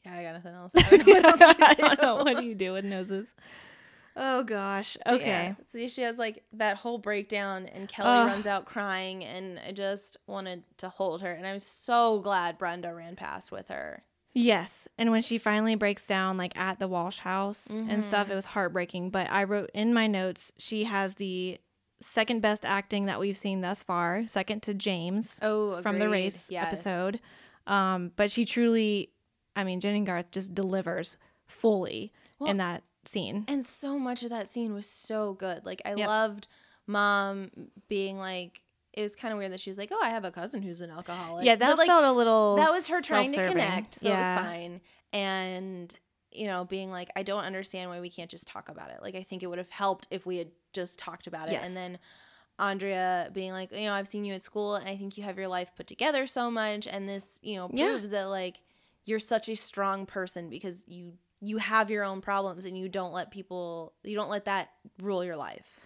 [0.05, 0.71] Yeah, I got nothing else.
[0.75, 2.15] I don't know what else I don't know.
[2.23, 3.33] What do you do with noses?
[4.19, 4.97] Oh gosh.
[5.05, 5.25] Okay.
[5.27, 5.55] Yeah.
[5.71, 8.27] See, she has like that whole breakdown, and Kelly Ugh.
[8.27, 12.93] runs out crying, and I just wanted to hold her, and I'm so glad Brenda
[12.93, 14.03] ran past with her.
[14.39, 14.87] Yes.
[14.99, 18.01] And when she finally breaks down, like at the Walsh house and Mm-hmm.
[18.01, 19.09] stuff, it was heartbreaking.
[19.09, 21.57] But I wrote in my notes, she has the
[22.01, 26.47] second best acting that we've seen thus far, second to James Oh, from the race
[26.49, 26.65] Yes.
[26.71, 27.19] episode.
[27.65, 29.09] Um, but she truly,
[29.55, 31.17] I mean, Jennie Garth just delivers
[31.47, 33.43] fully Well, in that scene.
[33.47, 35.65] And so much of that scene was so good.
[35.65, 36.07] Like I Yep.
[36.07, 36.47] loved
[36.85, 37.49] mom
[37.87, 38.61] being like
[38.97, 40.81] it was kind of weird that she was like, "Oh, I have a cousin who's
[40.81, 42.55] an alcoholic." yeah, that But, like felt a little.
[42.57, 44.15] that was her trying to connect, so yeah.
[44.15, 44.81] it was fine.
[45.13, 45.95] And
[46.31, 49.15] you know, being like, "I don't understand why we can't just talk about it." Like
[49.15, 51.53] I think it would have helped if we had just talked about it.
[51.53, 51.65] Yes.
[51.65, 51.99] And then
[52.59, 55.37] Andrea being like, "You know, I've seen you at school and I think you have
[55.37, 57.87] your life put together so much and this, you know, Yeah.
[57.89, 58.61] proves that like
[59.05, 63.13] you're such a strong person because you you have your own problems and you don't
[63.13, 65.79] let people you don't let that rule your life.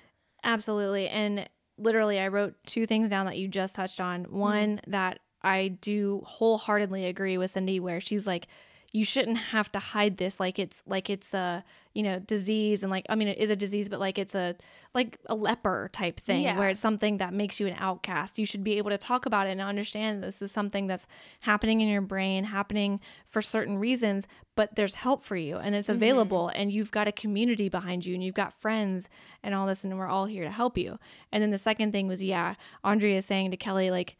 [0.44, 1.08] Absolutely.
[1.10, 1.48] And
[1.82, 4.24] literally, I wrote two things down that you just touched on.
[4.24, 4.38] Mm-hmm.
[4.38, 8.48] One, that I do wholeheartedly agree with Cindy, where she's like,
[8.94, 11.64] you shouldn't have to hide this like it's like it's a
[11.94, 14.56] you know disease and like i mean it is a disease but like it's a
[14.94, 16.58] like a leper type thing Yeah.
[16.58, 19.48] where it's something that makes you an outcast you should be able to talk about
[19.48, 21.08] it and understand this is something that's
[21.42, 25.88] happening in your brain happening for certain reasons but there's help for you and it's
[25.88, 25.98] mm-hmm.
[25.98, 29.10] available and you've got a community behind you and you've got friends
[29.44, 31.00] and all this and we're all here to help you
[31.32, 34.18] and then the second thing was yeah andrea is saying to kelly like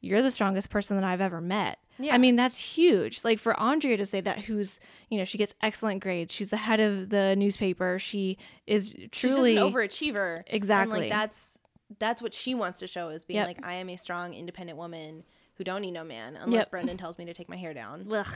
[0.00, 1.78] you're the strongest person that I've ever met.
[2.02, 2.14] Yeah.
[2.14, 3.22] I mean, that's huge.
[3.24, 4.78] Like for Andrea to say that, who's,
[5.08, 6.32] you know, she gets excellent grades.
[6.32, 7.98] She's the head of the newspaper.
[7.98, 10.36] She is truly, just an overachiever.
[10.36, 11.00] And Exactly.
[11.00, 11.58] like that's
[11.98, 13.46] that's what she wants to show is being Yep.
[13.46, 15.24] like I am a strong, independent woman
[15.54, 16.70] who don't need no man unless Yep.
[16.70, 18.06] Brandon tells me to take my hair down.
[18.12, 18.26] ugh,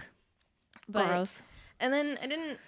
[0.89, 1.41] But gross.
[1.81, 2.59] and then I didn't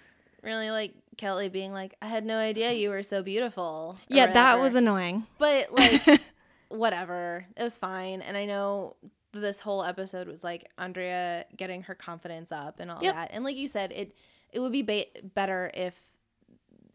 [0.43, 3.97] really like Kelly being like, I had no idea you were so beautiful.
[4.07, 5.25] Yeah, that was annoying.
[5.37, 6.21] But like,
[6.69, 7.45] whatever.
[7.55, 8.21] It was fine.
[8.21, 8.95] And I know
[9.41, 13.13] this whole episode was like Andrea getting her confidence up and all Yep.
[13.15, 13.29] that.
[13.33, 14.15] And like you said, it
[14.51, 15.95] it would be ba- better if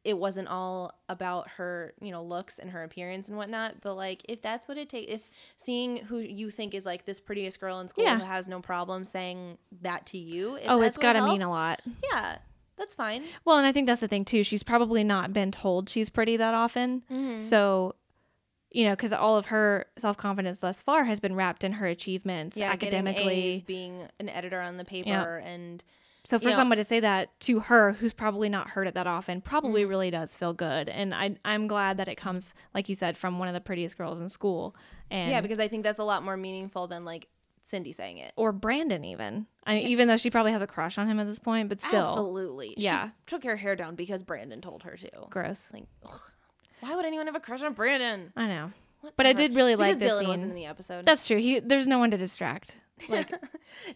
[0.05, 3.77] it wasn't all about her, you know, looks and her appearance and whatnot.
[3.83, 7.21] But like, if that's what it takes, if seeing who you think is like this
[7.21, 8.19] prettiest girl in school Yeah.
[8.19, 11.81] who has no problem saying that to you, Oh, it's got to mean a lot.
[12.13, 12.39] Yeah,
[12.77, 13.23] that's fine.
[13.45, 14.43] Well, and I think that's the thing too.
[14.43, 17.03] She's probably not been told she's pretty that often.
[17.09, 17.47] Mm-hmm.
[17.47, 17.95] So,
[18.75, 21.87] you know, because all of her self confidence thus far has been wrapped in her
[21.87, 23.57] achievements Yeah, academically.
[23.57, 25.83] A's, being an editor on the paper, and
[26.25, 28.95] So for you know- someone to say that to her, who's probably not heard it
[28.95, 29.49] that often, Mm-hmm.
[29.49, 30.89] probably really does feel good.
[30.89, 33.97] And I, I'm glad that it comes, like you said, from one of the prettiest
[33.99, 34.75] girls in school.
[35.11, 37.29] And yeah, because I think that's a lot more meaningful than like
[37.65, 38.33] Cindy saying it.
[38.37, 39.47] or Brandon even.
[39.65, 41.81] I mean, even though she probably has a crush on him at this point, but
[41.81, 42.75] still, Absolutely.
[42.77, 43.11] She Yeah.
[43.27, 45.11] took her hair down because Brandon told her to.
[45.31, 45.69] gross.
[45.73, 46.21] Like, ugh,
[46.83, 48.33] why would anyone have a crush on Brandon?
[48.37, 48.73] I know,
[49.17, 50.29] but I did really like this Dylan scene.
[50.29, 51.05] wasn't in the episode.
[51.07, 51.39] That's true.
[51.39, 52.77] He there's no one to distract.
[53.09, 53.33] Like,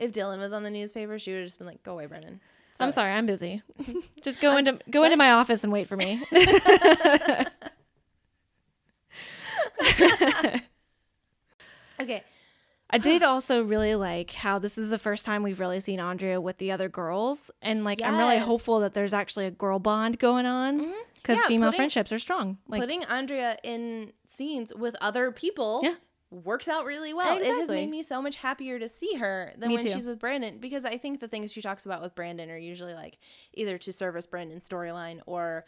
[0.01, 2.41] if Dylan was on the newspaper, she would have just been like, "Go away, Brandon."
[2.81, 3.63] I'm sorry, I'm busy.
[4.23, 6.21] Just go into go into my office and wait for me.
[12.01, 12.23] Okay.
[12.91, 16.41] I did also really like how this is the first time we've really seen Andrea
[16.41, 18.45] with the other girls, and like I'm really Mm-hmm.
[18.45, 20.93] hopeful that there's actually a girl bond going on
[21.27, 22.59] because Yeah, female putting- friendships are strong.
[22.69, 25.95] Like Putting Andrea in scenes with other people Yeah.
[26.31, 27.37] works out really well.
[27.39, 29.93] It has made me so much happier to see her than Me when too.
[29.93, 32.95] she's with Brandon because I think the things she talks about with Brandon are usually
[32.95, 33.19] like
[33.55, 35.65] either to service Brandon's storyline or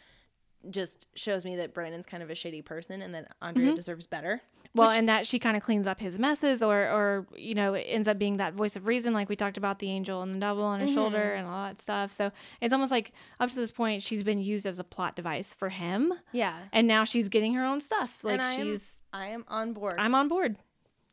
[0.69, 3.75] just shows me that Brandon's kind of a shitty person and that Andrea Mm-hmm.
[3.75, 4.41] deserves better.
[4.75, 8.07] well, and that she kind of cleans up his messes, or or you know ends
[8.07, 10.63] up being that voice of reason, like we talked about the angel and the devil
[10.63, 10.95] on her Mm-hmm.
[10.95, 12.11] shoulder and all that stuff.
[12.11, 12.31] So
[12.61, 15.69] it's almost like up to this point she's been used as a plot device for
[15.69, 16.57] him, Yeah.
[16.71, 18.19] and now she's getting her own stuff.
[18.23, 19.95] Like and I am, she's, I am on board.
[19.97, 20.57] I'm on board.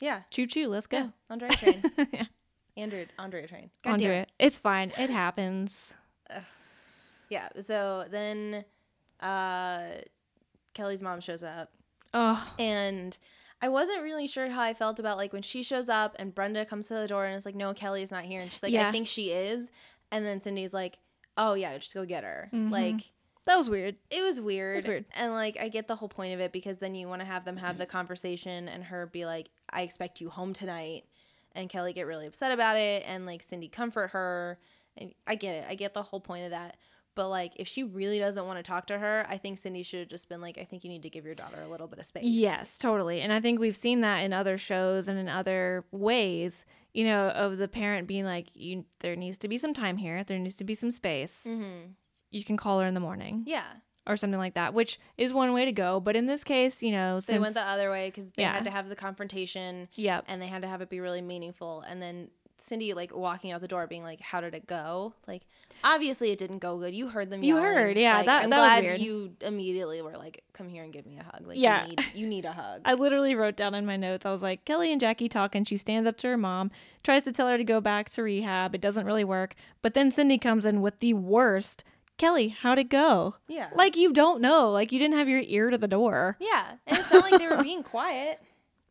[0.01, 0.22] yeah.
[0.30, 0.99] Choo choo, let's go.
[0.99, 1.09] Yeah.
[1.30, 1.82] Andrea train.
[2.12, 2.24] yeah.
[2.76, 3.70] Andrea Andrea train.
[3.82, 4.30] God Andrea, it.
[4.38, 4.92] it's fine.
[4.99, 5.94] It happens.
[7.30, 7.49] Yeah.
[7.64, 8.64] So then
[9.20, 9.82] uh
[10.74, 11.70] Kelly's mom shows up
[12.14, 13.16] Oh, and
[13.60, 16.64] I wasn't really sure how I felt about like when she shows up and Brenda
[16.64, 18.40] comes to the door and it's like, no, Kelly's not here.
[18.40, 18.88] And she's like, Yeah.
[18.88, 19.70] I think she is.
[20.12, 20.98] And then Cindy's like,
[21.36, 22.48] oh, yeah, just go get her.
[22.54, 22.70] Mhm.
[22.70, 23.10] Like,
[23.44, 23.96] that was weird.
[24.10, 24.86] it was weird.
[24.86, 25.04] weird.
[25.18, 27.44] And like, I get the whole point of it because then you want to have
[27.44, 31.04] them have the conversation and her be like, I expect you home tonight.
[31.54, 33.04] And Kelly get really upset about it.
[33.06, 34.58] And like, Cindy comfort her.
[34.96, 35.64] And I get it.
[35.68, 36.76] I get the whole point of that.
[37.16, 39.98] But like, if she really doesn't want to talk to her, I think Cindy should
[40.00, 41.98] have just been like, I think you need to give your daughter a little bit
[41.98, 42.22] of space.
[42.24, 43.20] Yes, totally.
[43.22, 46.64] And I think we've seen that in other shows and in other ways,
[46.94, 50.22] you know, of the parent being like, you there needs to be some time here.
[50.22, 51.40] There needs to be some space.
[51.46, 51.90] Mm-hmm.
[52.30, 53.64] You can call her in the morning Yeah.
[54.06, 56.00] or something like that, which is one way to go.
[56.00, 58.52] But in this case, you know, They went the other way because they Yeah.
[58.52, 60.26] had to have the confrontation Yep.
[60.28, 61.80] and they had to have it be really meaningful.
[61.88, 62.28] And then
[62.66, 65.42] Cindy like walking out the door being like, "How did it go?" Like,
[65.84, 66.94] obviously it didn't go good.
[66.94, 67.42] You heard them.
[67.42, 67.64] You yelling.
[67.76, 71.06] heard, yeah, Like, that- I'm that glad you immediately were like, "Come here and give
[71.06, 71.82] me a hug." Like, Yeah.
[71.84, 72.82] you need, you need a hug.
[72.84, 75.66] I literally wrote down in my notes, I was like, Kelly and Jackie talk, and
[75.66, 76.70] she stands up to her mom,
[77.03, 78.74] tries to tell her to go back to rehab.
[78.74, 79.54] It doesn't really work.
[79.82, 81.84] But then Cindy comes in with the worst
[82.18, 83.34] Kelly, how'd it go?
[83.46, 84.70] yeah, Like, you don't know.
[84.70, 86.38] Like, you didn't have your ear to the door.
[86.41, 88.41] yeah, and it's not like they were being quiet.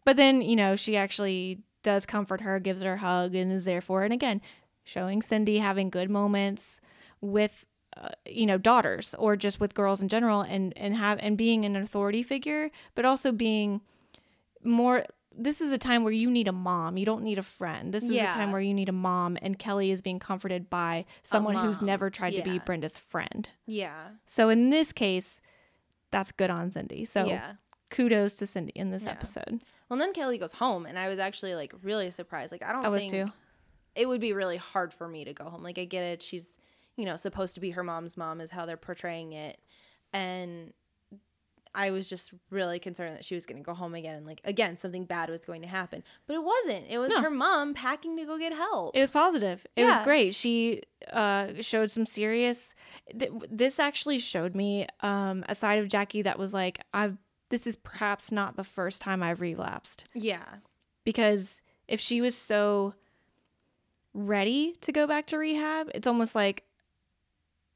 [0.06, 3.64] But then, you know, she actually does comfort her, gives her a hug, and is
[3.64, 4.06] there for her.
[4.06, 4.42] And again,
[4.84, 6.82] showing Cindy having good moments
[7.22, 11.38] with, uh, you know, daughters or just with girls in general, and and have and
[11.38, 13.82] being an authority figure, but also being
[14.64, 15.06] more.
[15.38, 16.98] This is a time where you need a mom.
[16.98, 17.94] You don't need a friend.
[17.94, 21.06] This is a time where you need a mom, and Kelly is being comforted by
[21.24, 23.50] someone who's never tried to be Brenda's friend.
[23.68, 25.42] Yeah, So in this case,
[26.10, 27.04] that's good on Cindy.
[27.04, 27.54] So yeah.
[27.90, 29.12] kudos to Cindy in this Yeah.
[29.12, 29.62] episode.
[29.90, 32.52] Well, then Kelly goes home, and I was actually like really surprised.
[32.52, 32.86] Like, I don't.
[32.86, 33.32] I was think, too.
[33.96, 35.64] it would be really hard for me to go home.
[35.64, 36.58] Like I get it, she's
[36.98, 39.60] you know supposed to be her mom's mom is how they're portraying it,
[40.14, 40.74] and
[41.78, 44.40] I was just really concerned that she was going to go home again and like
[44.46, 46.04] again something bad was going to happen.
[46.26, 46.86] But it wasn't.
[46.90, 47.22] It was No.
[47.22, 48.96] her mom packing to go get help.
[48.96, 49.68] It was positive.
[49.76, 50.34] It was great.
[50.34, 52.74] She uh, showed some serious.
[53.20, 57.18] Th- this actually showed me um, a side of Jackie that was like, I've.
[57.50, 60.46] This is perhaps not the first time I've relapsed yeah.
[61.04, 62.96] because if she was so
[64.14, 66.64] ready to go back to rehab, it's almost like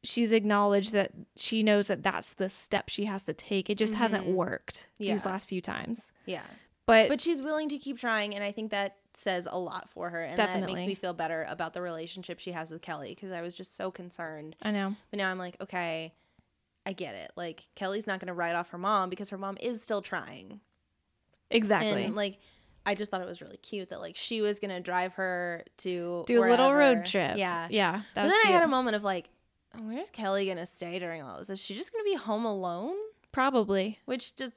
[0.03, 3.69] she's acknowledged that she knows that that's the step she has to take.
[3.69, 4.33] It just hasn't Mhm.
[4.33, 6.11] worked these last few times.
[6.25, 6.43] Yeah.
[6.85, 10.09] But, But she's willing to keep trying and I think that says a lot for
[10.09, 10.75] her and that Definitely.
[10.75, 13.75] makes me feel better about the relationship she has with Kelly because I was just
[13.75, 14.55] so concerned.
[14.61, 14.95] I know.
[15.11, 16.13] But now I'm like, okay,
[16.89, 17.31] I get it.
[17.35, 20.59] Like Kelly's not going to write off her mom because her mom is still trying.
[21.51, 22.03] Exactly.
[22.05, 22.39] And like
[22.85, 25.63] I just thought it was really cute that like she was going to drive her
[25.77, 27.37] to Do a little road trip.
[27.37, 27.67] Yeah.
[27.69, 28.01] Yeah.
[28.15, 29.29] But then I had a moment of like,
[29.77, 31.49] where's Kelly going to stay during all this?
[31.49, 32.95] Is she just going to be home alone?
[33.31, 33.99] Probably.
[34.05, 34.53] which just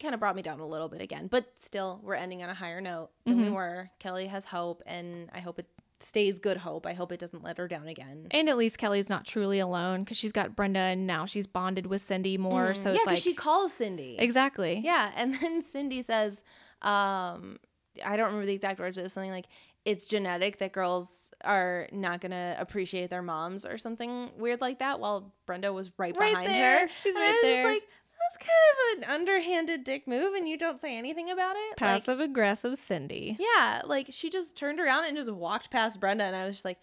[0.00, 1.26] kind of brought me down a little bit again.
[1.28, 3.52] But still, we're ending on a higher note than we Mhm.
[3.52, 3.90] were.
[3.98, 5.66] Kelly has hope, and I hope it
[6.00, 6.86] stays good hope.
[6.86, 8.26] I hope it doesn't let her down again.
[8.30, 11.86] And at least Kelly's not truly alone because she's got Brenda and now she's bonded
[11.86, 12.72] with Cindy more.
[12.72, 12.76] Mhm.
[12.76, 14.16] So yeah, because like she calls Cindy.
[14.18, 14.80] exactly.
[14.84, 16.42] Yeah, and then Cindy says,
[16.82, 17.58] um,
[18.04, 19.46] I don't remember the exact words, but it was something like,
[19.84, 24.98] "It's genetic that girls are not gonna appreciate their moms" or something weird like that.
[25.00, 26.80] While Brenda was right, Right behind there.
[26.80, 27.64] her, She's And right I was just there.
[27.72, 27.82] like,
[28.24, 31.70] that's kind of an underhanded dick move, and you don't say anything about it.
[31.70, 33.36] Like, Passive aggressive Cindy.
[33.38, 36.64] Yeah, like she just turned around and just walked past Brenda, and I was just
[36.64, 36.78] like,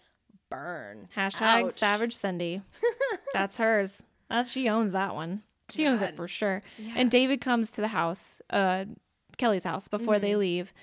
[0.50, 1.08] burn.
[1.16, 1.78] Hashtag Ouch.
[1.78, 2.62] savage Cindy.
[3.32, 4.02] That's hers.
[4.28, 5.42] That's she owns that one.
[5.70, 6.62] She owns it for sure.
[6.78, 6.92] Yeah.
[6.96, 8.84] And David comes to the house, uh,
[9.38, 10.74] Kelly's house before they leave,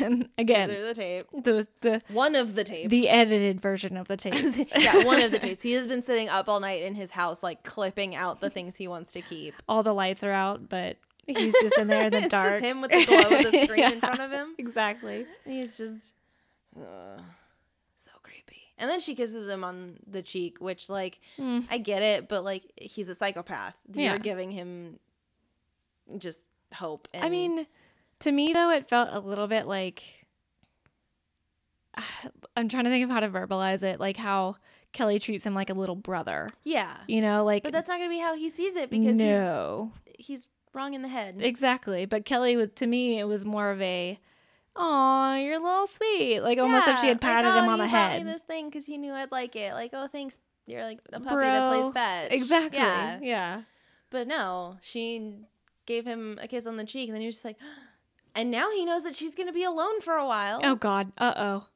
[0.00, 1.26] and again There's the tape.
[1.32, 2.90] the the One of the tapes.
[2.90, 4.56] the edited version of the tapes.
[4.76, 5.60] yeah, one of the tapes.
[5.62, 8.76] He has been sitting up all night in his house, like clipping out the things
[8.76, 9.54] he wants to keep.
[9.68, 10.96] All the lights are out, but
[11.26, 12.52] he's just in there in the it's dark.
[12.54, 14.54] just him with the glow of the screen in front of him.
[14.58, 15.26] Exactly.
[15.44, 16.12] He's just
[16.78, 17.18] uh,
[17.98, 18.62] so creepy.
[18.78, 21.66] And then she kisses him on the cheek, which, like, Mm.
[21.70, 23.76] I get it, but like, he's a psychopath.
[23.92, 24.10] Yeah.
[24.10, 24.98] You're giving him
[26.18, 26.40] just
[26.74, 27.08] hope.
[27.14, 27.66] And I mean,
[28.20, 30.02] to me though, it felt a little bit like
[32.56, 34.56] I'm trying to think of how to verbalize it, like how
[34.92, 36.48] Kelly treats him like a little brother.
[36.62, 36.96] yeah.
[37.08, 39.92] You know, like But that's not going to be how he sees it because no,
[40.16, 41.36] he's, he's wrong in the head.
[41.40, 42.06] exactly.
[42.06, 44.18] But Kelly was to me, it was more of a,
[44.76, 47.78] "Oh, you're a little sweet," like almost if she had patted like, him "Oh, on
[47.78, 48.24] the head.
[48.26, 49.74] This thing because you knew I'd like it.
[49.74, 50.38] Like, oh, thanks.
[50.66, 52.32] You're like a puppy Bro, that plays fetch.
[52.32, 52.78] Exactly.
[52.78, 53.18] Yeah.
[53.20, 53.62] Yeah.
[54.10, 55.34] But no, she
[55.86, 57.58] gave him a kiss on the cheek, and then he was just like,
[58.34, 60.60] and now he knows that she's gonna be alone for a while.
[60.62, 61.12] Oh God.
[61.18, 61.66] Uh oh.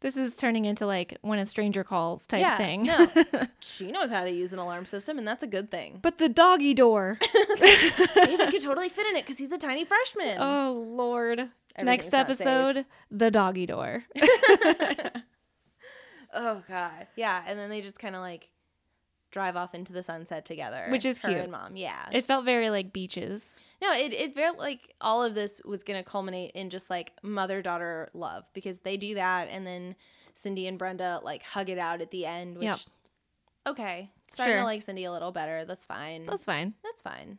[0.00, 2.82] This is turning into like when a stranger calls type yeah, thing.
[2.84, 3.06] no,
[3.60, 5.98] she knows how to use an alarm system, and that's a good thing.
[6.02, 7.18] but the doggy door.
[7.58, 10.36] David could totally fit in it because he's a tiny freshman.
[10.38, 11.48] Oh Lord.
[11.82, 14.04] Next episode, the doggy door.
[16.34, 17.42] Oh god, yeah.
[17.46, 18.50] And then they just kind of like
[19.30, 21.40] drive off into the sunset together, Which is her cute.
[21.40, 21.76] and mom.
[21.76, 22.06] Yeah.
[22.12, 23.54] it felt very like beaches.
[23.82, 27.60] No, it it felt like all of this was gonna culminate in just like mother
[27.62, 29.96] daughter love because they do that, and then
[30.34, 32.56] Cindy and Brenda like hug it out at the end.
[32.56, 32.78] Which, Yep.
[33.68, 34.60] Okay, starting Sure.
[34.60, 35.64] to like Cindy a little better.
[35.64, 36.24] That's fine.
[36.26, 36.74] That's fine.
[36.84, 37.38] That's fine.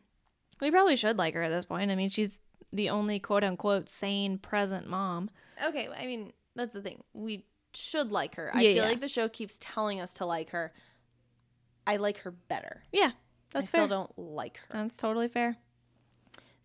[0.60, 1.90] We probably should like her at this point.
[1.90, 2.38] I mean, she's
[2.72, 5.30] the only quote unquote sane present mom.
[5.66, 7.02] Okay, I mean that's the thing.
[7.14, 8.50] We should like her.
[8.54, 8.88] Yeah, I feel yeah.
[8.88, 10.72] like the show keeps telling us to like her.
[11.86, 12.82] I like her better.
[12.92, 13.12] Yeah,
[13.52, 13.86] that's I fair.
[13.86, 14.66] still don't like her.
[14.70, 15.56] That's totally fair.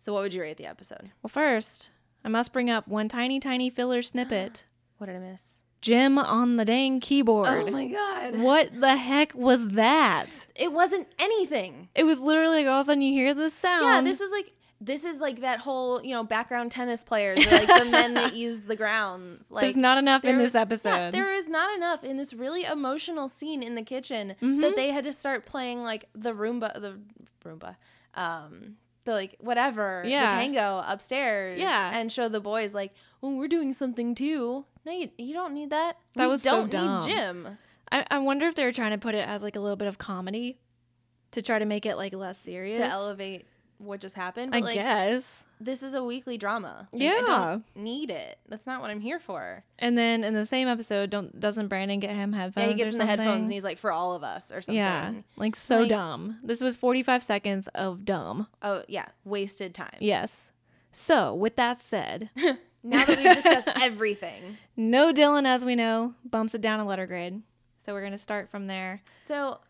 [0.04, 1.12] So what would you rate the episode?
[1.22, 1.88] Well, first,
[2.22, 4.64] I must bring up one tiny, tiny filler snippet.
[4.98, 5.60] What did I miss?
[5.80, 7.48] Jim on the dang keyboard.
[7.48, 8.38] Oh my god.
[8.38, 10.28] What the heck was that?
[10.54, 11.88] It wasn't anything.
[11.96, 13.84] It was literally like all of a sudden you hear this sound.
[13.84, 17.50] Yeah, this was like this is like that whole you know background tennis players, or
[17.50, 19.50] like the men that use the grounds.
[19.50, 20.88] Like There's not enough in there- this episode.
[20.88, 24.90] Yeah, there is not enough in this really emotional scene in the kitchen that they
[24.90, 26.98] had to start playing like the rumba, the
[27.44, 27.76] rumba,
[28.14, 30.24] um, the like whatever, Yeah.
[30.26, 31.92] the tango upstairs, Yeah.
[31.94, 34.64] and show the boys like, oh, we're doing something too.
[34.86, 35.96] No, you, you don't need that.
[36.14, 37.06] That We was so don't dumb.
[37.06, 37.58] need Jim.
[37.92, 39.88] I, I wonder if they were trying to put it as like a little bit
[39.88, 40.58] of comedy
[41.32, 42.78] to try to make it like less serious.
[42.78, 43.46] to elevate
[43.84, 44.54] what just happened.
[44.54, 45.44] I like, guess.
[45.60, 46.88] this is a weekly drama.
[46.92, 47.20] Like, I Yeah.
[47.26, 48.38] don't need it.
[48.48, 49.64] That's not what I'm here for.
[49.78, 52.64] And then in the same episode, don't doesn't Brandon get him headphones?
[52.66, 54.74] Yeah, he gets in the headphones and he's like, for all of us or something.
[54.76, 56.38] Yeah, like so Like- dumb.
[56.42, 58.48] This was 45 seconds of dumb.
[58.62, 59.06] Oh, yeah.
[59.24, 59.96] Wasted time.
[60.00, 60.50] Yes.
[60.92, 62.30] So, with that said,
[62.86, 64.58] Now that we've discussed everything.
[64.76, 67.42] No Dylan, as we know, bumps it down a letter grade.
[67.86, 69.02] So we're gonna start from there.
[69.22, 69.60] So,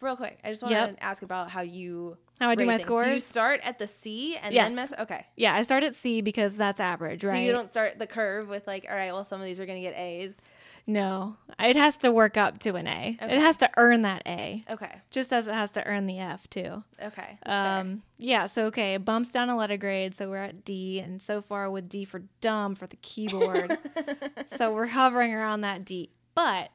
[0.00, 0.96] real quick, I just want Yep.
[0.96, 2.88] to ask about how you How I do my things.
[2.88, 4.66] Do you start at the C and Yes.
[4.68, 4.92] then mess?
[4.98, 5.26] Okay.
[5.36, 7.34] Yeah, I start at C because that's average, right?
[7.34, 9.66] So you don't start the curve with like, all right, well, some of these are
[9.66, 10.36] gonna get A's.
[10.84, 13.16] No, it has to work up to an A.
[13.22, 13.36] Okay.
[13.36, 14.90] It has to earn that A, Okay.
[15.12, 16.82] just as it has to earn the F too.
[17.00, 17.38] Okay.
[17.44, 17.80] that's fair.
[17.80, 21.22] Um, yeah, so okay, it bumps down a letter grade, so we're at D, and
[21.22, 23.78] so far with D for dumb for the keyboard.
[24.56, 26.10] so we're hovering around that D.
[26.34, 26.70] But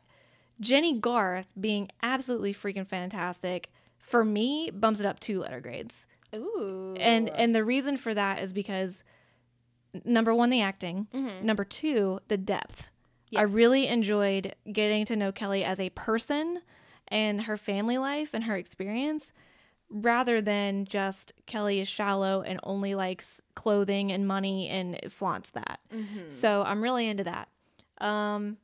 [0.62, 3.70] Jennie Garth being absolutely freaking fantastic
[4.08, 6.06] for me bumps it up two letter grades.
[6.36, 6.96] Ooh.
[7.00, 9.04] And and the reason for that is because
[10.06, 11.08] number one, the acting.
[11.44, 12.90] Number two, the depth.
[13.38, 16.62] I really enjoyed getting to know Kelly as a person
[17.10, 19.34] and her family life and her experience
[19.90, 25.80] rather than just Kelly is shallow and only likes clothing and money and flaunts that.
[26.42, 27.50] So I'm really into that.
[28.00, 28.58] Um,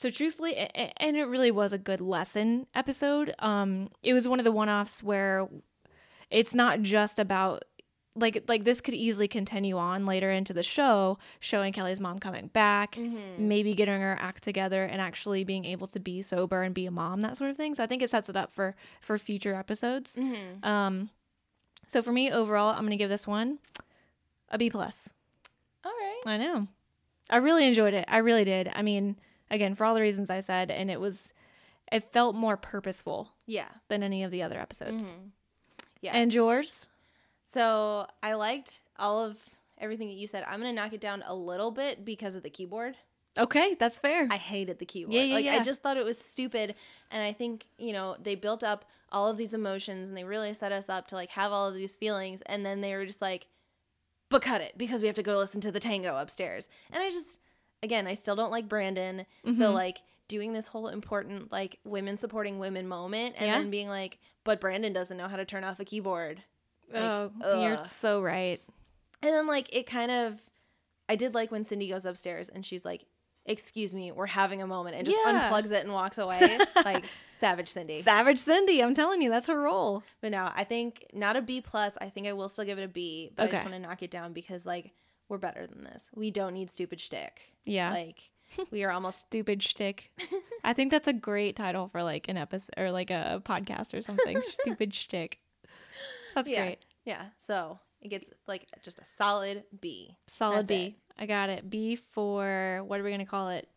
[0.00, 3.32] so truthfully, and it really was a good lesson episode.
[3.38, 5.46] Um, it was one of the one-offs where
[6.30, 7.64] it's not just about
[8.16, 12.48] like like this could easily continue on later into the show, showing Kelly's mom coming
[12.48, 12.96] back,
[13.38, 16.90] maybe getting her act together and actually being able to be sober and be a
[16.90, 17.74] mom, that sort of thing.
[17.74, 20.14] So I think it sets it up for for future episodes.
[20.62, 21.10] Um,
[21.86, 23.58] so for me overall, I'm gonna give this one
[24.48, 25.08] a B plus.
[25.84, 26.22] all right.
[26.26, 26.68] I know.
[27.28, 28.04] I really enjoyed it.
[28.08, 28.70] I really did.
[28.74, 29.16] I mean,
[29.50, 31.32] again, for all the reasons I said, and it was,
[31.90, 33.68] it felt more purposeful Yeah.
[33.88, 35.04] than any of the other episodes.
[35.04, 35.28] Mm-hmm.
[36.02, 36.12] Yeah.
[36.14, 36.86] And yours?
[37.52, 39.36] So I liked all of
[39.78, 40.44] everything that you said.
[40.46, 42.96] I'm gonna knock it down a little bit because of the keyboard.
[43.38, 44.26] Okay, that's fair.
[44.30, 45.14] I hated the keyboard.
[45.14, 46.74] Yeah, yeah, like I just thought it was stupid.
[47.10, 50.52] And I think, you know, they built up all of these emotions and they really
[50.54, 53.22] set us up to like have all of these feelings and then they were just
[53.22, 53.46] like,
[54.28, 56.68] but cut it because we have to go listen to the tango upstairs.
[56.92, 57.38] And I just
[57.82, 59.26] again, I still don't like Brandon.
[59.46, 59.60] Mm-hmm.
[59.60, 59.98] So like
[60.28, 63.58] doing this whole important like women supporting women moment and Yeah.
[63.58, 66.42] then being like, but Brandon doesn't know how to turn off a keyboard.
[66.92, 68.60] Like, oh, you're so right.
[69.22, 70.40] And then like it kind of
[71.08, 73.04] I did like when Cindy goes upstairs and she's like,
[73.46, 75.50] "Excuse me, we're having a moment," and just Yeah.
[75.50, 76.58] unplugs it and walks away.
[76.84, 77.04] like
[77.40, 78.02] savage Cindy.
[78.02, 80.04] Savage Cindy, I'm telling you, that's her role.
[80.20, 81.96] But no, I think not a B plus.
[82.00, 84.02] I think I will still give it a B, but I just want to knock
[84.02, 84.92] it down because like
[85.30, 86.10] we're better than this.
[86.14, 87.52] We don't need stupid shtick.
[87.64, 87.92] Yeah.
[87.92, 88.30] Like
[88.70, 90.10] we are almost Stupid shtick.
[90.64, 94.02] I think that's a great title for like an episode or like a podcast or
[94.02, 94.42] something.
[94.60, 95.38] Stupid shtick.
[96.34, 96.66] That's yeah.
[96.66, 96.84] great.
[97.04, 97.22] Yeah.
[97.46, 100.16] So it gets like just a solid B.
[100.36, 100.84] Solid That's B.
[100.86, 100.94] it.
[101.16, 101.70] I got it.
[101.70, 103.68] B for what are we gonna call it?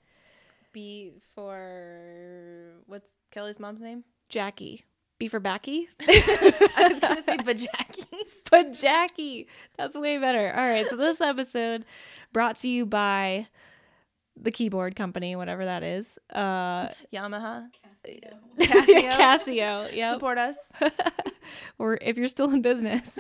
[0.72, 4.04] B for what's Kelly's mom's name?
[4.28, 4.86] Jackie.
[5.24, 5.88] B for Backy.
[6.02, 8.06] I was gonna say Bajackie.
[8.52, 9.48] but Jackie.
[9.78, 10.54] That's way better.
[10.54, 10.86] All right.
[10.86, 11.86] So this episode
[12.34, 13.48] brought to you by
[14.36, 16.20] the keyboard company, whatever that is.
[16.34, 17.70] Uh Yamaha.
[18.06, 18.34] Casio.
[18.60, 19.12] Casio.
[19.14, 19.96] Casio.
[19.96, 20.16] Yep.
[20.16, 20.58] Support us.
[21.80, 23.18] or if you're still in business.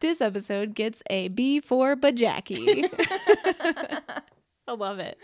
[0.00, 2.90] this episode gets a B for Bajackie.
[4.68, 5.16] I love it.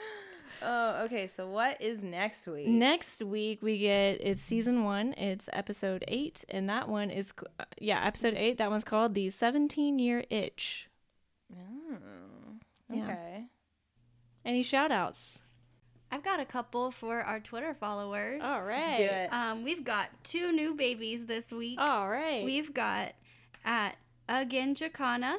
[0.63, 1.27] Oh, okay.
[1.27, 2.67] So what is next week?
[2.69, 5.13] Next week we get it's season one.
[5.15, 8.59] It's episode eight, and that one is uh, yeah episode eight.
[8.59, 10.89] That one's called the 17 year itch.
[11.49, 13.03] Yeah.
[13.05, 13.45] Okay.
[14.45, 15.39] Any shout outs?
[16.11, 18.41] I've got a couple for our Twitter followers.
[18.45, 18.99] All right.
[18.99, 19.33] Let's do it.
[19.33, 21.81] Um, we've got two new babies this week.
[21.81, 22.45] All right.
[22.45, 23.15] We've got
[23.65, 23.97] at
[24.29, 25.37] Again Jacana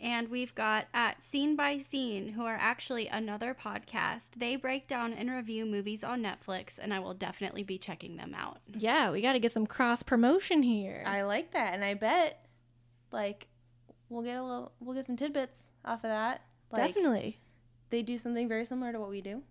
[0.00, 4.30] and we've got at Scene by Scene, who are actually another podcast.
[4.36, 8.34] They break down and review movies on Netflix, and I will definitely be checking them
[8.34, 8.58] out.
[8.78, 11.02] yeah, we got to get some cross promotion here.
[11.06, 12.46] I like that, and I bet
[13.12, 13.48] like
[14.08, 16.42] we'll get a little, we'll get some tidbits off of that.
[16.70, 17.38] Like Definitely.
[17.90, 19.42] they do something very similar to what we do.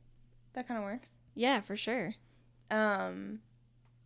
[0.54, 1.16] That kind of works.
[1.36, 2.16] Yeah, for sure.
[2.72, 3.40] Um,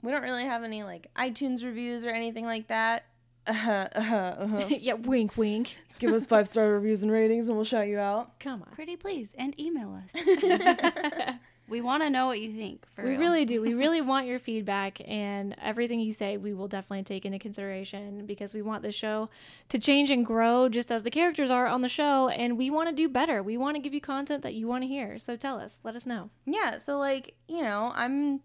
[0.01, 3.05] we don't really have any like iTunes reviews or anything like that.
[3.45, 4.65] Uh-huh, uh-huh, uh-huh.
[4.69, 5.77] yeah, wink, wink.
[5.99, 8.39] Give us five star reviews and ratings, and we'll shout you out.
[8.39, 8.73] Come on.
[8.73, 11.35] Pretty please, and email us.
[11.69, 12.85] we want to know what you think.
[12.93, 13.19] For we real.
[13.19, 13.61] really do.
[13.61, 16.37] We really want your feedback and everything you say.
[16.37, 19.29] We will definitely take into consideration because we want the show
[19.69, 22.89] to change and grow just as the characters are on the show, and we want
[22.89, 23.43] to do better.
[23.43, 25.19] We want to give you content that you want to hear.
[25.19, 25.77] So tell us.
[25.83, 26.29] Let us know.
[26.45, 28.41] Yeah, so like, you know, I'm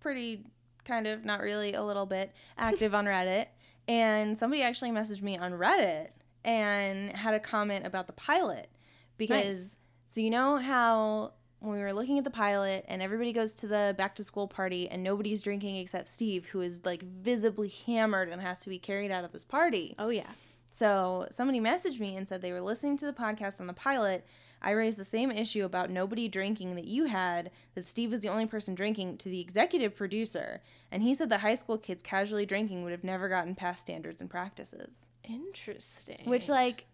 [0.00, 0.44] pretty
[0.84, 3.46] kind of not really a little bit active on Reddit,
[3.88, 6.08] and somebody actually messaged me on Reddit
[6.44, 8.68] and had a comment about the pilot
[9.16, 9.76] because
[10.06, 13.66] so you know how when we were looking at the pilot and everybody goes to
[13.66, 18.28] the back to school party and nobody's drinking except Steve who is like visibly hammered
[18.28, 19.94] and has to be carried out of this party.
[19.98, 20.30] Oh yeah.
[20.78, 24.26] So somebody messaged me and said they were listening to the podcast on the pilot.
[24.66, 28.28] I raised the same issue about nobody drinking that you had, that Steve was the
[28.28, 30.60] only person drinking, to the executive producer.
[30.90, 34.20] And he said that high school kids casually drinking would have never gotten past standards
[34.20, 35.08] and practices.
[35.22, 36.22] Interesting.
[36.24, 36.86] Which, like,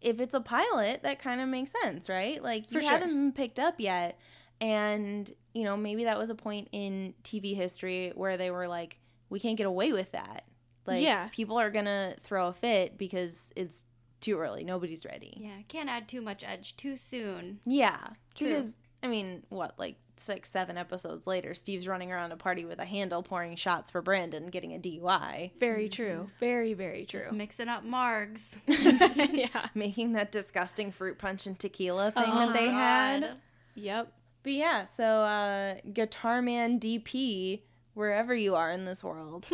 [0.00, 2.42] if it's a pilot, that kind of makes sense, right?
[2.42, 2.90] Like, you sure.
[2.90, 4.18] haven't been picked up yet.
[4.58, 8.98] And, you know, maybe that was a point in TV history where they were like,
[9.28, 10.46] we can't get away with that.
[10.86, 11.28] Like, Yeah.
[11.32, 13.84] people are going to throw a fit because it's
[14.22, 14.64] too early.
[14.64, 15.36] Nobody's ready.
[15.38, 17.60] Yeah, can't add too much edge too soon.
[17.66, 17.98] Yeah.
[18.34, 18.48] True.
[18.48, 18.68] Because,
[19.02, 22.84] I mean, what, like six, seven episodes later, Steve's running around a party with a
[22.84, 26.30] handle pouring shots for Brandon, getting a DUI, very true.
[26.40, 27.20] Very, very true.
[27.20, 28.56] Just mixing up margs.
[28.66, 29.66] yeah.
[29.74, 33.36] making that disgusting fruit punch and tequila thing Oh, that they had.
[33.74, 34.12] Yep.
[34.42, 37.60] But yeah, so uh, Guitar Man DP,
[37.94, 39.46] wherever you are in this world,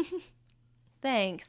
[1.02, 1.46] thanks.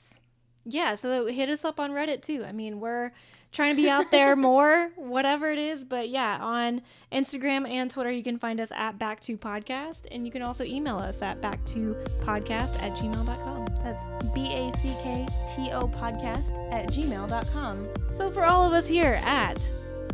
[0.69, 2.43] Yeah, so hit us up on Reddit too.
[2.45, 3.11] I mean, we're
[3.51, 5.83] trying to be out there more, whatever it is.
[5.83, 6.81] But yeah, on
[7.11, 9.99] Instagram and Twitter, you can find us at Back to Podcast.
[10.11, 13.65] And you can also email us at back to podcast at gmail.com.
[13.83, 17.87] That's B A C K T O podcast at gmail.com.
[18.17, 19.57] So for all of us here at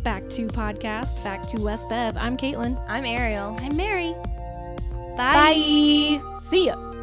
[0.03, 2.82] Back to Podcast, Back to West Bev, I'm Caitlin.
[2.88, 3.60] I'm Arielle.
[3.61, 4.14] I'm Mary.
[5.18, 6.19] Bye.
[6.19, 6.22] Bye.
[6.49, 6.94] See ya.